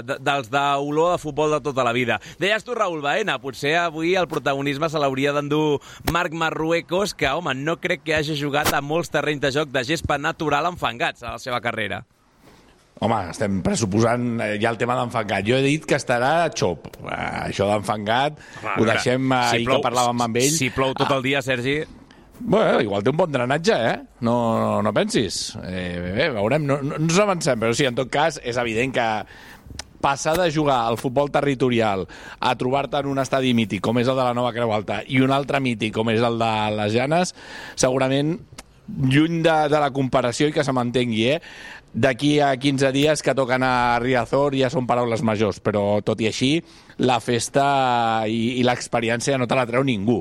de, 0.03 0.17
dels 0.19 0.49
d'olor 0.51 1.15
de 1.15 1.21
futbol 1.21 1.51
de 1.55 1.61
tota 1.63 1.83
la 1.83 1.93
vida. 1.93 2.19
Deies 2.39 2.63
tu, 2.63 2.75
Raül 2.75 3.01
Baena, 3.01 3.39
potser 3.39 3.77
avui 3.79 4.15
el 4.15 4.27
protagonisme 4.27 4.89
se 4.89 4.99
l'hauria 4.99 5.33
d'endur 5.33 5.79
Marc 6.11 6.33
Marruecos, 6.33 7.15
que, 7.15 7.29
home, 7.29 7.55
no 7.55 7.77
crec 7.79 8.03
que 8.03 8.15
hagi 8.15 8.35
jugat 8.35 8.73
a 8.73 8.81
molts 8.81 9.09
terrenys 9.09 9.41
de 9.41 9.53
joc 9.55 9.71
de 9.71 9.85
gespa 9.87 10.17
natural 10.17 10.67
enfangats 10.73 11.23
a 11.23 11.37
la 11.37 11.39
seva 11.39 11.61
carrera. 11.61 12.03
Home, 13.03 13.17
estem 13.27 13.59
pressuposant 13.63 14.39
eh, 14.39 14.53
ja 14.61 14.71
el 14.71 14.77
tema 14.79 14.95
d'enfangat. 14.95 15.43
Jo 15.43 15.57
he 15.59 15.65
dit 15.65 15.83
que 15.83 15.97
estarà 15.99 16.47
xop. 16.55 16.87
Eh, 17.03 17.49
això 17.49 17.67
d'enfangat 17.67 18.39
ho 18.77 18.87
deixem 18.87 19.31
eh, 19.31 19.41
ahir 19.51 19.67
que 19.67 19.83
parlàvem 19.83 20.23
amb 20.27 20.39
ell. 20.39 20.55
Si 20.55 20.71
plou 20.75 20.95
tot 20.95 21.11
el 21.11 21.23
dia, 21.25 21.43
Sergi... 21.43 21.83
Bueno, 22.39 22.81
igual 22.83 23.03
té 23.03 23.11
un 23.11 23.17
bon 23.17 23.31
drenatge, 23.31 23.75
eh? 23.89 23.97
No, 24.25 24.35
no, 24.59 24.71
no 24.83 24.93
pensis. 24.93 25.55
Eh, 25.63 25.99
bé, 26.03 26.11
bé, 26.17 26.29
veurem. 26.35 26.65
No, 26.67 26.79
no, 26.83 26.97
ens 26.99 27.19
avancem, 27.21 27.59
però 27.61 27.75
sí, 27.75 27.87
en 27.87 27.95
tot 27.97 28.11
cas, 28.11 28.39
és 28.43 28.59
evident 28.61 28.93
que 28.95 29.07
passar 30.05 30.35
de 30.37 30.51
jugar 30.53 30.83
al 30.85 30.99
futbol 31.01 31.31
territorial 31.33 32.03
a 32.39 32.51
trobar-te 32.59 32.99
en 33.01 33.07
un 33.09 33.21
estadi 33.23 33.55
mític 33.57 33.81
com 33.81 33.97
és 33.97 34.11
el 34.11 34.19
de 34.19 34.21
la 34.21 34.35
Nova 34.37 34.51
Creu 34.53 34.69
Alta 34.75 34.99
i 35.09 35.17
un 35.25 35.33
altre 35.33 35.57
mític 35.63 35.95
com 35.95 36.11
és 36.13 36.21
el 36.21 36.37
de 36.37 36.51
les 36.75 36.93
Llanes, 36.93 37.31
segurament 37.73 38.35
lluny 38.85 39.39
de, 39.41 39.55
de 39.71 39.79
la 39.81 39.89
comparació 39.95 40.51
i 40.51 40.53
que 40.53 40.63
se 40.63 40.75
m'entengui, 40.75 41.25
eh? 41.33 41.39
D'aquí 41.95 42.35
a 42.43 42.51
15 42.59 42.91
dies 42.91 43.23
que 43.23 43.33
toquen 43.33 43.63
a 43.63 43.97
Riazor 44.03 44.53
ja 44.59 44.69
són 44.69 44.85
paraules 44.85 45.23
majors, 45.25 45.61
però 45.63 46.03
tot 46.05 46.21
i 46.21 46.29
així 46.29 46.51
la 46.99 47.21
festa 47.23 47.65
i, 48.27 48.59
i 48.59 48.65
l'experiència 48.67 49.39
no 49.39 49.47
te 49.47 49.57
la 49.57 49.65
treu 49.65 49.87
ningú. 49.87 50.19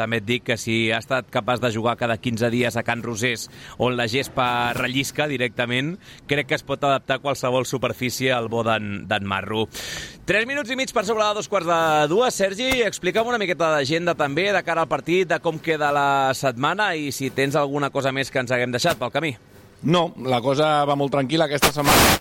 També 0.00 0.22
et 0.22 0.24
dic 0.24 0.46
que 0.48 0.56
si 0.56 0.88
ha 0.88 1.02
estat 1.02 1.28
capaç 1.28 1.60
de 1.60 1.68
jugar 1.74 1.98
cada 2.00 2.16
15 2.16 2.48
dies 2.52 2.76
a 2.76 2.84
Can 2.86 3.02
Rosés, 3.04 3.48
on 3.76 3.98
la 3.98 4.08
gespa 4.08 4.72
rellisca 4.76 5.28
directament, 5.28 5.98
crec 6.30 6.48
que 6.48 6.56
es 6.56 6.64
pot 6.64 6.80
adaptar 6.88 7.18
a 7.18 7.22
qualsevol 7.22 7.68
superfície 7.68 8.32
al 8.32 8.48
bo 8.48 8.64
d'en 8.64 9.28
Marro. 9.28 9.66
3 10.24 10.48
minuts 10.48 10.72
i 10.72 10.78
mig 10.78 10.94
per 10.96 11.04
sobre 11.04 11.26
de 11.26 11.36
dos 11.36 11.50
quarts 11.52 11.68
de 11.68 12.08
dues. 12.08 12.40
Sergi, 12.40 12.70
explica'm 12.86 13.28
una 13.28 13.40
miqueta 13.40 13.74
d'agenda 13.74 14.16
també 14.16 14.48
de 14.54 14.64
cara 14.64 14.86
al 14.86 14.90
partit, 14.90 15.28
de 15.28 15.40
com 15.44 15.60
queda 15.60 15.92
la 15.92 16.32
setmana 16.38 16.94
i 16.96 17.10
si 17.12 17.28
tens 17.34 17.58
alguna 17.58 17.90
cosa 17.90 18.12
més 18.14 18.30
que 18.32 18.40
ens 18.40 18.52
haguem 18.54 18.72
deixat 18.72 18.96
pel 18.96 19.12
camí. 19.12 19.34
No, 19.82 20.10
la 20.24 20.40
cosa 20.44 20.84
va 20.88 20.96
molt 20.96 21.12
tranquil·la 21.12 21.48
aquesta 21.48 21.72
setmana. 21.76 22.16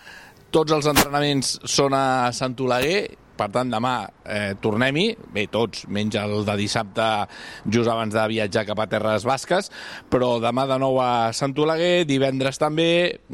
Tots 0.50 0.74
els 0.74 0.88
entrenaments 0.90 1.58
són 1.70 1.94
a 1.94 2.32
Sant 2.34 2.56
Oleguer, 2.66 3.04
per 3.40 3.50
tant, 3.54 3.72
demà 3.72 3.94
eh, 4.26 4.54
tornem-hi, 4.62 5.06
bé, 5.34 5.46
tots, 5.52 5.86
menys 5.88 6.18
el 6.20 6.44
de 6.48 6.56
dissabte, 6.60 7.08
just 7.72 7.90
abans 7.92 8.14
de 8.16 8.26
viatjar 8.32 8.66
cap 8.68 8.82
a 8.84 8.88
Terres 8.92 9.26
Basques, 9.28 9.72
però 10.12 10.36
demà 10.44 10.66
de 10.70 10.80
nou 10.82 11.00
a 11.04 11.32
Sant 11.36 11.56
Oleguer, 11.60 12.06
divendres 12.10 12.60
també, 12.62 12.90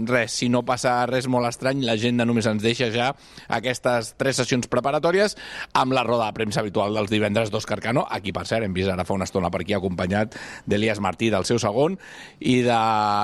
res, 0.08 0.38
si 0.40 0.50
no 0.54 0.64
passa 0.68 0.98
res 1.10 1.28
molt 1.32 1.50
estrany, 1.50 1.84
l'agenda 1.86 2.26
només 2.28 2.48
ens 2.50 2.64
deixa 2.64 2.92
ja 2.94 3.12
aquestes 3.58 4.14
tres 4.20 4.40
sessions 4.42 4.70
preparatòries 4.72 5.36
amb 5.78 5.96
la 5.96 6.06
roda 6.06 6.30
de 6.30 6.38
premsa 6.38 6.62
habitual 6.62 6.96
dels 6.96 7.12
divendres 7.12 7.52
d'Òscar 7.54 7.82
Cano, 7.84 8.06
aquí, 8.10 8.34
per 8.36 8.46
cert, 8.50 8.66
hem 8.66 8.74
vist 8.76 8.92
ara 8.92 9.06
fa 9.06 9.18
una 9.18 9.28
estona 9.28 9.52
per 9.54 9.64
aquí 9.64 9.76
acompanyat 9.78 10.38
d'Elias 10.66 11.02
Martí, 11.04 11.32
del 11.34 11.46
seu 11.48 11.60
segon, 11.62 11.98
i 12.40 12.60
de 12.66 12.80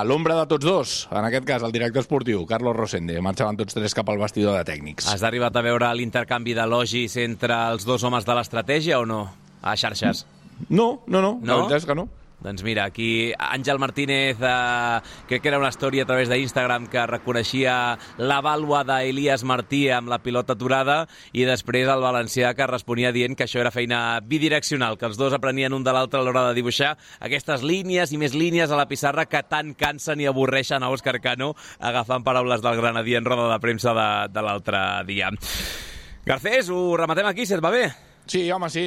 l'ombra 0.08 0.36
de 0.40 0.46
tots 0.50 0.66
dos, 0.66 0.96
en 1.12 1.26
aquest 1.28 1.46
cas, 1.48 1.62
el 1.66 1.74
director 1.74 2.02
esportiu, 2.04 2.44
Carlos 2.46 2.76
Rosende. 2.76 3.18
Marxaven 3.24 3.58
tots 3.60 3.76
tres 3.76 3.94
cap 3.96 4.08
al 4.10 4.20
vestidor 4.20 4.58
de 4.58 4.64
tècnics. 4.68 5.08
Has 5.12 5.24
arribat 5.26 5.56
a 5.56 5.64
veure 5.64 5.90
l'intercanvi 5.96 6.54
d'elogis 6.72 7.16
entre 7.20 7.54
els 7.72 7.84
dos 7.84 8.02
homes 8.04 8.24
de 8.24 8.34
l'estratègia 8.38 8.98
o 9.00 9.06
no? 9.06 9.26
A 9.62 9.76
xarxes. 9.76 10.24
No, 10.68 11.02
no, 11.06 11.20
no, 11.20 11.38
No? 11.42 11.46
la 11.46 11.56
veritat 11.62 11.82
és 11.82 11.86
que 11.86 11.94
no. 11.94 12.08
Doncs 12.42 12.64
mira, 12.66 12.88
aquí 12.90 13.30
Àngel 13.38 13.78
Martínez, 13.78 14.36
eh, 14.42 15.00
crec 15.28 15.42
que 15.42 15.48
era 15.48 15.60
una 15.60 15.68
història 15.70 16.02
a 16.02 16.06
través 16.08 16.28
d'Instagram 16.28 16.88
que 16.90 17.04
reconeixia 17.06 17.96
la 18.18 18.40
vàlua 18.42 18.80
d'Elias 18.82 19.44
Martí 19.46 19.84
amb 19.94 20.10
la 20.10 20.18
pilota 20.18 20.56
aturada 20.56 21.06
i 21.32 21.44
després 21.46 21.86
el 21.86 22.02
valencià 22.02 22.50
que 22.58 22.66
responia 22.66 23.12
dient 23.14 23.36
que 23.38 23.46
això 23.46 23.60
era 23.62 23.70
feina 23.70 24.18
bidireccional, 24.26 24.98
que 24.98 25.06
els 25.06 25.16
dos 25.20 25.32
aprenien 25.38 25.72
un 25.72 25.84
de 25.86 25.94
l'altre 25.94 26.18
a 26.18 26.24
l'hora 26.24 26.48
de 26.48 26.58
dibuixar 26.58 26.96
aquestes 27.20 27.62
línies 27.62 28.10
i 28.10 28.18
més 28.18 28.34
línies 28.34 28.72
a 28.74 28.80
la 28.80 28.88
pissarra 28.90 29.26
que 29.26 29.44
tant 29.46 29.76
cansen 29.78 30.18
i 30.18 30.26
avorreixen 30.26 30.82
a 30.82 30.90
Òscar 30.90 31.20
Cano 31.22 31.54
agafant 31.78 32.26
paraules 32.26 32.60
del 32.60 32.74
granadier 32.82 33.22
en 33.22 33.30
roda 33.30 33.52
de 33.52 33.60
premsa 33.62 33.94
de, 33.94 34.10
de 34.34 34.42
l'altre 34.42 34.82
dia. 35.06 35.30
Garcés, 36.24 36.68
ho 36.70 36.96
rematem 36.96 37.26
aquí, 37.26 37.46
si 37.46 37.56
et 37.56 37.62
va 37.62 37.72
bé? 37.74 37.88
Sí, 38.30 38.44
home, 38.54 38.68
sí. 38.70 38.86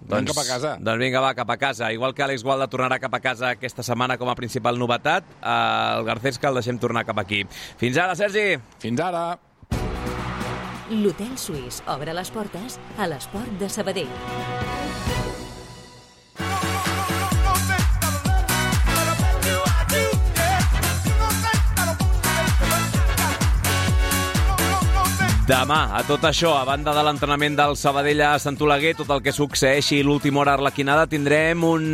Doncs, 0.00 0.30
cap 0.32 0.38
a 0.40 0.46
casa. 0.48 0.70
Doncs 0.80 1.02
vinga, 1.02 1.20
va, 1.20 1.34
cap 1.36 1.50
a 1.52 1.58
casa. 1.60 1.90
Igual 1.92 2.14
que 2.16 2.24
Àlex 2.24 2.44
Gualda 2.46 2.70
tornarà 2.72 2.96
cap 3.02 3.14
a 3.14 3.20
casa 3.20 3.50
aquesta 3.52 3.84
setmana 3.84 4.16
com 4.16 4.30
a 4.32 4.36
principal 4.38 4.80
novetat, 4.80 5.28
el 5.44 6.06
Garcés 6.08 6.40
que 6.40 6.48
el 6.48 6.56
deixem 6.56 6.80
tornar 6.80 7.04
cap 7.04 7.20
aquí. 7.20 7.42
Fins 7.80 8.00
ara, 8.00 8.16
Sergi! 8.16 8.56
Fins 8.80 9.04
ara. 9.04 9.26
L'Hotel 10.90 11.36
Suís 11.38 11.84
obre 11.86 12.16
les 12.16 12.32
portes 12.34 12.80
a 12.98 13.10
l'esport 13.12 13.60
de 13.60 13.68
Sabadell. 13.70 15.29
Demà, 25.50 25.88
a 25.98 26.04
tot 26.06 26.22
això, 26.28 26.52
a 26.54 26.62
banda 26.62 26.92
de 26.94 27.02
l'entrenament 27.02 27.56
del 27.58 27.72
Sabadell 27.74 28.20
a 28.22 28.36
Sant 28.38 28.54
Oleguer, 28.62 28.92
tot 28.94 29.08
el 29.10 29.18
que 29.24 29.32
succeeixi 29.34 29.96
l'última 30.06 30.44
hora 30.44 30.52
arlequinada, 30.54 31.08
tindrem 31.10 31.64
un... 31.66 31.86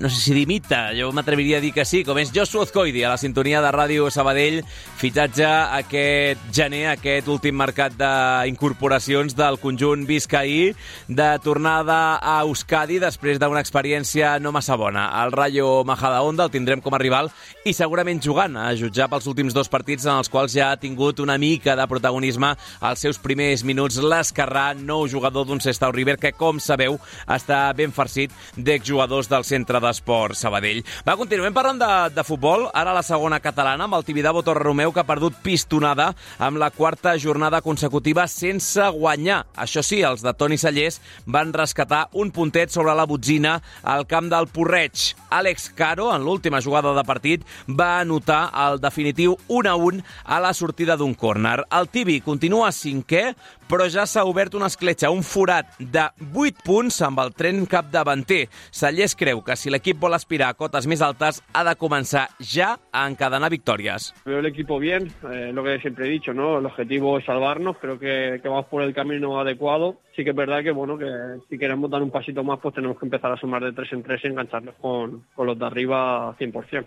no 0.00 0.08
sé 0.08 0.16
si 0.16 0.32
dimita, 0.32 0.94
jo 0.96 1.10
m'atreviria 1.12 1.58
a 1.58 1.60
dir 1.60 1.74
que 1.76 1.84
sí, 1.84 2.00
com 2.08 2.16
és 2.22 2.32
Joshua 2.32 2.64
Azcoidi, 2.64 3.02
a 3.04 3.10
la 3.12 3.18
sintonia 3.20 3.60
de 3.60 3.72
Ràdio 3.74 4.08
Sabadell, 4.08 4.62
fitxatge 4.96 5.50
aquest 5.82 6.46
gener, 6.56 6.86
aquest 6.94 7.28
últim 7.28 7.58
mercat 7.60 7.98
d'incorporacions 8.00 9.36
del 9.36 9.60
conjunt 9.60 10.08
Vizcaí, 10.08 10.72
de 11.04 11.28
tornada 11.44 12.16
a 12.16 12.38
Euskadi 12.46 12.96
després 13.04 13.36
d'una 13.36 13.60
experiència 13.60 14.38
no 14.40 14.54
massa 14.56 14.80
bona. 14.80 15.10
El 15.20 15.36
Rayo 15.36 15.82
Majadahonda 15.84 16.48
el 16.48 16.54
tindrem 16.56 16.80
com 16.80 16.96
a 16.96 17.02
rival 17.04 17.28
i 17.68 17.76
segurament 17.76 18.24
jugant, 18.24 18.56
a 18.56 18.72
jutjar 18.72 19.12
pels 19.12 19.28
últims 19.28 19.52
dos 19.52 19.68
partits 19.68 20.08
en 20.08 20.16
els 20.16 20.32
quals 20.32 20.56
ja 20.56 20.72
ha 20.72 20.80
tingut 20.80 21.20
una 21.20 21.36
mica 21.36 21.76
de 21.76 21.88
protagonisme 21.92 22.54
als 22.80 23.01
seus 23.02 23.18
primers 23.18 23.64
minuts 23.66 23.98
l'Escarrà, 23.98 24.72
nou 24.78 25.08
jugador 25.10 25.46
d'un 25.48 25.60
Sestau 25.62 25.90
River 25.94 26.16
que, 26.22 26.30
com 26.36 26.60
sabeu, 26.62 26.98
està 27.26 27.64
ben 27.76 27.90
farcit 27.94 28.32
d'exjugadors 28.56 29.30
del 29.30 29.46
Centre 29.48 29.80
d'Esport 29.82 30.38
Sabadell. 30.38 30.82
Va, 31.06 31.16
continuem 31.18 31.54
parlant 31.54 31.80
de, 31.80 31.90
de 32.14 32.24
futbol, 32.26 32.68
ara 32.78 32.94
la 32.94 33.02
segona 33.06 33.40
catalana, 33.42 33.88
amb 33.88 33.98
el 33.98 34.06
Tibidabo 34.06 34.44
Torreromeu, 34.46 34.92
que 34.94 35.02
ha 35.02 35.08
perdut 35.08 35.40
pistonada 35.42 36.12
amb 36.38 36.60
la 36.62 36.70
quarta 36.70 37.16
jornada 37.18 37.62
consecutiva 37.64 38.28
sense 38.30 38.86
guanyar. 38.94 39.42
Això 39.58 39.82
sí, 39.82 40.02
els 40.06 40.22
de 40.22 40.34
Toni 40.38 40.60
Sallés 40.60 41.00
van 41.26 41.52
rescatar 41.56 42.04
un 42.18 42.30
puntet 42.30 42.70
sobre 42.70 42.94
la 42.94 43.08
botzina 43.08 43.58
al 43.82 44.06
camp 44.06 44.30
del 44.30 44.46
Porreig. 44.52 45.12
Àlex 45.32 45.70
Caro, 45.74 46.10
en 46.14 46.22
l'última 46.22 46.62
jugada 46.62 46.94
de 46.94 47.04
partit, 47.08 47.44
va 47.66 48.00
anotar 48.00 48.44
el 48.68 48.78
definitiu 48.82 49.36
1 49.48 49.70
a 49.70 49.74
1 49.74 50.06
a 50.24 50.40
la 50.44 50.54
sortida 50.54 50.96
d'un 50.96 51.14
córner. 51.18 51.64
El 51.72 51.88
Tibi 51.88 52.20
continua 52.20 52.70
cinquè, 52.92 53.32
però 53.70 53.88
ja 53.88 54.04
s'ha 54.06 54.26
obert 54.28 54.54
una 54.58 54.68
escletxa, 54.70 55.10
un 55.10 55.24
forat 55.24 55.78
de 55.80 56.04
8 56.28 56.64
punts 56.66 57.00
amb 57.06 57.22
el 57.24 57.32
tren 57.36 57.64
capdavanter. 57.66 58.44
Sallés 58.70 59.16
creu 59.18 59.42
que 59.44 59.56
si 59.56 59.72
l'equip 59.72 60.00
vol 60.02 60.16
aspirar 60.16 60.52
a 60.52 60.58
cotes 60.58 60.86
més 60.90 61.02
altes 61.04 61.40
ha 61.52 61.64
de 61.64 61.74
començar 61.80 62.28
ja 62.38 62.74
a 62.92 63.06
encadenar 63.08 63.52
victòries. 63.52 64.12
Veo 64.26 64.40
el 64.40 64.50
equipo 64.50 64.78
bien, 64.78 65.10
eh, 65.30 65.50
lo 65.52 65.64
que 65.64 65.78
siempre 65.80 66.06
he 66.06 66.10
dicho, 66.10 66.34
¿no? 66.34 66.58
El 66.58 66.66
objetivo 66.66 67.18
es 67.18 67.24
salvarnos, 67.24 67.78
creo 67.78 67.98
que, 67.98 68.40
que 68.42 68.48
vamos 68.48 68.66
por 68.66 68.82
el 68.82 68.94
camino 68.94 69.40
adecuado. 69.40 69.96
Sí 70.14 70.24
que 70.24 70.30
es 70.30 70.36
verdad 70.36 70.62
que, 70.62 70.72
bueno, 70.72 70.98
que 70.98 71.06
si 71.48 71.58
queremos 71.58 71.90
dar 71.90 72.02
un 72.02 72.10
pasito 72.10 72.44
más, 72.44 72.58
pues 72.60 72.74
tenemos 72.74 72.98
que 72.98 73.06
empezar 73.06 73.32
a 73.32 73.36
sumar 73.36 73.64
de 73.64 73.72
tres 73.72 73.92
en 73.92 74.02
tres 74.02 74.20
y 74.24 74.26
engancharnos 74.26 74.74
con, 74.76 75.24
con 75.34 75.46
los 75.46 75.58
de 75.58 75.66
arriba 75.66 76.36
100%. 76.38 76.84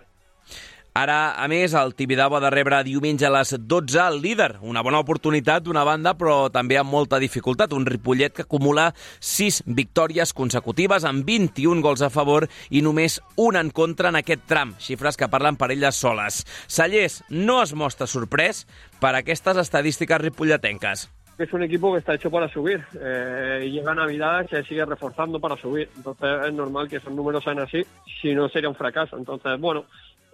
Ara, 0.96 1.34
a 1.44 1.50
més, 1.52 1.74
el 1.76 1.90
Tibidabo 1.92 2.38
ha 2.38 2.40
de 2.40 2.50
rebre 2.54 2.78
diumenge 2.88 3.26
a 3.28 3.32
les 3.34 3.50
12 3.60 3.98
el 4.00 4.22
líder. 4.24 4.46
Una 4.64 4.80
bona 4.80 5.02
oportunitat 5.04 5.66
d'una 5.66 5.82
banda, 5.84 6.14
però 6.16 6.46
també 6.48 6.78
amb 6.80 6.88
molta 6.88 7.20
dificultat. 7.20 7.74
Un 7.76 7.84
Ripollet 7.84 8.32
que 8.32 8.46
acumula 8.46 8.86
6 9.20 9.66
victòries 9.76 10.32
consecutives 10.32 11.04
amb 11.04 11.28
21 11.28 11.84
gols 11.84 12.00
a 12.00 12.10
favor 12.14 12.48
i 12.72 12.80
només 12.80 13.18
un 13.36 13.60
en 13.60 13.74
contra 13.76 14.14
en 14.14 14.22
aquest 14.22 14.48
tram. 14.48 14.72
Xifres 14.80 15.20
que 15.20 15.28
parlen 15.28 15.60
per 15.60 15.74
elles 15.76 16.00
soles. 16.00 16.46
Sallés 16.72 17.26
no 17.28 17.60
es 17.66 17.76
mostra 17.76 18.08
sorprès 18.08 18.64
per 19.04 19.18
aquestes 19.20 19.60
estadístiques 19.66 20.24
ripolletenques. 20.24 21.10
Es 21.38 21.52
un 21.52 21.64
equipo 21.64 21.92
que 21.92 22.00
está 22.00 22.14
hecho 22.14 22.32
para 22.32 22.48
subir 22.48 22.82
eh, 22.94 23.70
llega 23.70 23.94
Navidad 23.94 24.48
se 24.50 24.64
sigue 24.64 24.86
reforzando 24.86 25.42
para 25.42 25.58
subir. 25.58 25.90
Entonces 25.98 26.30
es 26.48 26.54
normal 26.54 26.88
que 26.88 26.96
esos 26.96 27.12
números 27.14 27.44
sean 27.44 27.60
así, 27.60 27.86
si 28.22 28.34
no 28.34 28.48
sería 28.48 28.70
un 28.70 28.76
fracaso. 28.76 29.18
Entonces, 29.18 29.60
bueno, 29.60 29.84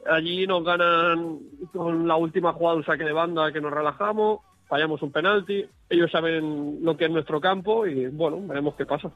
allí 0.05 0.47
nos 0.47 0.63
ganan 0.63 1.39
con 1.73 2.07
la 2.07 2.15
última 2.15 2.53
jugada 2.53 2.77
un 2.77 2.85
saque 2.85 3.03
de 3.03 3.13
banda 3.13 3.51
que 3.51 3.61
nos 3.61 3.71
relajamos, 3.71 4.39
fallamos 4.67 5.01
un 5.01 5.11
penalti, 5.11 5.65
ellos 5.89 6.11
saben 6.11 6.79
lo 6.81 6.95
que 6.95 7.05
es 7.05 7.11
nuestro 7.11 7.41
campo 7.41 7.85
y 7.85 8.07
bueno, 8.07 8.39
veremos 8.47 8.75
qué 8.75 8.85
pasa. 8.85 9.11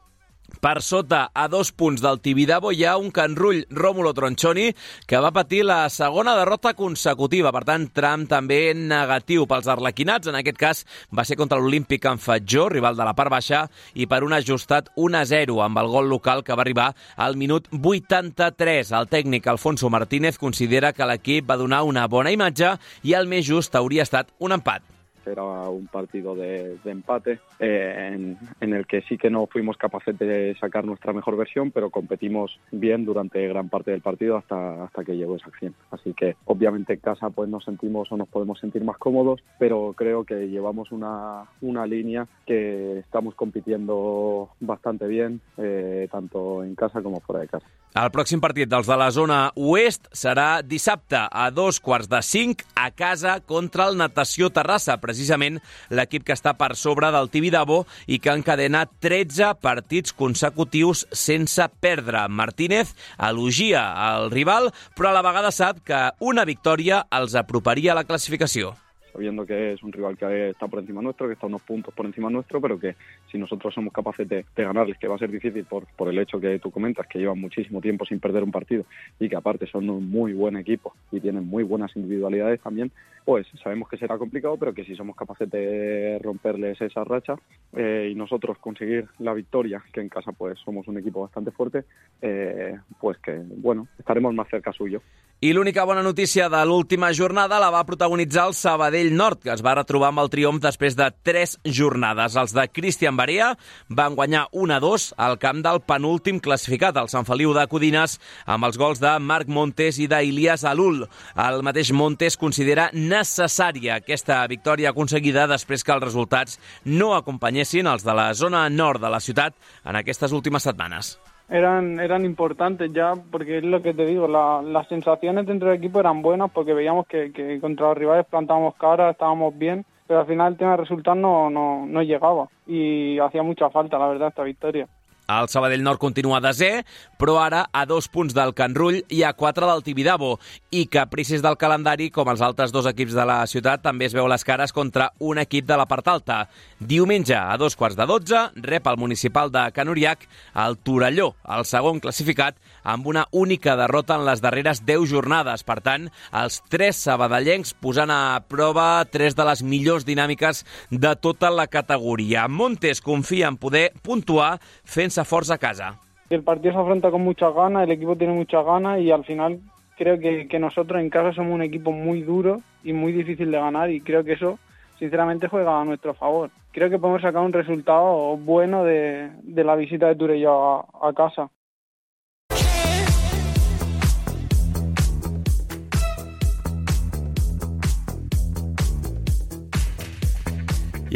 Per 0.60 0.80
sota, 0.82 1.30
a 1.34 1.46
dos 1.52 1.70
punts 1.72 2.00
del 2.02 2.20
Tibidabo, 2.24 2.72
hi 2.72 2.84
ha 2.84 2.96
un 2.96 3.10
canrull, 3.14 3.64
Rómulo 3.70 4.12
Tronchoni, 4.16 4.70
que 5.06 5.20
va 5.20 5.32
patir 5.34 5.62
la 5.66 5.88
segona 5.92 6.36
derrota 6.38 6.72
consecutiva. 6.78 7.52
Per 7.52 7.62
tant, 7.68 7.86
tram 7.92 8.24
també 8.30 8.72
negatiu 8.76 9.46
pels 9.50 9.68
arlequinats. 9.68 10.30
En 10.32 10.40
aquest 10.40 10.60
cas, 10.60 10.82
va 11.12 11.26
ser 11.28 11.36
contra 11.36 11.60
l'Olímpic 11.60 12.08
en 12.08 12.22
Fatjó, 12.22 12.68
rival 12.72 12.96
de 12.96 13.04
la 13.06 13.14
part 13.18 13.32
baixa, 13.32 13.66
i 13.94 14.08
per 14.08 14.22
un 14.24 14.34
ajustat 14.36 14.90
1-0 14.96 15.60
amb 15.64 15.84
el 15.84 15.92
gol 15.92 16.10
local 16.10 16.44
que 16.44 16.56
va 16.56 16.64
arribar 16.64 16.90
al 17.16 17.36
minut 17.36 17.68
83. 17.76 18.92
El 18.96 19.12
tècnic 19.12 19.46
Alfonso 19.52 19.92
Martínez 19.92 20.40
considera 20.40 20.92
que 20.96 21.06
l'equip 21.06 21.50
va 21.50 21.60
donar 21.60 21.84
una 21.84 22.08
bona 22.08 22.32
imatge 22.32 22.76
i 23.04 23.14
el 23.14 23.28
més 23.28 23.46
just 23.46 23.76
hauria 23.76 24.08
estat 24.08 24.32
un 24.40 24.56
empat. 24.56 24.95
Era 25.26 25.42
un 25.42 25.86
partido 25.86 26.34
de, 26.34 26.78
de 26.84 26.90
empate 26.90 27.40
eh, 27.58 28.12
en, 28.12 28.38
en, 28.60 28.74
el 28.74 28.86
que 28.86 29.02
sí 29.02 29.18
que 29.18 29.30
no 29.30 29.46
fuimos 29.46 29.76
capaces 29.76 30.18
de 30.18 30.56
sacar 30.60 30.84
nuestra 30.84 31.12
mejor 31.12 31.36
versión, 31.36 31.70
pero 31.70 31.90
competimos 31.90 32.58
bien 32.70 33.04
durante 33.04 33.46
gran 33.48 33.68
parte 33.68 33.90
del 33.90 34.00
partido 34.00 34.36
hasta, 34.36 34.84
hasta 34.84 35.04
que 35.04 35.16
llegó 35.16 35.36
esa 35.36 35.48
acción. 35.48 35.74
Así 35.90 36.12
que 36.14 36.36
obviamente 36.44 36.94
en 36.94 37.00
casa 37.00 37.30
pues 37.30 37.48
nos 37.48 37.64
sentimos 37.64 38.10
o 38.12 38.16
nos 38.16 38.28
podemos 38.28 38.58
sentir 38.60 38.84
más 38.84 38.98
cómodos, 38.98 39.42
pero 39.58 39.94
creo 39.96 40.24
que 40.24 40.48
llevamos 40.48 40.92
una, 40.92 41.44
una 41.60 41.86
línea 41.86 42.26
que 42.46 42.98
estamos 42.98 43.34
compitiendo 43.34 44.50
bastante 44.60 45.06
bien, 45.06 45.40
eh, 45.56 46.08
tanto 46.10 46.62
en 46.64 46.74
casa 46.74 47.02
como 47.02 47.20
fuera 47.20 47.40
de 47.40 47.48
casa. 47.48 47.66
El 47.96 48.10
pròxim 48.12 48.42
partit 48.44 48.68
dels 48.68 48.84
de 48.90 48.96
la 49.00 49.06
zona 49.08 49.36
oest 49.56 50.10
serà 50.12 50.60
dissabte 50.60 51.16
a 51.16 51.46
dos 51.48 51.78
quarts 51.80 52.10
de 52.12 52.18
cinc 52.20 52.60
a 52.76 52.90
casa 52.92 53.38
contra 53.40 53.86
el 53.88 53.96
Natació 53.96 54.50
Terrassa, 54.52 54.98
precisament 55.16 55.60
l'equip 55.88 56.26
que 56.26 56.36
està 56.36 56.52
per 56.58 56.74
sobre 56.76 57.10
del 57.14 57.30
Tibidabo 57.32 57.82
i 58.06 58.20
que 58.20 58.30
ha 58.30 58.38
encadenat 58.38 58.92
13 59.04 59.54
partits 59.64 60.12
consecutius 60.16 61.06
sense 61.16 61.64
perdre. 61.80 62.26
Martínez 62.28 62.92
elogia 63.16 63.88
el 64.12 64.30
rival, 64.34 64.72
però 64.94 65.10
a 65.10 65.18
la 65.18 65.24
vegada 65.26 65.54
sap 65.54 65.80
que 65.86 66.08
una 66.20 66.44
victòria 66.44 67.06
els 67.16 67.38
aproparia 67.38 67.94
a 67.94 68.02
la 68.02 68.08
classificació. 68.08 68.76
Sabiendo 69.16 69.46
que 69.46 69.72
es 69.72 69.82
un 69.82 69.92
rival 69.92 70.18
que 70.18 70.50
está 70.50 70.68
por 70.68 70.80
encima 70.80 71.00
nuestro, 71.00 71.26
que 71.26 71.32
está 71.32 71.46
unos 71.46 71.62
puntos 71.62 71.94
por 71.94 72.04
encima 72.04 72.28
nuestro, 72.28 72.60
pero 72.60 72.78
que 72.78 72.96
si 73.32 73.38
nosotros 73.38 73.72
somos 73.72 73.90
capaces 73.90 74.28
de, 74.28 74.44
de 74.54 74.62
ganarles, 74.62 74.98
que 74.98 75.08
va 75.08 75.14
a 75.14 75.18
ser 75.18 75.30
difícil 75.30 75.64
por, 75.64 75.86
por 75.96 76.10
el 76.10 76.18
hecho 76.18 76.38
que 76.38 76.58
tú 76.58 76.70
comentas, 76.70 77.06
que 77.06 77.18
llevan 77.18 77.40
muchísimo 77.40 77.80
tiempo 77.80 78.04
sin 78.04 78.20
perder 78.20 78.42
un 78.42 78.50
partido 78.50 78.84
y 79.18 79.30
que 79.30 79.36
aparte 79.36 79.66
son 79.66 79.88
un 79.88 80.10
muy 80.10 80.34
buen 80.34 80.58
equipo 80.58 80.94
y 81.10 81.20
tienen 81.20 81.46
muy 81.46 81.64
buenas 81.64 81.96
individualidades 81.96 82.60
también, 82.60 82.92
pues 83.24 83.46
sabemos 83.62 83.88
que 83.88 83.96
será 83.96 84.18
complicado, 84.18 84.58
pero 84.58 84.74
que 84.74 84.84
si 84.84 84.94
somos 84.94 85.16
capaces 85.16 85.50
de 85.50 86.18
romperles 86.22 86.78
esa 86.82 87.02
racha 87.02 87.36
eh, 87.74 88.10
y 88.12 88.14
nosotros 88.14 88.58
conseguir 88.58 89.08
la 89.20 89.32
victoria, 89.32 89.82
que 89.94 90.02
en 90.02 90.10
casa 90.10 90.32
pues 90.32 90.58
somos 90.62 90.86
un 90.88 90.98
equipo 90.98 91.22
bastante 91.22 91.52
fuerte, 91.52 91.84
eh, 92.20 92.76
pues 93.00 93.16
que 93.18 93.32
bueno, 93.32 93.88
estaremos 93.98 94.34
más 94.34 94.48
cerca 94.50 94.72
suyo. 94.72 95.00
I 95.38 95.52
l'única 95.52 95.84
bona 95.84 96.02
notícia 96.02 96.48
de 96.48 96.64
l'última 96.64 97.10
jornada 97.12 97.58
la 97.60 97.68
va 97.68 97.84
protagonitzar 97.84 98.48
el 98.48 98.54
Sabadell 98.54 99.05
Nord, 99.12 99.42
que 99.44 99.52
es 99.54 99.62
va 99.64 99.74
retrobar 99.76 100.08
amb 100.12 100.22
el 100.22 100.30
triomf 100.32 100.62
després 100.62 100.96
de 100.98 101.06
tres 101.26 101.56
jornades. 101.64 102.36
Els 102.36 102.54
de 102.56 102.64
Cristian 102.72 103.16
Barea 103.18 103.52
van 103.88 104.16
guanyar 104.18 104.46
1-2 104.52 105.12
al 105.26 105.38
camp 105.42 105.62
del 105.64 105.82
penúltim 105.86 106.40
classificat, 106.42 106.96
el 106.96 107.10
Sant 107.12 107.28
Feliu 107.28 107.54
de 107.56 107.66
Codines, 107.70 108.18
amb 108.46 108.68
els 108.68 108.80
gols 108.80 109.02
de 109.02 109.12
Marc 109.20 109.52
Montes 109.52 110.00
i 110.02 110.08
d'Ilias 110.10 110.66
Alul. 110.66 111.04
El 111.46 111.62
mateix 111.66 111.92
Montes 111.92 112.40
considera 112.40 112.88
necessària 112.94 114.00
aquesta 114.00 114.42
victòria 114.50 114.90
aconseguida 114.90 115.46
després 115.50 115.84
que 115.84 115.94
els 115.94 116.08
resultats 116.08 116.60
no 116.84 117.14
acompanyessin 117.14 117.86
els 117.86 118.06
de 118.06 118.16
la 118.16 118.32
zona 118.34 118.68
nord 118.68 119.04
de 119.04 119.12
la 119.12 119.22
ciutat 119.22 119.56
en 119.84 120.02
aquestes 120.02 120.32
últimes 120.32 120.66
setmanes. 120.66 121.16
Eran, 121.48 122.00
eran 122.00 122.24
importantes 122.24 122.92
ya, 122.92 123.14
porque 123.30 123.58
es 123.58 123.64
lo 123.64 123.82
que 123.82 123.94
te 123.94 124.04
digo, 124.06 124.26
la- 124.28 124.62
las 124.62 124.88
sensaciones 124.88 125.46
dentro 125.46 125.68
del 125.68 125.78
equipo 125.78 126.00
eran 126.00 126.22
buenas 126.22 126.50
porque 126.50 126.74
veíamos 126.74 127.06
que, 127.06 127.58
contra 127.60 127.88
los 127.88 127.98
rivales 127.98 128.26
plantábamos 128.26 128.74
cara, 128.76 129.10
estábamos 129.10 129.56
bien, 129.56 129.84
pero 130.06 130.20
al 130.20 130.26
final 130.26 130.52
el 130.52 130.58
tema 130.58 130.72
de 130.72 130.76
resultados 130.78 131.18
no, 131.18 131.50
no, 131.50 131.86
no 131.86 132.02
llegaba 132.02 132.48
y 132.66 133.18
hacía 133.18 133.42
mucha 133.42 133.70
falta, 133.70 133.98
la 133.98 134.08
verdad, 134.08 134.28
esta 134.28 134.42
victoria. 134.42 134.86
El 135.26 135.48
Sabadell 135.50 135.82
Nord 135.82 135.98
continua 135.98 136.38
desè, 136.38 136.84
però 137.18 137.40
ara 137.42 137.64
a 137.74 137.82
dos 137.88 138.06
punts 138.12 138.34
del 138.36 138.54
Can 138.54 138.76
Rull 138.78 139.00
i 139.10 139.24
a 139.26 139.32
quatre 139.34 139.66
del 139.66 139.82
Tibidabo. 139.82 140.36
I 140.70 140.84
capricis 140.86 141.42
del 141.42 141.58
calendari, 141.58 142.10
com 142.14 142.30
els 142.30 142.44
altres 142.46 142.74
dos 142.74 142.86
equips 142.86 143.16
de 143.16 143.24
la 143.26 143.40
ciutat, 143.50 143.82
també 143.82 144.06
es 144.06 144.14
veu 144.14 144.28
les 144.30 144.46
cares 144.46 144.74
contra 144.76 145.10
un 145.18 145.42
equip 145.42 145.66
de 145.66 145.78
la 145.78 145.88
part 145.90 146.06
alta. 146.12 146.44
Diumenge, 146.78 147.34
a 147.34 147.56
dos 147.58 147.74
quarts 147.74 147.98
de 147.98 148.06
dotze, 148.06 148.44
rep 148.62 148.86
el 148.86 149.00
municipal 149.02 149.50
de 149.50 149.66
Can 149.74 149.90
Uriac 149.90 150.28
el 150.54 150.78
Torelló, 150.78 151.32
el 151.56 151.66
segon 151.66 151.98
classificat, 152.00 152.56
amb 152.86 153.06
una 153.10 153.26
única 153.32 153.74
derrota 153.76 154.14
en 154.16 154.24
les 154.28 154.40
darreres 154.44 154.84
10 154.86 155.10
jornades. 155.10 155.66
Per 155.66 155.80
tant, 155.82 156.08
els 156.30 156.62
tres 156.70 157.02
sabadellencs 157.02 157.74
posant 157.82 158.12
a 158.14 158.38
prova 158.46 159.04
tres 159.10 159.34
de 159.36 159.46
les 159.48 159.62
millors 159.66 160.06
dinàmiques 160.06 160.62
de 160.90 161.14
tota 161.20 161.50
la 161.50 161.66
categoria. 161.66 162.46
Montes 162.48 163.02
confia 163.02 163.50
en 163.50 163.58
poder 163.58 163.90
puntuar 164.06 164.56
fent-se 164.84 165.26
forts 165.26 165.50
a 165.50 165.58
casa. 165.58 165.96
El 166.30 166.42
partido 166.42 166.74
se 166.74 166.80
afronta 166.80 167.10
con 167.10 167.22
muchas 167.22 167.54
ganas, 167.54 167.84
el 167.84 167.92
equipo 167.92 168.16
tiene 168.16 168.32
muchas 168.32 168.64
ganas 168.64 169.00
y 169.00 169.10
al 169.10 169.24
final 169.24 169.60
creo 169.96 170.18
que, 170.18 170.48
que 170.48 170.58
nosotros 170.58 171.00
en 171.00 171.10
casa 171.10 171.32
somos 171.32 171.54
un 171.54 171.62
equipo 171.62 171.92
muy 171.92 172.22
duro 172.22 172.60
y 172.84 172.92
muy 172.92 173.12
difícil 173.12 173.50
de 173.50 173.58
ganar 173.58 173.90
y 173.90 174.00
creo 174.00 174.24
que 174.24 174.32
eso 174.32 174.58
sinceramente 174.98 175.48
juega 175.48 175.80
a 175.80 175.84
nuestro 175.84 176.14
favor. 176.14 176.50
Creo 176.72 176.90
que 176.90 176.98
podemos 176.98 177.22
sacar 177.22 177.42
un 177.42 177.52
resultado 177.52 178.36
bueno 178.36 178.84
de, 178.84 179.30
de 179.42 179.64
la 179.64 179.76
visita 179.76 180.08
de 180.08 180.16
Turello 180.16 180.52
a, 180.52 180.86
a 181.02 181.12
casa. 181.12 181.48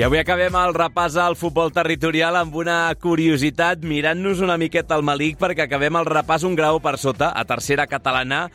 I 0.01 0.05
avui 0.07 0.17
acabem 0.17 0.55
el 0.57 0.71
repàs 0.73 1.19
al 1.21 1.35
futbol 1.37 1.69
territorial 1.77 2.39
amb 2.39 2.55
una 2.57 2.89
curiositat, 2.97 3.83
mirant-nos 3.85 4.39
una 4.41 4.55
miqueta 4.57 4.97
al 4.97 5.03
malic 5.05 5.37
perquè 5.37 5.67
acabem 5.67 5.99
el 6.01 6.07
repàs 6.09 6.47
un 6.49 6.55
grau 6.57 6.79
per 6.81 6.95
sota, 6.97 7.29
a 7.37 7.43
tercera 7.45 7.85
catalana, 7.85 8.47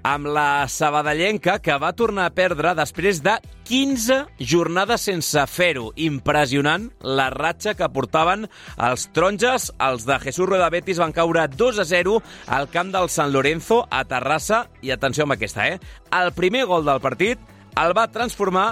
amb 0.00 0.30
la 0.32 0.64
sabadellenca 0.64 1.58
que 1.60 1.76
va 1.76 1.92
tornar 1.92 2.24
a 2.24 2.32
perdre 2.32 2.72
després 2.78 3.20
de 3.20 3.34
15 3.68 4.16
jornades 4.40 5.04
sense 5.10 5.44
fer-ho. 5.52 5.90
Impressionant 6.00 6.88
la 7.04 7.28
ratxa 7.36 7.76
que 7.76 7.92
portaven 7.92 8.48
els 8.88 9.04
taronges. 9.12 9.74
Els 9.76 10.08
de 10.08 10.16
Jesús 10.24 10.48
Rueda 10.48 10.70
Betis 10.72 11.02
van 11.04 11.12
caure 11.12 11.44
2 11.52 11.82
a 11.84 11.86
0 11.92 12.22
al 12.48 12.70
camp 12.72 12.96
del 12.96 13.12
San 13.12 13.36
Lorenzo 13.36 13.82
a 13.90 14.06
Terrassa. 14.08 14.70
I 14.80 14.96
atenció 14.96 15.28
amb 15.28 15.36
aquesta, 15.36 15.68
eh? 15.68 15.76
El 16.16 16.32
primer 16.32 16.64
gol 16.64 16.88
del 16.88 17.04
partit 17.04 17.52
el 17.76 17.92
va 17.92 18.08
transformar 18.08 18.70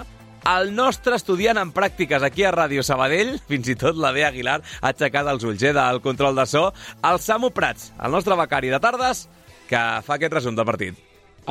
el 0.48 0.72
nostre 0.74 1.14
estudiant 1.14 1.58
en 1.60 1.70
pràctiques 1.74 2.24
aquí 2.26 2.44
a 2.44 2.52
Ràdio 2.54 2.82
Sabadell, 2.86 3.36
fins 3.48 3.68
i 3.70 3.76
tot 3.78 3.98
la 3.98 4.10
Bea 4.14 4.28
Aguilar 4.32 4.58
ha 4.62 4.90
aixecat 4.90 5.28
els 5.30 5.46
ulls 5.46 5.62
eh, 5.62 5.72
del 5.76 6.02
control 6.02 6.36
de 6.38 6.46
so, 6.50 6.64
el 7.08 7.20
Samu 7.22 7.52
Prats, 7.54 7.92
el 8.02 8.14
nostre 8.14 8.36
becari 8.38 8.72
de 8.72 8.80
tardes, 8.82 9.28
que 9.70 9.80
fa 10.02 10.18
aquest 10.18 10.34
resum 10.34 10.58
del 10.58 10.68
partit. 10.68 10.98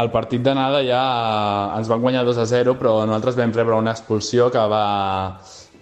El 0.01 0.11
partit 0.11 0.43
d'anada 0.43 0.83
ja 0.87 1.01
ens 1.77 1.89
van 1.91 2.03
guanyar 2.03 2.23
2 2.27 2.39
a 2.39 2.47
0, 2.47 2.77
però 2.79 3.01
nosaltres 3.05 3.39
vam 3.39 3.51
rebre 3.55 3.79
una 3.79 3.95
expulsió 3.95 4.47
que 4.51 4.63
va, 4.71 4.85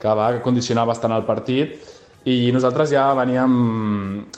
que 0.02 0.16
va 0.18 0.32
condicionar 0.46 0.88
bastant 0.90 1.14
el 1.14 1.28
partit 1.30 1.78
i 2.28 2.52
nosaltres 2.52 2.92
ja 2.92 3.06
veníem 3.16 3.54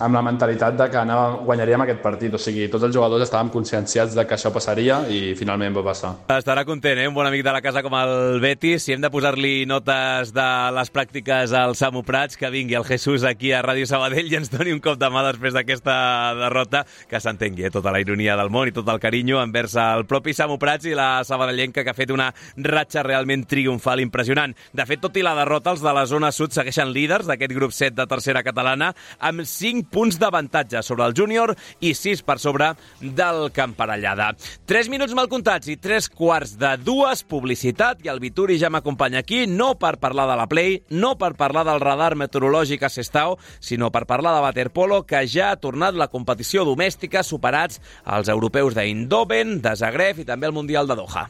amb 0.01 0.15
la 0.15 0.21
mentalitat 0.21 0.75
de 0.77 0.87
que 0.91 0.99
anàvem, 1.01 1.39
guanyaríem 1.47 1.83
aquest 1.85 2.01
partit, 2.03 2.33
o 2.33 2.39
sigui, 2.41 2.67
tots 2.71 2.85
els 2.85 2.93
jugadors 2.93 3.25
estàvem 3.25 3.49
conscienciats 3.53 4.13
de 4.17 4.25
que 4.27 4.35
això 4.37 4.51
passaria 4.53 4.99
i 5.09 5.33
finalment 5.37 5.73
va 5.79 5.83
passar. 5.89 6.13
Estarà 6.35 6.63
content, 6.67 6.99
eh? 7.01 7.07
Un 7.09 7.15
bon 7.17 7.25
amic 7.25 7.43
de 7.45 7.53
la 7.55 7.61
casa 7.65 7.81
com 7.81 7.95
el 7.97 8.39
Betis. 8.43 8.85
Si 8.85 8.93
hem 8.93 9.01
de 9.01 9.09
posar-li 9.13 9.65
notes 9.69 10.33
de 10.35 10.47
les 10.77 10.93
pràctiques 10.93 11.55
al 11.57 11.75
Samu 11.79 12.03
Prats, 12.05 12.37
que 12.37 12.51
vingui 12.53 12.77
el 12.77 12.85
Jesús 12.85 13.25
aquí 13.27 13.51
a 13.51 13.63
Ràdio 13.65 13.89
Sabadell 13.89 14.29
i 14.29 14.37
ens 14.39 14.53
doni 14.53 14.75
un 14.75 14.83
cop 14.83 14.99
de 15.01 15.09
mà 15.09 15.25
després 15.25 15.57
d'aquesta 15.57 15.95
derrota, 16.37 16.83
que 17.09 17.19
s'entengui 17.19 17.65
eh? 17.65 17.73
tota 17.73 17.93
la 17.93 18.01
ironia 18.03 18.37
del 18.37 18.53
món 18.53 18.69
i 18.69 18.75
tot 18.75 18.87
el 18.93 19.01
carinyo 19.01 19.41
envers 19.41 19.75
el 19.81 20.05
propi 20.09 20.35
Samu 20.37 20.59
Prats 20.61 20.85
i 20.85 20.95
la 20.97 21.23
sabadellenca 21.27 21.83
que 21.83 21.91
ha 21.91 21.97
fet 21.97 22.13
una 22.13 22.29
ratxa 22.55 23.03
realment 23.07 23.47
triomfal 23.49 24.03
impressionant. 24.05 24.53
De 24.71 24.85
fet, 24.85 25.01
tot 25.01 25.17
i 25.17 25.25
la 25.25 25.35
derrota, 25.37 25.73
els 25.73 25.81
de 25.83 25.93
la 25.95 26.05
zona 26.05 26.31
sud 26.35 26.53
segueixen 26.53 26.93
líders 26.93 27.27
d'aquest 27.29 27.57
grup 27.57 27.70
7 27.71 27.95
de 27.97 28.07
tercera 28.09 28.43
catalana 28.43 28.91
amb 29.19 29.45
5 29.47 29.89
punts 29.91 30.19
d'avantatge 30.21 30.83
sobre 30.83 31.05
el 31.07 31.15
júnior 31.17 31.55
i 31.79 31.93
6 31.97 32.23
per 32.27 32.37
sobre 32.39 32.71
del 33.01 33.49
Camparellada. 33.55 34.31
3 34.69 34.91
minuts 34.91 35.15
mal 35.17 35.29
comptats 35.31 35.71
i 35.71 35.77
3 35.81 36.09
quarts 36.13 36.55
de 36.59 36.75
dues, 36.83 37.23
publicitat, 37.23 38.03
i 38.05 38.11
el 38.11 38.21
Vituri 38.23 38.59
ja 38.61 38.71
m'acompanya 38.73 39.21
aquí, 39.23 39.45
no 39.47 39.73
per 39.79 39.97
parlar 40.01 40.27
de 40.29 40.37
la 40.39 40.47
Play, 40.51 40.81
no 40.89 41.15
per 41.17 41.33
parlar 41.39 41.65
del 41.67 41.81
radar 41.83 42.13
meteorològic 42.19 42.83
a 42.83 42.91
Sestao, 42.91 43.37
sinó 43.59 43.91
per 43.91 44.05
parlar 44.09 44.35
de 44.37 44.45
waterpolo, 44.47 45.03
que 45.07 45.25
ja 45.27 45.51
ha 45.51 45.59
tornat 45.61 45.97
la 45.97 46.09
competició 46.11 46.65
domèstica, 46.67 47.23
superats 47.23 47.81
els 48.05 48.31
europeus 48.31 48.77
d'Eindhoven, 48.77 49.59
de 49.61 49.75
Zagreb 49.75 50.21
i 50.21 50.27
també 50.27 50.49
el 50.49 50.57
Mundial 50.57 50.89
de 50.89 50.99
Doha. 50.99 51.29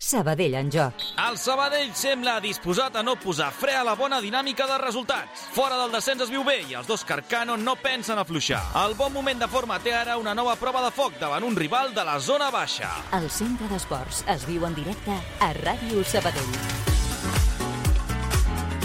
Sabadell 0.00 0.54
en 0.54 0.70
joc. 0.72 1.02
El 1.28 1.36
Sabadell 1.36 1.90
sembla 1.94 2.38
disposat 2.40 2.94
a 2.96 3.02
no 3.04 3.18
posar 3.20 3.50
fre 3.52 3.74
a 3.76 3.82
la 3.84 3.92
bona 4.00 4.20
dinàmica 4.24 4.64
de 4.66 4.78
resultats. 4.80 5.42
Fora 5.52 5.76
del 5.76 5.92
descens 5.92 6.24
es 6.24 6.32
viu 6.32 6.40
bé 6.46 6.62
i 6.70 6.76
els 6.80 6.88
dos 6.88 7.04
Carcano 7.04 7.58
no 7.60 7.76
pensen 7.76 8.18
afluixar. 8.18 8.62
El 8.80 8.96
bon 8.96 9.12
moment 9.12 9.44
de 9.44 9.48
forma 9.52 9.76
té 9.84 9.92
ara 9.92 10.16
una 10.16 10.34
nova 10.34 10.56
prova 10.56 10.80
de 10.86 10.90
foc 10.96 11.20
davant 11.20 11.44
un 11.44 11.56
rival 11.56 11.92
de 11.92 12.04
la 12.08 12.16
zona 12.18 12.48
baixa. 12.50 12.88
El 13.20 13.28
centre 13.28 13.68
d'esports 13.68 14.24
es 14.26 14.48
viu 14.48 14.64
en 14.64 14.78
directe 14.80 15.20
a 15.40 15.52
Ràdio 15.60 16.00
Sabadell. 16.08 16.89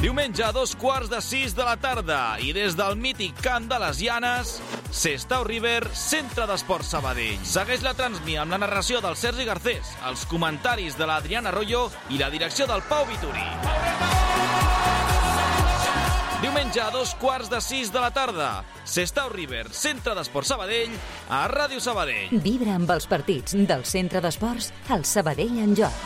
Diumenge 0.06 0.44
a 0.46 0.52
dos 0.54 0.76
quarts 0.78 1.10
de 1.10 1.18
sis 1.18 1.56
de 1.58 1.64
la 1.66 1.80
tarda 1.82 2.36
i 2.38 2.52
des 2.54 2.76
del 2.78 2.94
mític 2.94 3.40
camp 3.42 3.64
de 3.66 3.80
les 3.82 3.98
Llanes, 4.06 4.52
Sestau 4.94 5.42
River, 5.48 5.80
centre 5.98 6.46
d'esports 6.46 6.92
Sabadell. 6.94 7.40
Segueix 7.42 7.82
la 7.82 7.96
transmi 7.98 8.36
amb 8.38 8.54
la 8.54 8.60
narració 8.62 9.02
del 9.02 9.18
Sergi 9.18 9.48
Garcés, 9.50 9.96
els 10.06 10.28
comentaris 10.30 10.94
de 11.00 11.08
l'Adriana 11.10 11.50
Arroyo 11.50 11.88
i 12.14 12.22
la 12.22 12.30
direcció 12.30 12.68
del 12.70 12.86
Pau 12.86 13.02
Vituri. 13.10 13.48
Diumenge 16.44 16.86
a 16.86 16.92
dos 16.94 17.16
quarts 17.18 17.50
de 17.50 17.64
sis 17.66 17.90
de 17.90 18.06
la 18.06 18.14
tarda, 18.14 18.52
Sestau 18.86 19.34
River, 19.34 19.72
centre 19.74 20.14
d'esports 20.14 20.54
Sabadell, 20.54 20.94
a 21.34 21.48
Ràdio 21.50 21.82
Sabadell. 21.82 22.46
Vibra 22.46 22.78
amb 22.78 22.94
els 22.94 23.10
partits 23.10 23.58
del 23.58 23.90
centre 23.90 24.22
d'esports 24.22 24.70
al 24.94 25.02
Sabadell 25.02 25.64
en 25.66 25.74
joc. 25.82 26.06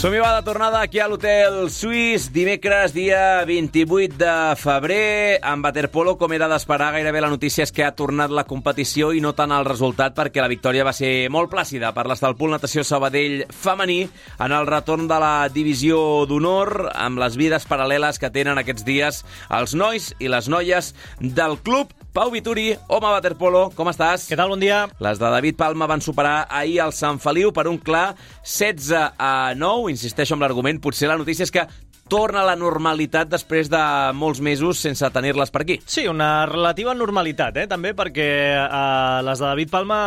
Som-hi 0.00 0.16
va 0.16 0.30
de 0.32 0.44
tornada 0.46 0.78
aquí 0.80 0.96
a 0.96 1.06
l'Hotel 1.12 1.66
Suís, 1.68 2.30
dimecres, 2.32 2.94
dia 2.96 3.44
28 3.44 4.16
de 4.16 4.36
febrer, 4.56 5.36
amb 5.44 5.68
Waterpolo, 5.68 6.14
com 6.16 6.32
era 6.32 6.48
d'esperar, 6.48 6.94
gairebé 6.94 7.20
la 7.20 7.28
notícia 7.28 7.66
és 7.66 7.74
que 7.76 7.84
ha 7.84 7.92
tornat 7.92 8.32
la 8.32 8.46
competició 8.48 9.10
i 9.12 9.20
no 9.20 9.34
tant 9.36 9.52
el 9.52 9.68
resultat, 9.68 10.16
perquè 10.16 10.40
la 10.40 10.48
victòria 10.48 10.88
va 10.88 10.96
ser 10.96 11.28
molt 11.28 11.52
plàcida 11.52 11.92
per 11.92 12.06
l'Estalpul 12.08 12.56
Natació 12.56 12.80
Sabadell 12.80 13.44
femení 13.52 14.06
en 14.40 14.56
el 14.56 14.64
retorn 14.72 15.04
de 15.04 15.20
la 15.20 15.34
divisió 15.52 16.24
d'honor, 16.24 16.94
amb 16.96 17.20
les 17.20 17.36
vides 17.36 17.68
paral·leles 17.68 18.16
que 18.16 18.32
tenen 18.32 18.56
aquests 18.56 18.88
dies 18.88 19.20
els 19.52 19.76
nois 19.76 20.14
i 20.16 20.32
les 20.32 20.48
noies 20.48 20.94
del 21.20 21.60
club 21.60 21.92
Pau 22.12 22.26
Vituri, 22.28 22.72
home 22.90 23.06
waterpolo, 23.06 23.68
com 23.78 23.86
estàs? 23.86 24.24
Què 24.26 24.34
tal, 24.34 24.50
bon 24.50 24.58
dia? 24.58 24.80
Les 24.98 25.18
de 25.20 25.28
David 25.30 25.54
Palma 25.54 25.86
van 25.86 26.02
superar 26.02 26.40
ahir 26.50 26.80
el 26.82 26.90
Sant 26.90 27.20
Feliu 27.22 27.52
per 27.54 27.68
un 27.70 27.76
clar 27.78 28.16
16 28.42 28.90
a 29.14 29.30
9. 29.54 29.92
Insisteixo 29.94 30.34
amb 30.34 30.42
l'argument, 30.42 30.80
potser 30.82 31.06
la 31.06 31.20
notícia 31.20 31.46
és 31.46 31.54
que 31.54 31.62
torna 32.10 32.42
a 32.42 32.48
la 32.48 32.56
normalitat 32.58 33.30
després 33.30 33.70
de 33.70 33.80
molts 34.18 34.40
mesos 34.42 34.80
sense 34.82 35.06
tenir-les 35.14 35.52
per 35.54 35.62
aquí. 35.62 35.78
Sí, 35.86 36.06
una 36.10 36.44
relativa 36.50 36.94
normalitat, 36.96 37.62
eh? 37.62 37.66
també 37.70 37.92
perquè 37.96 38.28
eh, 38.56 39.20
les 39.26 39.40
de 39.40 39.46
David 39.46 39.70
Palma 39.70 40.00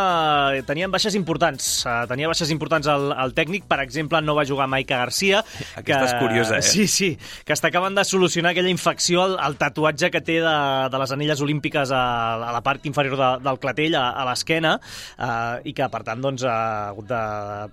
tenien 0.68 0.91
baixes 0.91 1.16
importants. 1.16 1.70
Eh, 1.88 1.95
tenia 2.12 2.30
baixes 2.30 2.51
importants 2.54 2.89
el, 2.91 3.10
el 3.24 3.36
tècnic, 3.38 3.68
per 3.70 3.80
exemple, 3.86 4.22
no 4.22 4.36
va 4.36 4.45
jugar 4.47 4.68
Maica 4.72 4.99
Garcia. 4.99 5.43
Aquesta 5.80 6.04
és 6.10 6.16
curiosa, 6.20 6.60
eh? 6.60 6.68
Sí, 6.68 6.88
sí, 6.91 7.14
que 7.47 7.56
està 7.56 7.72
acabant 7.72 7.95
de 7.95 8.06
solucionar 8.08 8.51
aquella 8.51 8.72
infecció 8.74 9.24
al, 9.24 9.38
al 9.39 9.58
tatuatge 9.62 10.12
que 10.12 10.24
té 10.26 10.39
de, 10.43 10.56
de 10.91 11.04
les 11.04 11.16
anelles 11.16 11.43
olímpiques 11.45 11.93
a, 11.95 12.04
a 12.49 12.51
la 12.56 12.64
part 12.66 12.86
inferior 12.89 13.16
de, 13.20 13.30
del 13.47 13.62
clatell, 13.64 13.95
a, 13.99 14.10
a 14.12 14.28
l'esquena, 14.28 14.76
eh, 15.18 15.72
i 15.72 15.76
que, 15.78 15.88
per 15.93 16.04
tant, 16.08 16.24
doncs, 16.24 16.43
ha 16.43 16.89
hagut 16.89 17.08
de 17.08 17.22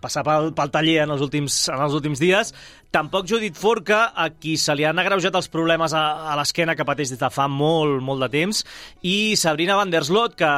passar 0.02 0.24
pel, 0.26 0.52
pel 0.54 0.70
taller 0.74 1.00
en 1.04 1.16
els 1.16 1.24
últims, 1.26 1.64
en 1.72 1.82
els 1.82 1.98
últims 1.98 2.22
dies. 2.22 2.54
Tampoc 2.90 3.28
Judit 3.30 3.54
Forca, 3.54 4.08
a 4.20 4.28
qui 4.30 4.56
se 4.60 4.74
li 4.76 4.84
han 4.84 4.98
agreujat 5.00 5.34
els 5.38 5.48
problemes 5.52 5.94
a, 5.96 6.02
a 6.32 6.36
l'esquena 6.38 6.76
que 6.76 6.84
pateix 6.86 7.10
des 7.14 7.20
de 7.20 7.30
fa 7.32 7.46
molt, 7.48 8.02
molt 8.04 8.20
de 8.26 8.28
temps, 8.32 8.62
i 9.02 9.34
Sabrina 9.40 9.76
van 9.78 9.90
der 9.92 10.04
Slot, 10.06 10.36
que 10.38 10.50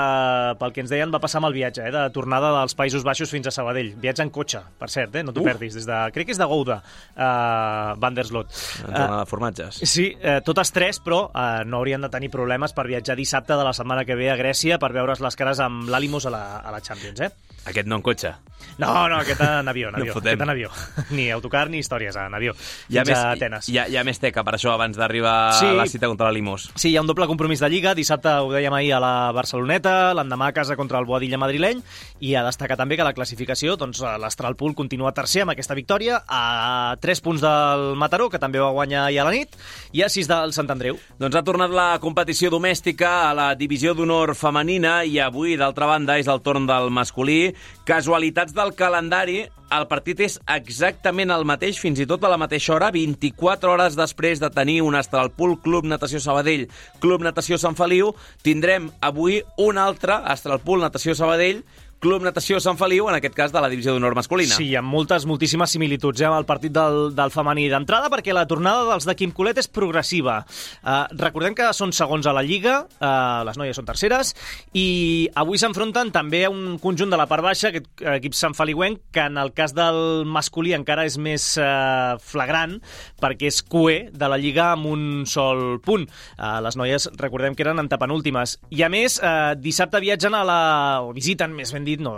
pel 0.61 0.75
que 0.75 0.83
ens 0.85 0.91
deien 0.93 1.13
va 1.15 1.21
passar 1.23 1.41
amb 1.41 1.49
el 1.51 1.57
viatge, 1.57 1.87
eh, 1.87 1.93
de 1.95 2.03
tornada 2.15 2.53
dels 2.59 2.75
Països 2.79 3.07
Baixos 3.07 3.31
fins 3.33 3.47
a 3.47 3.55
Sabadell. 3.55 3.95
Viatge 4.03 4.27
en 4.27 4.33
cotxe, 4.35 4.63
per 4.79 4.91
cert, 4.93 5.15
eh, 5.17 5.23
no 5.23 5.33
t'ho 5.33 5.43
Uh. 5.43 5.49
perdis, 5.51 5.75
des 5.75 5.87
de, 5.89 5.97
crec 6.15 6.29
que 6.29 6.35
és 6.37 6.39
de 6.39 6.47
Gouda, 6.47 6.77
uh, 7.17 7.95
van 7.99 8.15
der 8.15 8.27
Slot. 8.29 8.53
En 8.87 8.93
zona 8.95 9.21
de 9.21 9.27
formatges. 9.27 9.81
Sí, 9.89 10.09
eh, 10.21 10.41
totes 10.45 10.71
tres, 10.73 11.01
però 11.03 11.25
eh, 11.31 11.65
no 11.67 11.79
haurien 11.81 12.03
de 12.03 12.11
tenir 12.13 12.31
problemes 12.31 12.73
per 12.77 12.87
viatjar 12.87 13.17
dissabte 13.19 13.57
de 13.59 13.65
la 13.67 13.73
setmana 13.75 14.05
que 14.05 14.15
ve 14.19 14.31
a 14.31 14.37
Grècia 14.39 14.79
per 14.79 14.93
veure's 14.95 15.21
les 15.25 15.37
cares 15.39 15.61
amb 15.63 15.89
l'Alimos 15.91 16.27
a, 16.27 16.31
la, 16.35 16.45
a 16.61 16.71
la 16.75 16.81
Champions, 16.81 17.21
eh? 17.21 17.31
Aquest 17.67 17.87
no 17.87 17.97
en 17.97 18.03
cotxe. 18.03 18.33
No, 18.79 19.09
no, 19.11 19.17
aquest 19.21 19.41
en 19.43 19.69
avió, 19.69 19.89
en 19.89 19.95
No 19.95 20.01
avió. 20.01 20.13
fotem. 20.15 20.33
aquest 20.33 20.43
en 20.43 20.51
avió. 20.51 20.71
Ni 21.11 21.31
autocar 21.31 21.69
ni 21.69 21.79
històries, 21.79 22.15
en 22.17 22.35
avió. 22.35 22.55
Hi 22.89 22.97
ha, 22.99 23.03
Fins 23.05 23.09
més, 23.11 23.19
a 23.19 23.31
Atenes. 23.33 23.69
hi, 23.69 23.77
ha, 23.79 23.89
hi 23.91 23.97
ha 23.99 24.05
més 24.07 24.19
teca 24.23 24.45
per 24.47 24.55
això 24.55 24.73
abans 24.73 24.97
d'arribar 24.97 25.53
Sí. 25.59 25.67
a 25.67 25.73
la 25.75 25.87
cita 25.87 26.07
contra 26.07 26.27
la 26.27 26.33
Limos. 26.33 26.71
Sí, 26.75 26.91
hi 26.91 26.97
ha 26.97 27.01
un 27.03 27.07
doble 27.07 27.27
compromís 27.27 27.61
de 27.61 27.69
Lliga. 27.69 27.95
Dissabte 27.95 28.29
ho 28.31 28.51
dèiem 28.53 28.73
ahir 28.73 28.95
a 28.95 29.01
la 29.03 29.33
Barceloneta, 29.33 30.15
l'endemà 30.15 30.49
a 30.49 30.53
casa 30.53 30.77
contra 30.77 30.99
el 30.99 31.05
Boadilla 31.07 31.39
madrileny, 31.39 31.83
i 32.21 32.35
a 32.35 32.45
destacar 32.47 32.77
també 32.79 32.97
que 32.97 33.05
la 33.05 33.13
classificació, 33.13 33.77
doncs, 33.77 34.01
l'Astralpool 34.01 34.75
continua 34.79 35.13
tercer 35.13 35.43
amb 35.43 35.53
aquesta 35.53 35.75
victòria, 35.75 36.23
a 36.27 36.97
3 37.01 37.21
punts 37.21 37.43
del 37.43 37.95
Mataró, 37.97 38.31
que 38.31 38.39
també 38.39 38.59
va 38.63 38.71
guanyar 38.71 39.07
ahir 39.09 39.21
a 39.21 39.25
la 39.25 39.31
nit, 39.35 39.55
i 39.93 40.03
a 40.03 40.09
6 40.09 40.29
del 40.31 40.53
Sant 40.55 40.71
Andreu. 40.71 40.99
Doncs 41.19 41.35
ha 41.37 41.43
tornat 41.45 41.71
la 41.71 41.99
competició 42.01 42.49
domèstica 42.51 43.29
a 43.31 43.35
la 43.35 43.55
divisió 43.55 43.93
d'honor 43.95 44.35
femenina 44.35 45.03
i 45.05 45.19
avui, 45.19 45.57
d'altra 45.57 45.87
banda, 45.87 46.17
és 46.19 46.29
el 46.29 46.41
torn 46.41 46.67
del 46.67 46.91
masculí. 46.91 47.52
Casualitats 47.89 48.55
del 48.57 48.73
calendari, 48.79 49.43
el 49.73 49.87
partit 49.89 50.21
és 50.25 50.39
exactament 50.53 51.33
el 51.33 51.47
mateix, 51.49 51.79
fins 51.81 52.03
i 52.03 52.07
tot 52.09 52.25
a 52.25 52.31
la 52.33 52.41
mateixa 52.41 52.75
hora, 52.75 52.91
24 52.93 53.73
hores 53.73 53.97
després 53.99 54.43
de 54.43 54.51
tenir 54.53 54.81
un 54.85 54.99
Astralpool 54.99 55.57
Club 55.65 55.89
Natació 55.89 56.21
Sabadell, 56.21 56.67
Club 57.01 57.25
Natació 57.25 57.59
Sant 57.61 57.79
Feliu, 57.79 58.13
tindrem 58.45 58.91
avui 59.01 59.41
un 59.63 59.81
altre 59.81 60.19
Astralpool 60.35 60.85
Natació 60.85 61.17
Sabadell, 61.17 61.65
Club 62.03 62.25
Natació 62.27 62.59
Sant 62.59 62.75
Feliu, 62.75 63.07
en 63.07 63.15
aquest 63.15 63.37
cas 63.37 63.53
de 63.55 63.61
la 63.63 63.69
divisió 63.71 63.93
d'honor 63.95 64.17
masculina. 64.19 64.57
Sí, 64.59 64.73
amb 64.75 64.91
moltes, 64.91 65.23
moltíssimes 65.31 65.71
similituds 65.71 66.19
eh, 66.19 66.27
amb 66.27 66.35
el 66.41 66.47
partit 66.49 66.73
del, 66.75 67.13
del 67.15 67.31
femení. 67.31 67.69
D'entrada, 67.71 68.09
perquè 68.11 68.35
la 68.35 68.43
tornada 68.51 68.89
dels 68.89 69.07
de 69.07 69.15
Quim 69.15 69.31
Colet 69.31 69.61
és 69.63 69.69
progressiva. 69.71 70.41
Uh, 70.83 71.05
recordem 71.21 71.55
que 71.55 71.69
són 71.79 71.95
segons 71.95 72.27
a 72.27 72.35
la 72.35 72.43
Lliga, 72.43 72.81
uh, 72.99 73.45
les 73.47 73.61
noies 73.61 73.79
són 73.79 73.87
terceres, 73.87 74.33
i 74.75 75.29
avui 75.39 75.61
s'enfronten 75.63 76.11
també 76.11 76.41
a 76.49 76.51
un 76.51 76.81
conjunt 76.83 77.13
de 77.15 77.21
la 77.21 77.29
part 77.31 77.47
baixa, 77.47 77.71
aquest 77.71 78.03
equip 78.17 78.35
Sant 78.35 78.59
Feliuenc, 78.59 79.05
que 79.15 79.29
en 79.31 79.39
el 79.39 79.55
cas 79.55 79.71
del 79.79 80.27
masculí 80.27 80.75
encara 80.75 81.07
és 81.07 81.21
més 81.23 81.47
uh, 81.63 82.19
flagrant, 82.19 82.81
perquè 83.23 83.47
és 83.53 83.63
cué 83.63 84.09
de 84.11 84.33
la 84.33 84.41
Lliga 84.43 84.73
amb 84.73 84.91
un 84.91 85.07
sol 85.31 85.79
punt. 85.87 86.09
Uh, 86.35 86.59
les 86.67 86.81
noies, 86.83 87.07
recordem 87.23 87.55
que 87.55 87.63
eren 87.69 87.79
antepenúltimes. 87.87 88.59
I 88.75 88.83
a 88.89 88.91
més, 88.91 89.21
uh, 89.23 89.55
dissabte 89.55 90.03
viatgen 90.03 90.35
a 90.35 90.43
la... 90.51 90.61
o 91.07 91.15
visiten, 91.15 91.55
més 91.55 91.71
ben 91.71 91.87
dit, 91.87 91.92
no, 92.01 92.15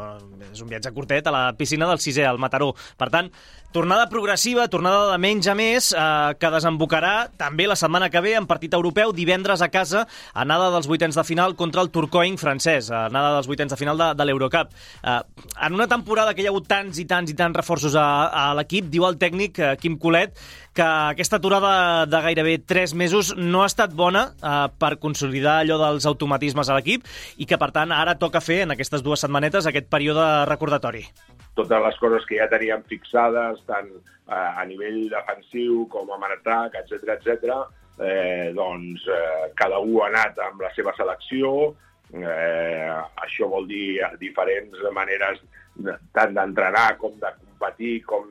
és 0.53 0.63
un 0.63 0.71
viatge 0.71 0.93
curtet, 0.95 1.27
a 1.27 1.35
la 1.35 1.45
piscina 1.59 1.89
del 1.91 1.99
Sisè, 2.03 2.27
al 2.29 2.39
Mataró. 2.39 2.73
Per 3.01 3.09
tant, 3.11 3.31
tornada 3.75 4.07
progressiva, 4.07 4.69
tornada 4.71 5.09
de 5.11 5.19
menys 5.19 5.49
a 5.51 5.55
més, 5.59 5.89
eh, 5.91 6.35
que 6.39 6.51
desembocarà 6.55 7.27
també 7.35 7.67
la 7.67 7.75
setmana 7.75 8.07
que 8.09 8.21
ve 8.23 8.37
en 8.39 8.47
partit 8.47 8.73
europeu, 8.79 9.11
divendres 9.13 9.65
a 9.67 9.69
casa, 9.69 10.05
anada 10.33 10.71
dels 10.71 10.87
vuitens 10.87 11.19
de 11.19 11.25
final 11.27 11.57
contra 11.59 11.83
el 11.83 11.91
Turcoing 11.91 12.39
francès, 12.39 12.93
anada 12.95 13.35
dels 13.35 13.49
vuitens 13.51 13.75
de 13.75 13.81
final 13.81 13.99
de, 13.99 14.13
de 14.15 14.29
l'Eurocup. 14.29 14.71
Eh, 15.03 15.19
en 15.67 15.75
una 15.75 15.89
temporada 15.91 16.35
que 16.35 16.45
hi 16.45 16.47
ha 16.47 16.53
hagut 16.55 16.71
tants 16.71 17.03
i 17.03 17.05
tants 17.11 17.35
i 17.35 17.35
tants 17.35 17.59
reforços 17.59 17.99
a, 17.99 18.07
a 18.31 18.47
l'equip, 18.55 18.87
diu 18.95 19.09
el 19.11 19.19
tècnic 19.19 19.59
eh, 19.59 19.75
Quim 19.83 19.99
Colet 19.99 20.39
que 20.75 20.87
aquesta 20.87 21.43
aturada 21.43 22.07
de 22.07 22.21
gairebé 22.29 22.59
3 22.59 22.95
mesos 22.95 23.35
no 23.37 23.63
ha 23.65 23.71
estat 23.71 23.91
bona 23.91 24.29
eh, 24.39 24.69
per 24.79 25.01
consolidar 25.03 25.65
allò 25.65 25.83
dels 25.83 26.07
automatismes 26.07 26.71
a 26.71 26.79
l'equip 26.79 27.11
i 27.43 27.47
que, 27.47 27.59
per 27.59 27.73
tant, 27.75 27.91
ara 27.91 28.15
toca 28.23 28.39
fer 28.39 28.63
en 28.69 28.79
aquestes 28.79 29.03
dues 29.03 29.27
setmanetes 29.27 29.67
aquest 29.67 29.91
període 29.91 30.45
recordatori 30.47 31.09
totes 31.55 31.83
les 31.87 31.99
coses 32.03 32.27
que 32.29 32.39
ja 32.41 32.49
teníem 32.51 32.83
fixades, 32.91 33.63
tant 33.69 33.91
eh, 33.95 34.35
a 34.35 34.65
nivell 34.69 35.09
defensiu 35.13 35.85
com 35.93 36.11
a 36.13 36.19
atac, 36.33 36.75
etc 36.83 37.17
etc. 37.17 37.57
Eh, 37.99 38.53
doncs 38.55 39.07
eh, 39.07 39.51
cada 39.55 39.79
un 39.79 40.01
ha 40.03 40.09
anat 40.11 40.39
amb 40.39 40.63
la 40.63 40.71
seva 40.75 40.95
selecció, 40.97 41.75
eh, 42.13 42.91
això 43.23 43.49
vol 43.49 43.69
dir 43.71 44.03
diferents 44.19 44.79
maneres 44.93 45.39
de, 45.77 45.95
tant 46.13 46.35
d'entrenar 46.35 46.97
com 46.99 47.15
de 47.21 47.31
competir, 47.39 48.03
com 48.03 48.27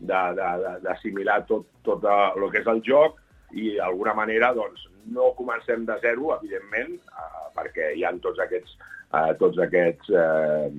d'assimilar 0.00 1.44
tot, 1.48 1.66
tot 1.84 2.04
el 2.04 2.50
que 2.50 2.60
és 2.64 2.72
el 2.72 2.82
joc, 2.84 3.20
i 3.54 3.76
d'alguna 3.76 4.14
manera 4.14 4.52
doncs, 4.54 4.88
no 5.14 5.34
comencem 5.36 5.84
de 5.86 5.96
zero, 6.02 6.32
evidentment, 6.38 6.96
eh, 6.96 7.46
perquè 7.54 7.92
hi 7.94 8.04
ha 8.04 8.12
tots 8.24 8.40
aquests, 8.40 8.76
eh, 9.12 9.32
tots 9.38 9.60
aquests 9.62 10.10
eh, 10.10 10.70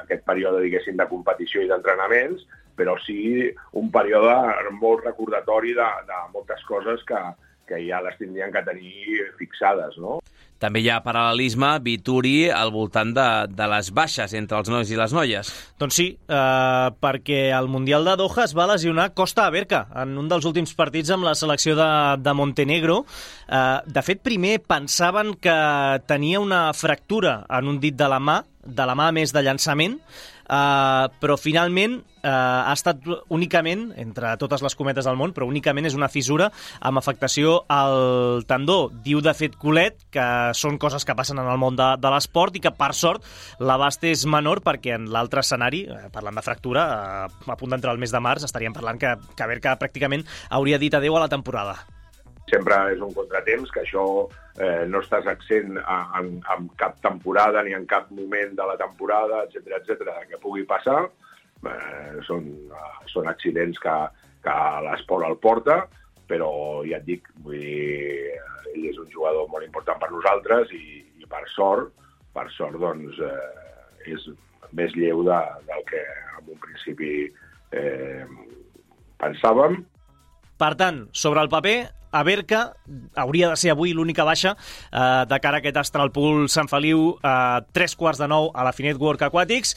aquest 0.00 0.24
període, 0.28 0.62
diguéssim, 0.64 0.96
de 0.98 1.08
competició 1.10 1.62
i 1.62 1.70
d'entrenaments, 1.70 2.46
però 2.76 2.96
sí 3.04 3.50
un 3.78 3.90
període 3.92 4.34
molt 4.80 5.04
recordatori 5.04 5.74
de, 5.76 5.88
de 6.08 6.20
moltes 6.32 6.62
coses 6.68 7.04
que, 7.08 7.20
que 7.68 7.82
ja 7.86 8.02
les 8.04 8.16
tindrien 8.20 8.52
que 8.52 8.64
tenir 8.66 9.28
fixades, 9.38 9.98
no? 10.00 10.20
També 10.62 10.78
hi 10.78 10.92
ha 10.94 11.00
paral·lelisme, 11.02 11.72
Vituri, 11.82 12.46
al 12.54 12.70
voltant 12.70 13.10
de, 13.16 13.26
de 13.50 13.66
les 13.72 13.88
baixes 13.90 14.34
entre 14.38 14.60
els 14.60 14.70
nois 14.70 14.92
i 14.94 14.98
les 14.98 15.14
noies. 15.16 15.50
Doncs 15.82 15.98
sí, 15.98 16.06
eh, 16.14 16.88
perquè 17.02 17.40
el 17.56 17.66
Mundial 17.72 18.06
de 18.06 18.14
Doha 18.20 18.44
es 18.44 18.54
va 18.54 18.68
lesionar 18.70 19.08
Costa 19.18 19.48
Aberca 19.48 19.88
en 20.04 20.14
un 20.22 20.30
dels 20.30 20.46
últims 20.46 20.76
partits 20.78 21.10
amb 21.10 21.26
la 21.26 21.34
selecció 21.38 21.74
de, 21.74 21.90
de 22.22 22.36
Montenegro. 22.38 23.00
Eh, 23.48 23.78
de 23.90 24.06
fet, 24.06 24.22
primer 24.22 24.60
pensaven 24.62 25.34
que 25.42 25.58
tenia 26.06 26.38
una 26.38 26.68
fractura 26.78 27.40
en 27.50 27.74
un 27.74 27.82
dit 27.82 27.98
de 27.98 28.10
la 28.14 28.22
mà, 28.22 28.38
de 28.64 28.86
la 28.86 28.94
mà 28.98 29.10
més 29.14 29.34
de 29.34 29.42
llançament, 29.42 29.98
Uh, 30.52 31.06
però 31.22 31.38
finalment 31.40 31.94
uh, 32.02 32.28
ha 32.28 32.72
estat 32.74 33.04
únicament, 33.32 33.86
entre 33.96 34.34
totes 34.36 34.60
les 34.60 34.74
cometes 34.76 35.06
del 35.06 35.16
món, 35.16 35.30
però 35.32 35.46
únicament 35.48 35.86
és 35.88 35.94
una 35.96 36.10
fissura 36.12 36.50
amb 36.84 37.00
afectació 37.00 37.60
al 37.72 38.42
tendó. 38.50 38.90
Diu, 39.06 39.22
de 39.24 39.32
fet, 39.38 39.56
Colet, 39.62 39.96
que 40.12 40.26
són 40.58 40.76
coses 40.82 41.06
que 41.08 41.16
passen 41.16 41.40
en 41.40 41.48
el 41.48 41.62
món 41.62 41.78
de, 41.78 41.88
de 42.02 42.12
l'esport 42.12 42.58
i 42.58 42.64
que, 42.64 42.74
per 42.76 42.90
sort, 42.98 43.24
l'abast 43.62 44.04
és 44.10 44.26
menor 44.26 44.60
perquè 44.66 44.98
en 44.98 45.08
l'altre 45.14 45.46
escenari, 45.46 45.86
uh, 45.86 46.10
parlant 46.12 46.36
de 46.36 46.44
fractura, 46.44 46.84
uh, 47.30 47.48
a 47.48 47.56
punt 47.56 47.72
d'entrar 47.72 47.96
el 47.96 48.02
mes 48.02 48.12
de 48.12 48.20
març, 48.20 48.44
estaríem 48.44 48.76
parlant 48.76 49.00
que, 49.00 49.16
que 49.38 49.50
Berca 49.54 49.78
pràcticament 49.80 50.28
hauria 50.50 50.82
dit 50.82 50.92
adeu 50.92 51.16
a 51.16 51.24
la 51.24 51.32
temporada 51.32 51.78
sempre 52.50 52.78
és 52.92 53.02
un 53.04 53.12
contratemps, 53.16 53.70
que 53.72 53.82
això 53.84 54.04
eh, 54.58 54.84
no 54.88 55.02
estàs 55.02 55.28
accent 55.30 55.78
en, 55.80 56.32
en 56.54 56.68
cap 56.80 56.98
temporada 57.04 57.62
ni 57.62 57.76
en 57.76 57.86
cap 57.90 58.10
moment 58.10 58.56
de 58.58 58.66
la 58.68 58.76
temporada, 58.80 59.44
etc 59.46 59.78
etc 59.78 60.14
que 60.30 60.40
pugui 60.42 60.66
passar. 60.68 61.04
Eh, 61.62 62.20
són, 62.26 62.48
són 63.12 63.28
accidents 63.30 63.78
que, 63.82 63.96
que 64.42 64.56
l'esport 64.88 65.28
el 65.28 65.38
porta, 65.42 65.82
però 66.28 66.52
ja 66.88 66.98
et 66.98 67.06
dic, 67.06 67.28
vull 67.44 67.60
dir, 67.60 68.38
ell 68.72 68.88
és 68.90 68.98
un 68.98 69.10
jugador 69.12 69.48
molt 69.52 69.66
important 69.66 70.00
per 70.00 70.10
nosaltres 70.10 70.72
i, 70.74 71.02
i 71.22 71.28
per 71.30 71.44
sort, 71.54 71.92
per 72.34 72.48
sort, 72.56 72.78
doncs, 72.80 73.18
eh, 73.22 74.12
és 74.12 74.26
més 74.72 74.94
lleu 74.96 75.22
de, 75.26 75.38
del 75.68 75.82
que 75.88 76.02
en 76.40 76.52
un 76.54 76.60
principi 76.62 77.12
eh, 77.76 78.24
pensàvem. 79.20 79.82
Per 80.58 80.72
tant, 80.80 81.04
sobre 81.12 81.42
el 81.44 81.50
paper, 81.52 81.76
a 82.12 82.22
Berca 82.22 82.76
hauria 83.16 83.48
de 83.50 83.56
ser 83.56 83.72
avui 83.72 83.94
l'única 83.96 84.24
baixa 84.28 84.54
eh, 84.54 85.24
de 85.28 85.40
cara 85.40 85.58
a 85.58 85.62
aquest 85.64 85.80
Astralpool 85.80 86.46
Sant 86.52 86.68
Feliu 86.70 87.16
a 87.22 87.34
eh, 87.58 87.66
tres 87.72 87.96
quarts 87.96 88.20
de 88.20 88.28
nou 88.28 88.50
a 88.54 88.66
la 88.68 88.74
Finet 88.76 89.00
Work 89.00 89.24
Aquatics 89.26 89.74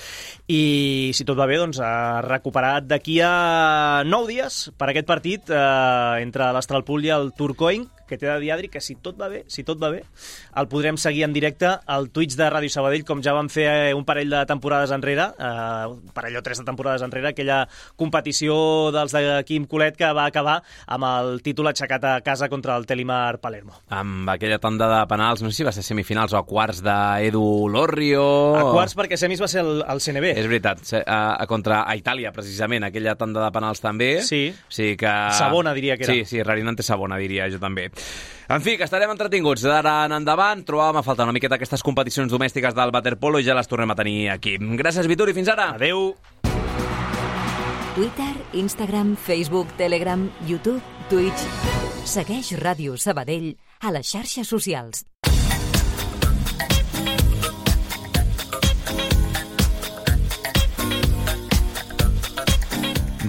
i 0.51 1.11
si 1.15 1.25
tot 1.25 1.39
va 1.39 1.47
bé 1.49 1.57
doncs 1.61 1.79
ha 1.79 2.21
recuperat 2.27 2.85
d'aquí 2.91 3.21
a 3.23 4.03
nou 4.05 4.27
dies 4.27 4.65
per 4.77 4.91
aquest 4.91 5.07
partit 5.07 5.49
eh, 5.49 6.21
entre 6.21 6.51
l'Astralpool 6.53 7.07
i 7.07 7.15
el 7.15 7.31
Turcoing 7.39 7.87
que 8.05 8.17
té 8.17 8.27
de 8.27 8.37
dir, 8.39 8.51
Adri, 8.53 8.69
que 8.69 8.81
si 8.81 8.95
tot 9.01 9.17
va 9.19 9.27
bé, 9.31 9.43
si 9.49 9.63
tot 9.65 9.79
va 9.81 9.89
bé, 9.93 10.03
el 10.59 10.67
podrem 10.69 10.97
seguir 11.01 11.23
en 11.25 11.33
directe 11.33 11.67
al 11.67 12.09
Twitch 12.13 12.37
de 12.37 12.47
Ràdio 12.53 12.69
Sabadell, 12.71 13.05
com 13.07 13.21
ja 13.25 13.33
vam 13.35 13.49
fer 13.49 13.95
un 13.97 14.05
parell 14.05 14.29
de 14.31 14.43
temporades 14.49 14.93
enrere, 14.93 15.27
eh, 15.39 15.85
un 15.89 16.13
parell 16.13 16.37
o 16.37 16.43
tres 16.45 16.61
de 16.61 16.67
temporades 16.67 17.01
enrere, 17.05 17.33
aquella 17.33 17.63
competició 17.97 18.91
dels 18.95 19.15
de 19.15 19.41
Quim 19.47 19.65
Colet 19.69 19.97
que 19.97 20.11
va 20.13 20.27
acabar 20.29 20.59
amb 20.85 21.09
el 21.09 21.41
títol 21.45 21.71
aixecat 21.71 22.05
a 22.05 22.15
casa 22.25 22.49
contra 22.49 22.75
el 22.75 22.87
Telimar 22.89 23.39
Palermo. 23.39 23.77
Amb 23.93 24.27
aquella 24.33 24.57
tanda 24.59 24.89
de 24.89 24.99
penals, 25.07 25.43
no 25.45 25.51
sé 25.53 25.61
si 25.61 25.67
va 25.67 25.71
ser 25.75 25.85
semifinals 25.85 26.33
o 26.33 26.39
a 26.41 26.43
quarts 26.43 26.81
d'Edu 26.83 27.45
Lorrio... 27.71 28.25
A 28.57 28.65
quarts 28.73 28.97
perquè 28.97 29.19
semis 29.21 29.39
va 29.39 29.47
ser 29.51 29.61
el, 29.61 29.83
el 29.85 30.01
CNB. 30.01 30.33
És 30.33 30.49
veritat, 30.49 30.81
a, 31.05 31.19
a 31.37 31.47
contra 31.47 31.83
a 31.85 31.95
Itàlia, 31.95 32.33
precisament, 32.35 32.89
aquella 32.89 33.15
tanda 33.19 33.45
de 33.45 33.51
penals 33.55 33.83
també. 33.83 34.09
Sí. 34.25 34.49
sí 34.67 34.95
que... 34.99 35.13
Sabona, 35.37 35.75
diria 35.77 35.99
que 35.99 36.09
era. 36.09 36.17
Sí, 36.17 36.25
sí, 36.25 36.43
Rarinante 36.43 36.83
Sabona, 36.83 37.21
diria 37.21 37.47
jo 37.53 37.61
també. 37.61 37.91
En 38.49 38.61
fi, 38.61 38.75
que 38.77 38.85
estarem 38.85 39.13
entretinguts 39.13 39.63
d'ara 39.65 39.99
en 40.09 40.17
endavant. 40.19 40.65
Trobàvem 40.65 41.01
a 41.01 41.05
faltar 41.05 41.29
una 41.29 41.33
miqueta 41.37 41.59
aquestes 41.59 41.85
competicions 41.85 42.33
domèstiques 42.33 42.75
del 42.77 42.93
waterpolo 42.93 43.41
i 43.41 43.45
ja 43.47 43.57
les 43.57 43.69
tornem 43.69 43.93
a 43.93 43.97
tenir 43.97 44.31
aquí. 44.33 44.57
Gràcies, 44.81 45.09
Vituri, 45.09 45.37
fins 45.37 45.53
ara. 45.53 45.71
Adeu. 45.77 46.11
Twitter, 47.95 48.33
Instagram, 48.51 49.15
Facebook, 49.15 49.69
Telegram, 49.77 50.27
YouTube, 50.45 50.81
Twitch... 51.09 51.41
Segueix 52.09 52.47
Ràdio 52.57 52.95
Sabadell 52.97 53.51
a 53.85 53.91
les 53.93 54.09
xarxes 54.09 54.49
socials. 54.49 55.03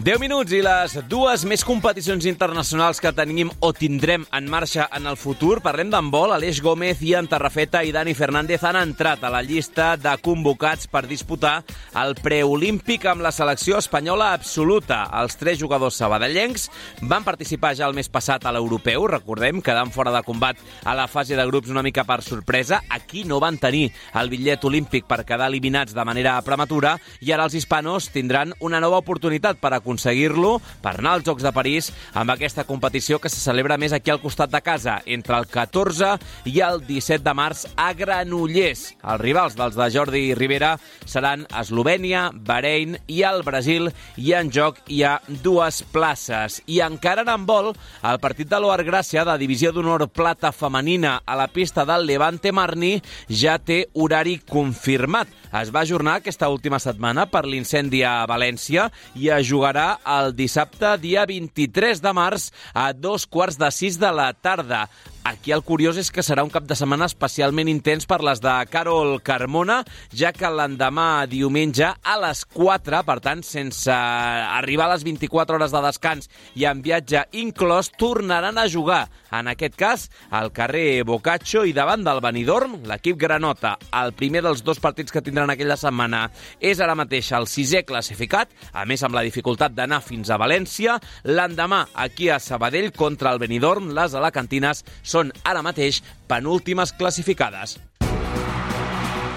10 0.06 0.20
minuts 0.22 0.52
i 0.54 0.60
les 0.62 0.92
dues 1.10 1.42
més 1.50 1.64
competicions 1.66 2.28
internacionals 2.30 3.00
que 3.02 3.10
tenim 3.10 3.48
o 3.58 3.72
tindrem 3.74 4.22
en 4.38 4.46
marxa 4.46 4.84
en 4.94 5.08
el 5.10 5.16
futur. 5.18 5.56
Parlem 5.64 5.88
d'handbol. 5.90 6.30
Aleix 6.30 6.60
Gómez, 6.62 7.00
Ian 7.02 7.26
Tarrafeta 7.26 7.80
i 7.82 7.90
Dani 7.90 8.12
Fernández 8.14 8.62
han 8.62 8.78
entrat 8.78 9.24
a 9.26 9.32
la 9.34 9.40
llista 9.42 9.96
de 9.98 10.12
convocats 10.22 10.86
per 10.86 11.08
disputar 11.10 11.56
el 11.98 12.14
preolímpic 12.22 13.08
amb 13.10 13.24
la 13.26 13.32
selecció 13.34 13.80
espanyola 13.82 14.28
absoluta. 14.36 15.00
Els 15.24 15.34
tres 15.40 15.58
jugadors 15.58 15.98
sabadellencs 15.98 16.68
van 17.02 17.26
participar 17.26 17.74
ja 17.74 17.90
el 17.90 17.98
mes 17.98 18.06
passat 18.06 18.46
a 18.46 18.54
l'europeu, 18.54 19.08
recordem, 19.10 19.58
quedant 19.58 19.90
fora 19.90 20.14
de 20.14 20.22
combat 20.22 20.62
a 20.84 20.94
la 20.94 21.08
fase 21.10 21.34
de 21.34 21.48
grups 21.50 21.74
una 21.74 21.82
mica 21.82 22.06
per 22.06 22.20
sorpresa. 22.22 22.84
Aquí 22.94 23.24
no 23.26 23.40
van 23.42 23.58
tenir 23.58 23.90
el 24.14 24.30
bitllet 24.30 24.70
olímpic 24.70 25.10
per 25.10 25.24
quedar 25.26 25.50
eliminats 25.50 25.98
de 25.98 26.06
manera 26.06 26.38
prematura 26.46 26.94
i 27.18 27.34
ara 27.34 27.50
els 27.50 27.58
hispanos 27.58 28.12
tindran 28.14 28.54
una 28.62 28.78
nova 28.78 29.02
oportunitat 29.02 29.58
per 29.58 29.74
aconseguir 29.74 29.95
aconseguir-lo 29.96 30.60
per 30.82 30.98
anar 30.98 31.16
als 31.16 31.24
Jocs 31.26 31.42
de 31.42 31.52
París 31.52 31.88
amb 32.14 32.30
aquesta 32.30 32.64
competició 32.68 33.18
que 33.18 33.30
se 33.32 33.40
celebra 33.40 33.78
més 33.80 33.94
aquí 33.96 34.12
al 34.12 34.20
costat 34.20 34.52
de 34.52 34.60
casa, 34.60 35.00
entre 35.06 35.36
el 35.38 35.46
14 35.48 36.16
i 36.44 36.60
el 36.60 36.82
17 36.86 37.24
de 37.24 37.34
març 37.34 37.64
a 37.76 37.92
Granollers. 37.96 38.92
Els 39.02 39.22
rivals 39.22 39.56
dels 39.56 39.76
de 39.76 39.88
Jordi 39.90 40.24
Rivera 40.36 40.76
seran 41.06 41.46
Eslovènia, 41.48 42.30
Bahrein 42.34 42.98
i 43.08 43.22
el 43.26 43.42
Brasil 43.46 43.88
i 44.16 44.32
en 44.36 44.52
joc 44.52 44.82
hi 44.92 45.02
ha 45.02 45.16
dues 45.42 45.82
places. 45.92 46.60
I 46.66 46.82
encara 46.84 47.24
en 47.24 47.32
handbol, 47.32 47.72
el 48.04 48.20
partit 48.20 48.50
de 48.50 48.60
l'Oar 48.60 48.82
Gràcia 48.84 49.24
de 49.24 49.38
Divisió 49.40 49.72
d'Honor 49.72 50.08
Plata 50.12 50.52
Femenina 50.52 51.20
a 51.24 51.36
la 51.38 51.48
pista 51.48 51.86
del 51.88 52.06
Levante 52.06 52.52
Marni 52.52 52.96
ja 53.28 53.56
té 53.58 53.86
horari 53.94 54.38
confirmat. 54.44 55.30
Es 55.56 55.70
va 55.72 55.86
ajornar 55.86 56.18
aquesta 56.18 56.50
última 56.52 56.78
setmana 56.82 57.26
per 57.30 57.46
l'incendi 57.46 58.02
a 58.04 58.18
València 58.28 58.90
i 59.16 59.30
es 59.32 59.46
jugarà 59.48 59.85
el 60.18 60.32
dissabte, 60.36 60.94
dia 61.02 61.26
23 61.28 62.02
de 62.04 62.12
març, 62.16 62.50
a 62.74 62.90
dos 62.92 63.26
quarts 63.26 63.58
de 63.60 63.70
sis 63.74 63.98
de 64.00 64.10
la 64.14 64.32
tarda. 64.34 64.86
Aquí 65.26 65.50
el 65.50 65.64
curiós 65.66 65.96
és 65.98 66.12
que 66.14 66.22
serà 66.22 66.44
un 66.46 66.52
cap 66.54 66.68
de 66.70 66.76
setmana 66.78 67.08
especialment 67.10 67.66
intens 67.66 68.04
per 68.06 68.20
les 68.22 68.38
de 68.38 68.52
Carol 68.70 69.16
Carmona, 69.26 69.80
ja 70.14 70.30
que 70.30 70.46
l'endemà 70.46 71.26
diumenge 71.26 71.88
a 71.90 72.14
les 72.22 72.44
4, 72.54 73.00
per 73.08 73.16
tant, 73.24 73.42
sense 73.42 73.90
arribar 73.90 74.86
a 74.86 74.92
les 74.92 75.02
24 75.02 75.58
hores 75.58 75.74
de 75.74 75.80
descans 75.82 76.30
i 76.54 76.68
amb 76.70 76.86
viatge 76.86 77.24
inclòs, 77.42 77.90
tornaran 77.98 78.60
a 78.62 78.68
jugar, 78.70 79.08
en 79.34 79.50
aquest 79.50 79.74
cas, 79.74 80.04
al 80.30 80.52
carrer 80.54 81.02
Boccaccio 81.02 81.64
i 81.66 81.74
davant 81.74 82.06
del 82.06 82.22
Benidorm, 82.22 82.78
l'equip 82.86 83.18
Granota, 83.18 83.74
el 83.98 84.14
primer 84.14 84.44
dels 84.46 84.62
dos 84.62 84.78
partits 84.78 85.10
que 85.10 85.24
tindran 85.26 85.50
aquella 85.50 85.78
setmana, 85.80 86.28
és 86.62 86.78
ara 86.78 86.94
mateix 86.94 87.32
el 87.34 87.50
sisè 87.50 87.82
classificat, 87.88 88.54
a 88.70 88.86
més 88.86 89.02
amb 89.02 89.18
la 89.18 89.26
dificultat 89.26 89.74
d'anar 89.74 90.04
fins 90.06 90.30
a 90.30 90.38
València. 90.38 91.00
L'endemà, 91.26 91.82
aquí 92.06 92.30
a 92.30 92.38
Sabadell, 92.38 92.92
contra 92.94 93.34
el 93.34 93.42
Benidorm, 93.42 93.90
les 93.90 94.14
alacantines 94.14 94.84
són 95.02 95.15
ara 95.44 95.62
mateix 95.66 96.02
penúltimes 96.28 96.92
classificades. 96.96 97.78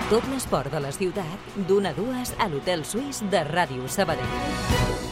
Tot 0.09 0.25
l'esport 0.31 0.73
de 0.73 0.81
la 0.81 0.89
ciutat, 0.91 1.51
d'una 1.69 1.93
a 1.93 1.93
dues 1.93 2.33
a 2.39 2.49
l'Hotel 2.49 2.81
Suís 2.85 3.21
de 3.29 3.45
Ràdio 3.45 3.85
Sabadell. 3.87 5.08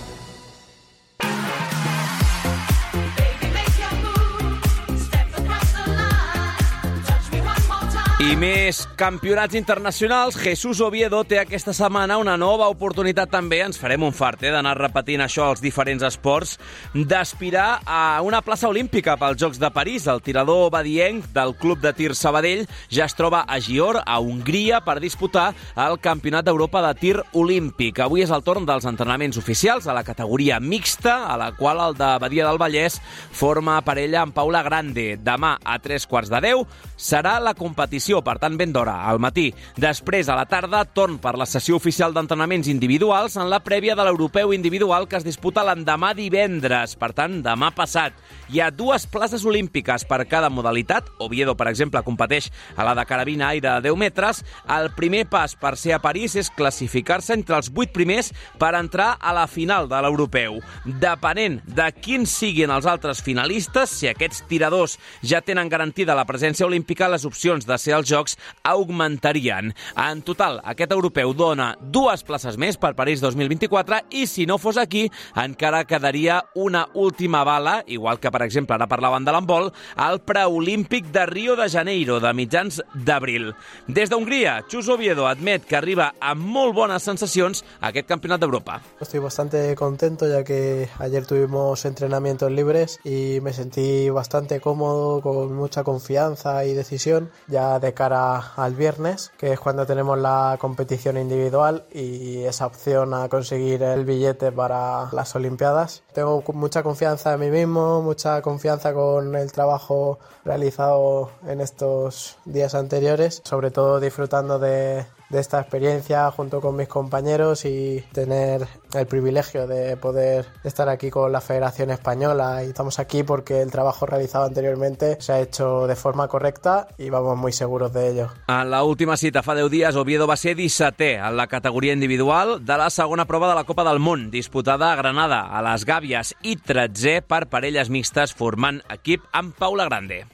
I 8.28 8.34
més 8.36 8.82
campionats 8.99 9.55
internacionals. 9.55 10.36
Jesús 10.36 10.82
Oviedo 10.84 11.21
té 11.23 11.38
aquesta 11.39 11.71
setmana 11.71 12.17
una 12.19 12.34
nova 12.36 12.65
oportunitat 12.67 13.30
també, 13.32 13.61
ens 13.63 13.78
farem 13.80 14.03
un 14.03 14.11
fart 14.11 14.41
eh, 14.43 14.49
d'anar 14.51 14.73
repetint 14.75 15.21
això 15.23 15.45
als 15.47 15.61
diferents 15.63 16.03
esports, 16.03 16.57
d'aspirar 16.91 17.86
a 17.88 18.19
una 18.28 18.41
plaça 18.43 18.67
olímpica 18.67 19.15
pels 19.15 19.39
Jocs 19.39 19.61
de 19.61 19.69
París. 19.71 20.09
El 20.11 20.19
tirador 20.25 20.73
badienc 20.73 21.30
del 21.32 21.53
Club 21.55 21.80
de 21.80 21.93
Tir 21.95 22.17
Sabadell 22.19 22.65
ja 22.91 23.05
es 23.05 23.15
troba 23.15 23.45
a 23.47 23.61
Gior, 23.63 24.01
a 24.03 24.17
Hongria, 24.19 24.82
per 24.84 24.97
disputar 24.99 25.53
el 25.86 25.95
Campionat 26.03 26.49
d'Europa 26.49 26.84
de 26.89 26.91
Tir 26.99 27.15
Olímpic. 27.32 28.03
Avui 28.03 28.25
és 28.25 28.36
el 28.36 28.43
torn 28.43 28.67
dels 28.67 28.89
entrenaments 28.91 29.39
oficials 29.39 29.88
a 29.88 29.95
la 29.95 30.03
categoria 30.03 30.59
mixta, 30.59 31.21
a 31.32 31.39
la 31.39 31.53
qual 31.55 31.80
el 31.86 31.95
de 31.95 32.11
Badia 32.25 32.49
del 32.49 32.59
Vallès 32.59 32.99
forma 33.32 33.80
parella 33.88 34.25
amb 34.25 34.36
Paula 34.36 34.65
Grande. 34.67 35.13
Demà 35.15 35.55
a 35.63 35.80
tres 35.80 36.03
quarts 36.03 36.34
de 36.34 36.43
deu 36.43 36.67
serà 36.97 37.38
la 37.39 37.55
competició 37.55 38.16
competició, 38.18 38.24
per 38.24 38.39
tant 38.39 38.57
ben 38.57 38.74
d'hora, 38.74 39.07
al 39.07 39.20
matí. 39.20 39.53
Després, 39.78 40.30
a 40.30 40.36
la 40.36 40.45
tarda, 40.45 40.86
torn 40.86 41.18
per 41.20 41.38
la 41.38 41.45
sessió 41.45 41.76
oficial 41.76 42.13
d'entrenaments 42.13 42.68
individuals 42.68 43.38
en 43.38 43.49
la 43.49 43.59
prèvia 43.59 43.95
de 43.95 44.03
l'europeu 44.03 44.53
individual 44.53 45.07
que 45.07 45.18
es 45.18 45.26
disputa 45.26 45.63
l'endemà 45.63 46.13
divendres, 46.13 46.95
per 46.95 47.13
tant, 47.13 47.41
demà 47.43 47.72
passat. 47.76 48.13
Hi 48.49 48.61
ha 48.61 48.72
dues 48.72 49.05
places 49.07 49.45
olímpiques 49.45 50.05
per 50.05 50.26
cada 50.28 50.49
modalitat. 50.49 51.09
Oviedo, 51.20 51.55
per 51.55 51.68
exemple, 51.68 52.01
competeix 52.03 52.49
a 52.76 52.86
la 52.86 52.95
de 52.95 53.05
carabina 53.05 53.49
aire 53.49 53.70
de 53.82 53.89
10 53.89 53.97
metres. 53.97 54.43
El 54.70 54.91
primer 54.95 55.26
pas 55.30 55.55
per 55.55 55.76
ser 55.78 55.93
a 55.95 56.01
París 56.01 56.36
és 56.36 56.51
classificar-se 56.55 57.34
entre 57.36 57.57
els 57.57 57.70
8 57.74 57.93
primers 57.93 58.32
per 58.57 58.74
entrar 58.76 59.18
a 59.20 59.34
la 59.36 59.47
final 59.47 59.89
de 59.89 60.01
l'europeu. 60.01 60.61
Depenent 60.86 61.59
de 61.68 61.89
quins 61.91 62.32
siguin 62.32 62.72
els 62.72 62.88
altres 62.88 63.22
finalistes, 63.24 63.91
si 63.99 64.07
aquests 64.07 64.45
tiradors 64.47 64.97
ja 65.22 65.41
tenen 65.41 65.70
garantida 65.70 66.15
la 66.15 66.26
presència 66.28 66.68
olímpica, 66.68 67.09
les 67.11 67.26
opcions 67.28 67.68
de 67.68 67.78
ser 67.82 67.96
als 67.97 68.09
Jocs 68.09 68.37
augmentarien. 68.63 69.73
En 69.97 70.21
total, 70.25 70.61
aquest 70.63 70.93
europeu 70.95 71.33
dona 71.37 71.71
dues 71.81 72.23
places 72.27 72.57
més 72.61 72.77
per 72.77 72.93
París 72.97 73.21
2024 73.23 74.03
i 74.17 74.25
si 74.29 74.45
no 74.49 74.59
fos 74.61 74.77
aquí, 74.77 75.07
encara 75.35 75.83
quedaria 75.89 76.43
una 76.55 76.87
última 76.93 77.43
bala, 77.43 77.81
igual 77.87 78.21
que 78.21 78.31
per 78.31 78.43
exemple 78.45 78.77
ara 78.77 78.87
parlaven 78.87 79.25
de 79.25 79.33
l'handbol, 79.33 79.71
al 79.95 80.21
preolímpic 80.21 81.11
de 81.11 81.25
Rio 81.25 81.55
de 81.55 81.69
Janeiro 81.69 82.19
de 82.21 82.33
mitjans 82.33 82.81
d'abril. 82.93 83.53
Des 83.87 84.09
d'Hongria, 84.09 84.61
Chus 84.69 84.89
Oviedo 84.89 85.27
admet 85.27 85.65
que 85.65 85.77
arriba 85.77 86.13
amb 86.19 86.43
molt 86.43 86.75
bones 86.75 87.03
sensacions 87.03 87.63
a 87.79 87.89
aquest 87.91 88.07
campionat 88.09 88.41
d'Europa. 88.41 88.79
Estoy 89.01 89.19
bastante 89.19 89.75
contento 89.75 90.27
ya 90.27 90.43
que 90.43 90.89
ayer 90.99 91.25
tuvimos 91.25 91.85
entrenamientos 91.85 92.51
libres 92.51 92.99
y 93.03 93.39
me 93.41 93.53
sentí 93.53 94.09
bastante 94.09 94.59
cómodo, 94.59 95.21
con 95.21 95.55
mucha 95.55 95.83
confianza 95.83 96.65
y 96.65 96.73
decisión 96.73 97.31
ya 97.47 97.79
de 97.79 97.86
cara 97.93 98.53
al 98.55 98.73
viernes, 98.75 99.31
que 99.38 99.53
es 99.53 99.59
cuando 99.59 99.85
tenemos 99.85 100.17
la 100.17 100.57
competición 100.59 101.17
individual 101.17 101.85
y 101.91 102.43
esa 102.43 102.65
opción 102.65 103.13
a 103.13 103.29
conseguir 103.29 103.83
el 103.83 104.05
billete 104.05 104.51
para 104.51 105.09
las 105.11 105.35
Olimpiadas. 105.35 106.03
Tengo 106.13 106.43
mucha 106.53 106.83
confianza 106.83 107.33
en 107.33 107.39
mí 107.39 107.49
mismo, 107.49 108.01
mucha 108.01 108.41
confianza 108.41 108.93
con 108.93 109.35
el 109.35 109.51
trabajo 109.51 110.19
realizado 110.45 111.31
en 111.47 111.61
estos 111.61 112.38
días 112.45 112.75
anteriores, 112.75 113.41
sobre 113.43 113.71
todo 113.71 113.99
disfrutando 113.99 114.59
de, 114.59 115.05
de 115.30 115.39
esta 115.39 115.59
experiencia 115.59 116.30
junto 116.32 116.61
con 116.61 116.75
mis 116.75 116.88
compañeros 116.88 117.65
y 117.65 118.03
tener 118.11 118.67
el 118.93 119.07
privilegio 119.07 119.67
de 119.67 119.97
poder 119.97 120.45
estar 120.63 120.89
aquí 120.89 121.09
con 121.09 121.32
la 121.32 121.41
Federación 121.41 121.91
Española 121.91 122.63
y 122.63 122.67
estamos 122.67 122.99
aquí 122.99 123.23
porque 123.23 123.61
el 123.61 123.71
trabajo 123.71 124.05
realizado 124.05 124.45
anteriormente 124.45 125.17
se 125.19 125.34
ha 125.34 125.39
hecho 125.39 125.88
de 125.88 125.95
forma 125.95 126.28
correcta 126.28 126.88
y 126.97 127.09
vamos 127.09 127.38
muy 127.38 127.51
seguros 127.51 127.93
de 127.93 128.09
ello. 128.09 128.30
En 128.47 128.69
la 128.69 128.84
última 128.84 129.17
cita 129.17 129.43
fa 129.43 129.55
10 129.55 129.71
dies, 129.71 129.95
Oviedo 129.95 130.28
va 130.28 130.38
ser 130.38 130.55
17è 130.55 131.28
en 131.28 131.38
la 131.38 131.47
categoria 131.47 131.93
individual 131.93 132.65
de 132.65 132.78
la 132.78 132.89
segona 132.89 133.25
prova 133.25 133.49
de 133.49 133.55
la 133.55 133.63
Copa 133.63 133.84
del 133.84 133.99
Món, 133.99 134.30
disputada 134.32 134.91
a 134.91 134.95
Granada, 134.95 135.41
a 135.47 135.61
les 135.61 135.86
Gàbies, 135.86 136.36
i 136.43 136.57
13è 136.57 137.21
per 137.21 137.47
parelles 137.51 137.89
mixtes 137.89 138.34
formant 138.34 138.82
equip 138.93 139.25
amb 139.32 139.55
Paula 139.57 139.86
Grande. 139.89 140.25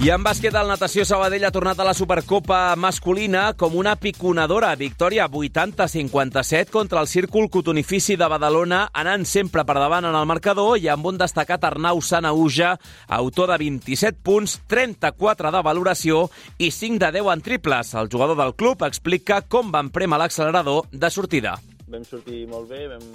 I 0.00 0.08
en 0.08 0.22
bàsquet, 0.24 0.54
el 0.56 0.70
Natació 0.70 1.02
Sabadell 1.04 1.42
ha 1.44 1.50
tornat 1.52 1.76
a 1.82 1.84
la 1.84 1.92
Supercopa 1.92 2.72
masculina 2.80 3.50
com 3.60 3.74
una 3.76 3.92
piconadora. 4.00 4.70
Victòria 4.80 5.26
80-57 5.28 6.72
contra 6.72 7.02
el 7.04 7.08
Círcul 7.10 7.50
Cotonifici 7.52 8.16
de 8.16 8.28
Badalona, 8.32 8.86
anant 8.96 9.26
sempre 9.28 9.66
per 9.68 9.76
davant 9.76 10.08
en 10.08 10.16
el 10.16 10.24
marcador 10.30 10.80
i 10.80 10.88
amb 10.88 11.10
un 11.12 11.20
destacat 11.20 11.68
Arnau 11.68 12.00
Sanauja, 12.00 12.70
autor 13.18 13.52
de 13.52 13.60
27 13.66 14.24
punts, 14.24 14.56
34 14.72 15.52
de 15.52 15.62
valoració 15.68 16.24
i 16.56 16.72
5 16.72 16.96
de 17.04 17.12
10 17.20 17.30
en 17.36 17.44
triples. 17.44 17.92
El 17.92 18.08
jugador 18.08 18.40
del 18.40 18.56
club 18.56 18.88
explica 18.88 19.42
com 19.42 19.68
van 19.68 19.92
premar 19.92 20.24
l'accelerador 20.24 20.88
de 20.96 21.12
sortida. 21.12 21.58
Vam 21.92 22.08
sortir 22.08 22.46
molt 22.48 22.72
bé, 22.72 22.86
vam, 22.88 23.06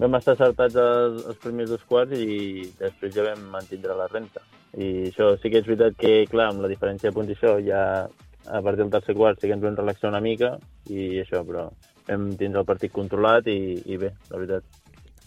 vam 0.00 0.20
estar 0.22 0.38
acertats 0.40 0.80
els, 0.88 1.24
els 1.28 1.44
primers 1.44 1.76
dos 1.76 1.84
quarts 1.84 2.16
i 2.16 2.64
després 2.80 3.12
ja 3.12 3.28
vam 3.28 3.50
mantindre 3.60 4.00
la 4.00 4.08
renta. 4.08 4.40
I 4.76 5.08
això 5.10 5.34
sí 5.38 5.50
que 5.50 5.60
és 5.62 5.66
veritat 5.68 5.98
que, 5.98 6.14
clar, 6.30 6.50
amb 6.50 6.64
la 6.64 6.70
diferència 6.70 7.10
de 7.10 7.16
punts 7.16 7.30
i 7.30 7.36
això, 7.36 7.56
ja 7.62 7.82
a 8.44 8.60
partir 8.60 8.82
del 8.82 8.92
tercer 8.92 9.14
quart 9.16 9.40
sí 9.40 9.48
que 9.48 9.56
ens 9.56 9.64
vam 9.64 9.76
relaxar 9.78 10.10
una 10.10 10.22
mica 10.24 10.56
i 10.90 11.20
això, 11.22 11.44
però 11.46 11.68
vam 12.08 12.32
tindre 12.40 12.60
el 12.60 12.68
partit 12.68 12.92
controlat 12.92 13.48
i, 13.48 13.58
i 13.86 14.00
bé, 14.00 14.12
la 14.30 14.40
veritat. 14.40 14.83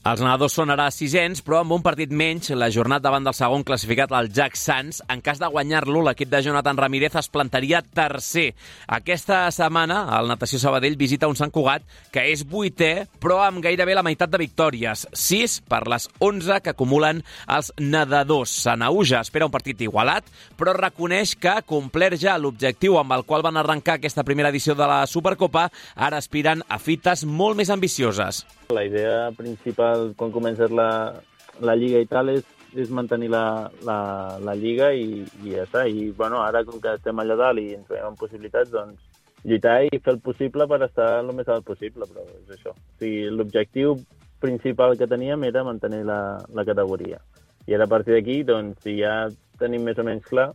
Els 0.07 0.21
nedadors 0.23 0.53
són 0.55 0.69
ara 0.71 0.85
sisens, 0.93 1.41
però 1.43 1.57
amb 1.59 1.73
un 1.75 1.81
partit 1.83 2.13
menys, 2.15 2.53
la 2.55 2.69
jornada 2.71 3.03
davant 3.09 3.25
del 3.25 3.35
segon 3.35 3.65
classificat, 3.67 4.13
el 4.15 4.29
Jack 4.31 4.55
Sands. 4.55 5.01
En 5.11 5.19
cas 5.25 5.41
de 5.41 5.49
guanyar-lo, 5.51 5.99
l'equip 6.05 6.29
de 6.31 6.39
Jonathan 6.45 6.77
Ramírez 6.79 7.17
es 7.19 7.27
plantaria 7.27 7.81
tercer. 7.81 8.53
Aquesta 8.87 9.41
setmana, 9.51 10.05
el 10.15 10.29
Natació 10.31 10.61
Sabadell 10.61 10.95
visita 10.95 11.27
un 11.27 11.35
Sant 11.35 11.51
Cugat 11.51 11.83
que 12.13 12.23
és 12.31 12.45
vuitè, 12.47 13.09
però 13.19 13.41
amb 13.43 13.59
gairebé 13.65 13.97
la 13.97 14.05
meitat 14.07 14.31
de 14.31 14.39
victòries. 14.39 15.03
6 15.11 15.57
per 15.67 15.81
les 15.91 16.07
11 16.23 16.61
que 16.63 16.71
acumulen 16.71 17.19
els 17.57 17.73
nedadors. 17.75 18.53
Sanauja 18.63 19.19
espera 19.25 19.49
un 19.49 19.51
partit 19.51 19.83
igualat, 19.83 20.29
però 20.55 20.71
reconeix 20.77 21.35
que 21.35 21.57
complert 21.67 22.15
ja 22.21 22.37
l'objectiu 22.39 22.95
amb 23.01 23.17
el 23.17 23.27
qual 23.27 23.43
van 23.43 23.59
arrencar 23.59 23.97
aquesta 23.99 24.23
primera 24.23 24.55
edició 24.55 24.77
de 24.77 24.87
la 24.87 25.01
Supercopa, 25.03 25.67
ara 25.97 26.23
aspiren 26.23 26.63
a 26.69 26.79
fites 26.79 27.27
molt 27.27 27.59
més 27.59 27.73
ambicioses. 27.75 28.45
La 28.69 28.83
idea 28.83 29.31
principal 29.31 30.13
quan 30.19 30.31
comences 30.31 30.71
la, 30.71 31.15
la 31.63 31.75
lliga 31.75 32.01
i 32.03 32.07
tal 32.09 32.33
és, 32.33 32.43
és 32.75 32.89
mantenir 32.91 33.29
la, 33.31 33.71
la, 33.87 33.99
la 34.43 34.55
lliga 34.59 34.89
i, 34.91 35.23
i 35.43 35.53
ja 35.55 35.63
està. 35.63 35.85
I 35.87 36.09
bueno, 36.17 36.41
ara 36.43 36.65
com 36.67 36.81
que 36.83 36.97
estem 36.97 37.23
allà 37.23 37.37
dalt 37.39 37.63
i 37.63 37.71
ens 37.77 37.87
veiem 37.87 38.11
amb 38.11 38.19
possibilitats, 38.19 38.73
doncs 38.73 38.99
lluitar 39.47 39.79
i 39.87 40.01
fer 40.03 40.17
el 40.17 40.21
possible 40.25 40.67
per 40.67 40.81
estar 40.83 41.07
el 41.21 41.31
més 41.37 41.47
alt 41.47 41.65
possible, 41.65 42.07
però 42.11 42.25
és 42.41 42.57
això. 42.57 42.75
O 42.75 42.99
sigui, 42.99 43.29
l'objectiu 43.31 43.95
principal 44.43 44.97
que 44.99 45.07
teníem 45.07 45.47
era 45.47 45.63
mantenir 45.63 46.03
la, 46.05 46.21
la 46.53 46.65
categoria. 46.67 47.21
I 47.67 47.75
ara 47.75 47.87
a 47.87 47.91
partir 47.91 48.17
d'aquí, 48.17 48.41
doncs, 48.47 48.81
si 48.83 48.99
ja 48.99 49.29
tenim 49.61 49.87
més 49.87 49.97
o 49.99 50.05
menys 50.07 50.27
clar 50.27 50.51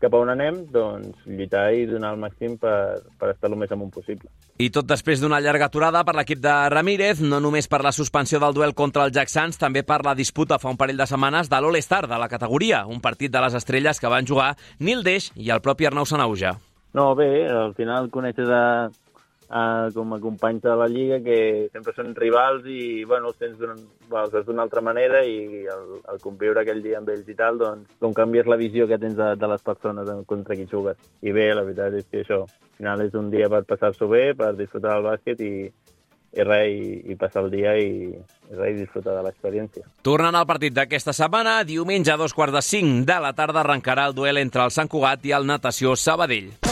cap 0.00 0.14
a 0.14 0.20
on 0.20 0.32
anem, 0.32 0.62
doncs 0.72 1.26
lluitar 1.28 1.66
i 1.76 1.84
donar 1.88 2.14
el 2.14 2.20
màxim 2.22 2.56
per, 2.60 3.02
per 3.20 3.34
estar 3.34 3.50
el 3.50 3.58
més 3.60 3.72
amunt 3.74 3.92
possible. 3.92 4.30
I 4.60 4.70
tot 4.72 4.88
després 4.88 5.20
d'una 5.20 5.40
llarga 5.40 5.68
aturada 5.68 6.02
per 6.04 6.14
l'equip 6.16 6.40
de 6.40 6.54
Ramírez, 6.72 7.20
no 7.24 7.40
només 7.40 7.68
per 7.68 7.82
la 7.84 7.92
suspensió 7.92 8.40
del 8.40 8.56
duel 8.56 8.74
contra 8.76 9.04
el 9.04 9.12
Jacksans, 9.12 9.60
també 9.60 9.84
per 9.84 10.00
la 10.04 10.16
disputa 10.16 10.58
fa 10.60 10.72
un 10.72 10.80
parell 10.80 11.00
de 11.00 11.08
setmanes 11.08 11.52
de 11.52 11.60
l'All-Star 11.60 12.06
de 12.08 12.18
la 12.20 12.28
categoria, 12.32 12.86
un 12.86 13.00
partit 13.04 13.32
de 13.32 13.44
les 13.44 13.56
estrelles 13.56 14.00
que 14.00 14.12
van 14.12 14.28
jugar 14.28 14.54
Nil 14.80 15.04
Deix 15.04 15.30
i 15.36 15.52
el 15.52 15.62
propi 15.64 15.88
Arnau 15.88 16.08
Sanauja. 16.08 16.56
No, 16.96 17.12
bé, 17.14 17.46
al 17.46 17.76
final 17.78 18.10
coneixes 18.10 18.50
a, 18.50 18.90
a, 19.50 19.90
com 19.94 20.14
a 20.14 20.20
companys 20.22 20.62
de 20.62 20.74
la 20.78 20.86
Lliga 20.88 21.18
que 21.24 21.68
sempre 21.74 21.94
són 21.96 22.14
rivals 22.14 22.66
i, 22.70 23.04
bueno, 23.04 23.32
els 23.32 23.40
tens 23.40 23.58
d'una 23.58 23.74
bueno, 24.08 24.62
altra 24.62 24.80
manera 24.80 25.24
i 25.26 25.66
el, 25.66 26.00
el 26.12 26.22
conviure 26.22 26.62
aquell 26.62 26.82
dia 26.84 27.00
amb 27.00 27.10
ells 27.10 27.28
i 27.28 27.36
tal, 27.38 27.58
doncs, 27.58 27.90
com 28.00 28.14
canvies 28.14 28.46
la 28.46 28.60
visió 28.60 28.86
que 28.86 29.00
tens 29.02 29.18
de, 29.18 29.34
de 29.36 29.50
les 29.50 29.66
persones 29.66 30.10
contra 30.30 30.56
qui 30.56 30.68
jugues. 30.70 30.98
I 31.26 31.34
bé, 31.34 31.50
la 31.54 31.66
veritat 31.66 31.98
és 31.98 32.06
que 32.06 32.22
això, 32.22 32.44
al 32.46 32.76
final 32.78 33.06
és 33.06 33.16
un 33.18 33.30
dia 33.34 33.50
per 33.50 33.64
passar-s'ho 33.66 34.08
bé, 34.10 34.30
per 34.38 34.54
disfrutar 34.54 34.96
del 34.96 35.08
bàsquet 35.10 35.42
i, 35.42 35.52
i 36.30 36.46
res, 36.46 36.70
i, 36.70 37.12
i 37.12 37.18
passar 37.18 37.42
el 37.44 37.50
dia 37.50 37.74
i, 37.74 38.06
i 38.06 38.54
res, 38.54 38.76
i 38.76 38.80
disfrutar 38.84 39.18
de 39.18 39.26
l'experiència. 39.26 39.86
Tornant 40.06 40.38
al 40.38 40.46
partit 40.46 40.78
d'aquesta 40.78 41.16
setmana, 41.16 41.58
diumenge 41.66 42.14
a 42.14 42.20
dos 42.20 42.36
quarts 42.36 42.54
de 42.54 42.62
cinc 42.62 43.06
de 43.10 43.18
la 43.18 43.34
tarda 43.34 43.64
arrencarà 43.64 44.06
el 44.06 44.14
duel 44.14 44.38
entre 44.38 44.62
el 44.62 44.74
Sant 44.74 44.90
Cugat 44.90 45.26
i 45.26 45.34
el 45.34 45.50
Natació 45.50 45.98
Sabadell. 45.98 46.69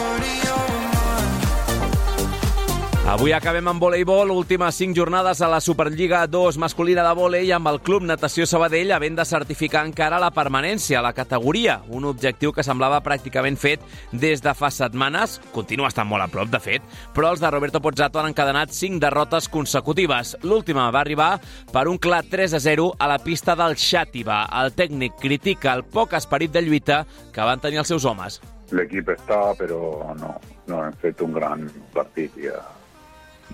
Avui 3.09 3.33
acabem 3.33 3.65
amb 3.71 3.81
voleibol, 3.81 4.29
últimes 4.37 4.77
5 4.77 4.93
jornades 4.93 5.41
a 5.41 5.47
la 5.49 5.63
Superliga 5.65 6.27
2 6.29 6.59
masculina 6.61 7.01
de 7.07 7.15
volei 7.17 7.49
amb 7.57 7.71
el 7.71 7.79
Club 7.81 8.05
Natació 8.05 8.45
Sabadell 8.45 8.93
havent 8.93 9.17
de 9.17 9.25
certificar 9.25 9.87
encara 9.89 10.19
la 10.21 10.29
permanència 10.37 10.99
a 10.99 11.03
la 11.07 11.15
categoria, 11.17 11.79
un 11.89 12.05
objectiu 12.05 12.53
que 12.53 12.67
semblava 12.67 13.01
pràcticament 13.01 13.57
fet 13.57 13.81
des 14.13 14.45
de 14.45 14.53
fa 14.53 14.69
setmanes, 14.69 15.39
continua 15.57 15.89
estant 15.89 16.11
molt 16.13 16.27
a 16.27 16.29
prop 16.29 16.53
de 16.53 16.61
fet, 16.61 16.85
però 17.17 17.33
els 17.33 17.41
de 17.41 17.49
Roberto 17.49 17.81
Pozzato 17.81 18.21
han 18.21 18.29
encadenat 18.35 18.77
5 18.77 19.01
derrotes 19.01 19.49
consecutives. 19.49 20.37
L'última 20.45 20.91
va 20.93 21.01
arribar 21.01 21.33
per 21.73 21.89
un 21.89 21.97
clar 21.97 22.27
3 22.29 22.61
a 22.61 22.61
0 22.61 22.91
a 22.99 23.09
la 23.09 23.23
pista 23.25 23.57
del 23.57 23.81
Xàtiva. 23.81 24.43
El 24.61 24.77
tècnic 24.77 25.17
critica 25.17 25.73
el 25.73 25.89
poc 25.89 26.13
esperit 26.13 26.53
de 26.53 26.61
lluita 26.61 27.07
que 27.33 27.41
van 27.41 27.65
tenir 27.65 27.81
els 27.81 27.89
seus 27.89 28.05
homes. 28.05 28.43
L'equip 28.69 29.17
està, 29.17 29.47
però 29.57 30.13
no, 30.21 30.35
no 30.69 30.85
hem 30.85 30.99
fet 31.01 31.25
un 31.25 31.33
gran 31.33 31.71
partit 31.97 32.37
ja 32.37 32.61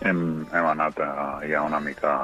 hem, 0.02 0.46
hem 0.50 0.66
anat 0.72 0.98
eh, 0.98 1.52
ja 1.52 1.62
una 1.62 1.80
mica 1.80 2.16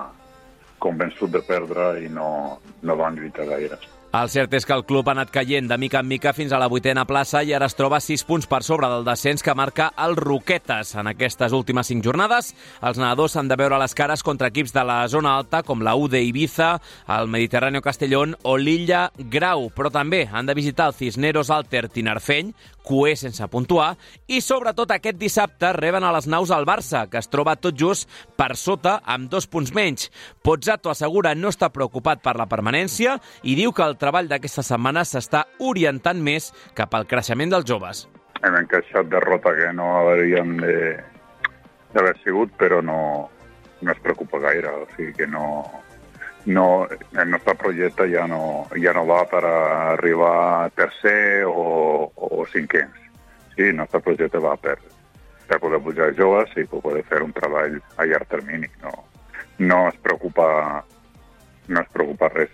convençut 0.81 1.31
de 1.31 1.43
perdre 1.45 1.93
i 2.05 2.09
no, 2.09 2.59
no 2.83 2.97
van 2.97 3.19
lluitar 3.19 3.47
gaire. 3.47 3.79
El 4.11 4.27
cert 4.27 4.51
és 4.59 4.65
que 4.67 4.75
el 4.75 4.83
club 4.83 5.07
ha 5.07 5.13
anat 5.15 5.29
caient 5.31 5.69
de 5.71 5.77
mica 5.79 6.01
en 6.03 6.09
mica 6.11 6.33
fins 6.35 6.51
a 6.51 6.59
la 6.59 6.67
vuitena 6.67 7.05
plaça 7.07 7.45
i 7.47 7.53
ara 7.55 7.69
es 7.71 7.77
troba 7.79 8.01
6 8.03 8.25
punts 8.27 8.49
per 8.51 8.59
sobre 8.67 8.89
del 8.91 9.05
descens 9.07 9.45
que 9.47 9.55
marca 9.55 9.93
el 10.03 10.17
Roquetes. 10.19 10.97
En 10.99 11.07
aquestes 11.07 11.55
últimes 11.55 11.87
5 11.93 12.03
jornades, 12.03 12.49
els 12.83 12.99
nedadors 12.99 13.37
s'han 13.37 13.47
de 13.47 13.55
veure 13.61 13.79
les 13.79 13.95
cares 13.95 14.27
contra 14.27 14.51
equips 14.51 14.75
de 14.75 14.83
la 14.83 14.99
zona 15.07 15.37
alta 15.39 15.63
com 15.63 15.87
la 15.87 15.95
UD 15.95 16.19
Ibiza, 16.27 16.73
el 17.21 17.31
Mediterráneo 17.31 17.85
Castellón 17.87 18.35
o 18.43 18.57
l'Illa 18.59 19.13
Grau, 19.31 19.69
però 19.71 19.95
també 19.95 20.25
han 20.27 20.51
de 20.51 20.59
visitar 20.59 20.91
el 20.91 20.99
Cisneros 20.99 21.55
Alter 21.55 21.87
Tinarfeny, 21.87 22.51
cué 22.91 23.15
sense 23.15 23.47
puntuar, 23.53 23.93
i 24.27 24.41
sobretot 24.43 24.91
aquest 24.91 25.19
dissabte 25.21 25.71
reben 25.77 26.03
a 26.03 26.11
les 26.17 26.27
naus 26.27 26.51
al 26.51 26.67
Barça, 26.67 27.05
que 27.11 27.21
es 27.23 27.31
troba 27.31 27.55
tot 27.55 27.79
just 27.79 28.11
per 28.39 28.57
sota 28.59 28.99
amb 29.07 29.31
dos 29.31 29.47
punts 29.47 29.71
menys. 29.77 30.09
Pozzato 30.43 30.91
assegura 30.91 31.37
no 31.39 31.53
està 31.55 31.71
preocupat 31.71 32.25
per 32.25 32.35
la 32.41 32.49
permanència 32.51 33.19
i 33.47 33.55
diu 33.59 33.71
que 33.77 33.87
el 33.87 33.99
treball 34.01 34.31
d'aquesta 34.31 34.67
setmana 34.67 35.07
s'està 35.07 35.45
orientant 35.63 36.19
més 36.19 36.51
cap 36.75 36.95
al 36.99 37.07
creixement 37.07 37.55
dels 37.55 37.69
joves. 37.69 38.09
Hem 38.41 38.57
encaixat 38.63 39.11
derrota 39.13 39.53
que 39.55 39.71
no 39.77 39.93
hauríem 40.01 40.57
d'haver 41.95 42.17
sigut, 42.25 42.53
però 42.59 42.81
no, 42.83 43.29
no 43.83 43.93
es 43.93 44.03
preocupa 44.03 44.41
gaire. 44.43 44.73
O 44.81 44.87
sigui 44.97 45.13
que 45.19 45.29
no, 45.29 45.45
no, 46.47 46.89
el 46.89 47.31
nostre 47.31 47.55
projecte 47.55 48.07
ja 48.11 48.27
no, 48.27 48.69
ja 48.81 48.95
no 48.97 49.05
va 49.09 49.25
per 49.29 49.43
arribar 49.45 50.71
tercer 50.77 51.45
o, 51.47 52.11
o 52.15 52.47
cinquens. 52.53 52.97
Sí, 53.57 53.69
el 53.69 53.77
nostre 53.77 54.01
projecte 54.01 54.41
va 54.41 54.57
per, 54.57 54.79
per 55.47 55.61
poder 55.61 55.83
pujar 55.85 56.15
joves 56.17 56.57
i 56.57 56.65
poder 56.65 57.05
fer 57.09 57.23
un 57.23 57.35
treball 57.37 57.77
a 57.97 58.09
llarg 58.09 58.29
termini. 58.33 58.71
No, 58.83 58.95
no 59.59 59.87
es 59.89 60.01
preocupa 60.01 60.49
no 61.69 61.81
es 61.81 61.89
preocupa 61.93 62.31
res 62.33 62.51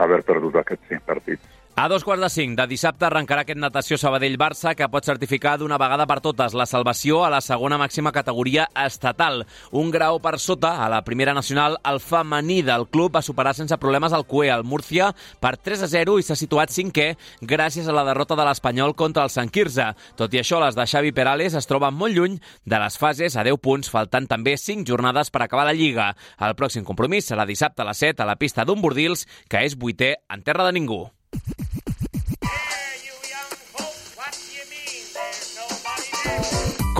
haver 0.00 0.22
perdut 0.24 0.56
aquests 0.56 0.88
cinc 0.88 1.04
partits. 1.06 1.59
A 1.80 1.88
dos 1.88 2.04
quarts 2.04 2.20
de 2.20 2.28
cinc 2.28 2.58
de 2.58 2.64
dissabte 2.68 3.06
arrencarà 3.06 3.40
aquest 3.40 3.56
natació 3.56 3.96
Sabadell-Barça 3.96 4.74
que 4.76 4.88
pot 4.92 5.06
certificar 5.08 5.54
d'una 5.56 5.78
vegada 5.80 6.04
per 6.04 6.18
totes 6.20 6.52
la 6.52 6.66
salvació 6.68 7.22
a 7.24 7.30
la 7.32 7.38
segona 7.40 7.78
màxima 7.80 8.10
categoria 8.12 8.66
estatal. 8.82 9.46
Un 9.72 9.88
grau 9.88 10.18
per 10.20 10.34
sota 10.36 10.74
a 10.84 10.90
la 10.92 10.98
primera 11.06 11.32
nacional, 11.32 11.78
el 11.88 12.02
femení 12.04 12.58
del 12.66 12.84
club 12.92 13.14
va 13.16 13.22
superar 13.24 13.54
sense 13.56 13.78
problemes 13.80 14.12
el 14.12 14.26
CUE, 14.28 14.50
el 14.52 14.66
Múrcia, 14.68 15.14
per 15.40 15.54
3 15.56 15.86
a 15.86 15.88
0 15.88 16.18
i 16.20 16.26
s'ha 16.26 16.36
situat 16.36 16.68
cinquè 16.68 17.06
gràcies 17.40 17.88
a 17.88 17.94
la 17.96 18.04
derrota 18.04 18.36
de 18.36 18.44
l'Espanyol 18.44 18.92
contra 18.92 19.24
el 19.24 19.32
Sant 19.32 19.48
Quirze. 19.48 19.86
Tot 20.20 20.36
i 20.36 20.42
això, 20.42 20.60
les 20.60 20.76
de 20.76 20.84
Xavi 20.84 21.14
Perales 21.16 21.56
es 21.56 21.70
troben 21.70 21.96
molt 21.96 22.12
lluny 22.12 22.36
de 22.66 22.82
les 22.82 22.98
fases 23.00 23.38
a 23.38 23.46
10 23.48 23.56
punts, 23.56 23.88
faltant 23.88 24.28
també 24.28 24.58
5 24.60 24.84
jornades 24.84 25.32
per 25.32 25.46
acabar 25.46 25.64
la 25.64 25.72
Lliga. 25.72 26.10
El 26.44 26.58
pròxim 26.60 26.84
compromís 26.84 27.32
serà 27.32 27.48
dissabte 27.48 27.80
a 27.80 27.88
les 27.88 28.04
7 28.04 28.20
a 28.20 28.28
la 28.28 28.36
pista 28.36 28.68
d'un 28.68 28.84
Bordils, 28.84 29.24
que 29.48 29.64
és 29.64 29.78
vuitè 29.80 30.18
en 30.28 30.44
terra 30.44 30.68
de 30.68 30.76
ningú. 30.76 31.06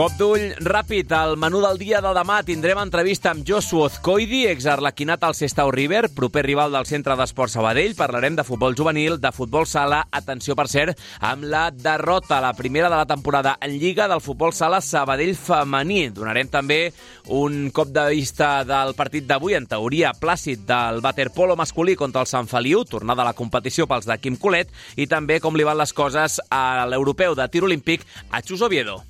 Cop 0.01 0.15
d'ull 0.17 0.55
ràpid 0.65 1.11
al 1.13 1.35
menú 1.37 1.59
del 1.61 1.77
dia 1.77 1.99
de 2.01 2.09
demà 2.17 2.39
tindrem 2.49 2.79
entrevista 2.81 3.35
amb 3.35 3.43
Joshua 3.45 3.91
Ozcoidi, 3.91 4.47
exarlequinat 4.49 5.27
al 5.29 5.35
Sestau 5.37 5.69
River, 5.75 6.07
proper 6.17 6.41
rival 6.47 6.73
del 6.73 6.87
Centre 6.89 7.13
d'Esport 7.21 7.53
Sabadell. 7.53 7.93
Parlarem 7.99 8.39
de 8.39 8.47
futbol 8.49 8.73
juvenil, 8.79 9.19
de 9.21 9.29
futbol 9.37 9.69
sala, 9.69 9.99
atenció 10.09 10.57
per 10.57 10.71
cert, 10.73 10.97
amb 11.21 11.45
la 11.45 11.67
derrota, 11.69 12.39
la 12.41 12.55
primera 12.57 12.89
de 12.89 12.97
la 12.97 13.05
temporada 13.05 13.59
en 13.61 13.77
Lliga 13.77 14.09
del 14.09 14.25
futbol 14.25 14.57
sala 14.57 14.81
Sabadell 14.81 15.35
femení. 15.37 16.07
Donarem 16.17 16.49
també 16.49 16.81
un 17.29 17.69
cop 17.69 17.93
de 17.93 18.07
vista 18.15 18.65
del 18.65 18.97
partit 18.97 19.29
d'avui, 19.29 19.59
en 19.61 19.69
teoria 19.69 20.15
plàcid, 20.17 20.65
del 20.65 21.05
waterpolo 21.05 21.61
masculí 21.61 21.93
contra 21.93 22.25
el 22.25 22.33
Sant 22.33 22.49
Feliu, 22.49 22.87
tornada 22.89 23.21
a 23.21 23.29
la 23.35 23.37
competició 23.37 23.85
pels 23.85 24.09
de 24.09 24.17
Quim 24.17 24.41
Colet, 24.41 24.73
i 24.97 25.11
també 25.13 25.43
com 25.45 25.61
li 25.61 25.69
van 25.69 25.77
les 25.77 25.93
coses 25.93 26.41
a 26.49 26.89
l'europeu 26.89 27.37
de 27.37 27.51
tir 27.53 27.69
olímpic 27.69 28.09
a 28.33 28.41
Xus 28.41 28.65
Oviedo. 28.65 29.03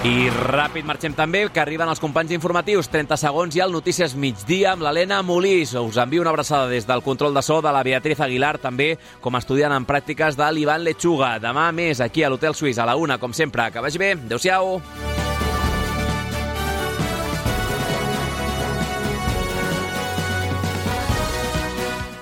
I 0.00 0.30
ràpid 0.32 0.86
marxem 0.88 1.12
també, 1.12 1.42
que 1.52 1.60
arriben 1.60 1.90
els 1.92 2.00
companys 2.00 2.32
informatius. 2.32 2.88
30 2.88 3.18
segons 3.20 3.56
i 3.56 3.60
el 3.60 3.74
Notícies 3.74 4.14
Migdia 4.16 4.70
amb 4.72 4.86
l'Helena 4.86 5.18
Molís. 5.20 5.74
Us 5.76 5.98
envio 6.00 6.22
una 6.22 6.32
abraçada 6.32 6.70
des 6.70 6.86
del 6.88 7.02
control 7.04 7.36
de 7.36 7.42
so 7.44 7.58
de 7.60 7.68
la 7.68 7.82
Beatriz 7.84 8.22
Aguilar, 8.24 8.56
també 8.58 8.94
com 9.20 9.36
estudiant 9.36 9.74
en 9.76 9.84
pràctiques 9.84 10.40
de 10.40 10.48
l'Ivan 10.56 10.86
Lechuga. 10.88 11.34
Demà 11.44 11.68
més 11.76 12.00
aquí 12.00 12.24
a 12.24 12.30
l'Hotel 12.32 12.56
Suís 12.56 12.80
a 12.80 12.88
la 12.88 12.96
una, 12.96 13.18
com 13.20 13.36
sempre. 13.36 13.68
Que 13.70 13.84
vagi 13.84 14.00
bé. 14.00 14.14
Adéu-siau. 14.16 14.80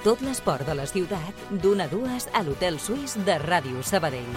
Tot 0.03 0.27
l'esport 0.27 0.67
de 0.67 0.75
la 0.75 0.87
ciutat, 0.91 1.47
d'una 1.63 1.87
a 1.87 1.95
dues 1.95 2.27
a 2.35 2.43
l'Hotel 2.43 2.83
Suís 2.83 3.15
de 3.23 3.39
Ràdio 3.39 3.87
Sabadell. 3.87 4.35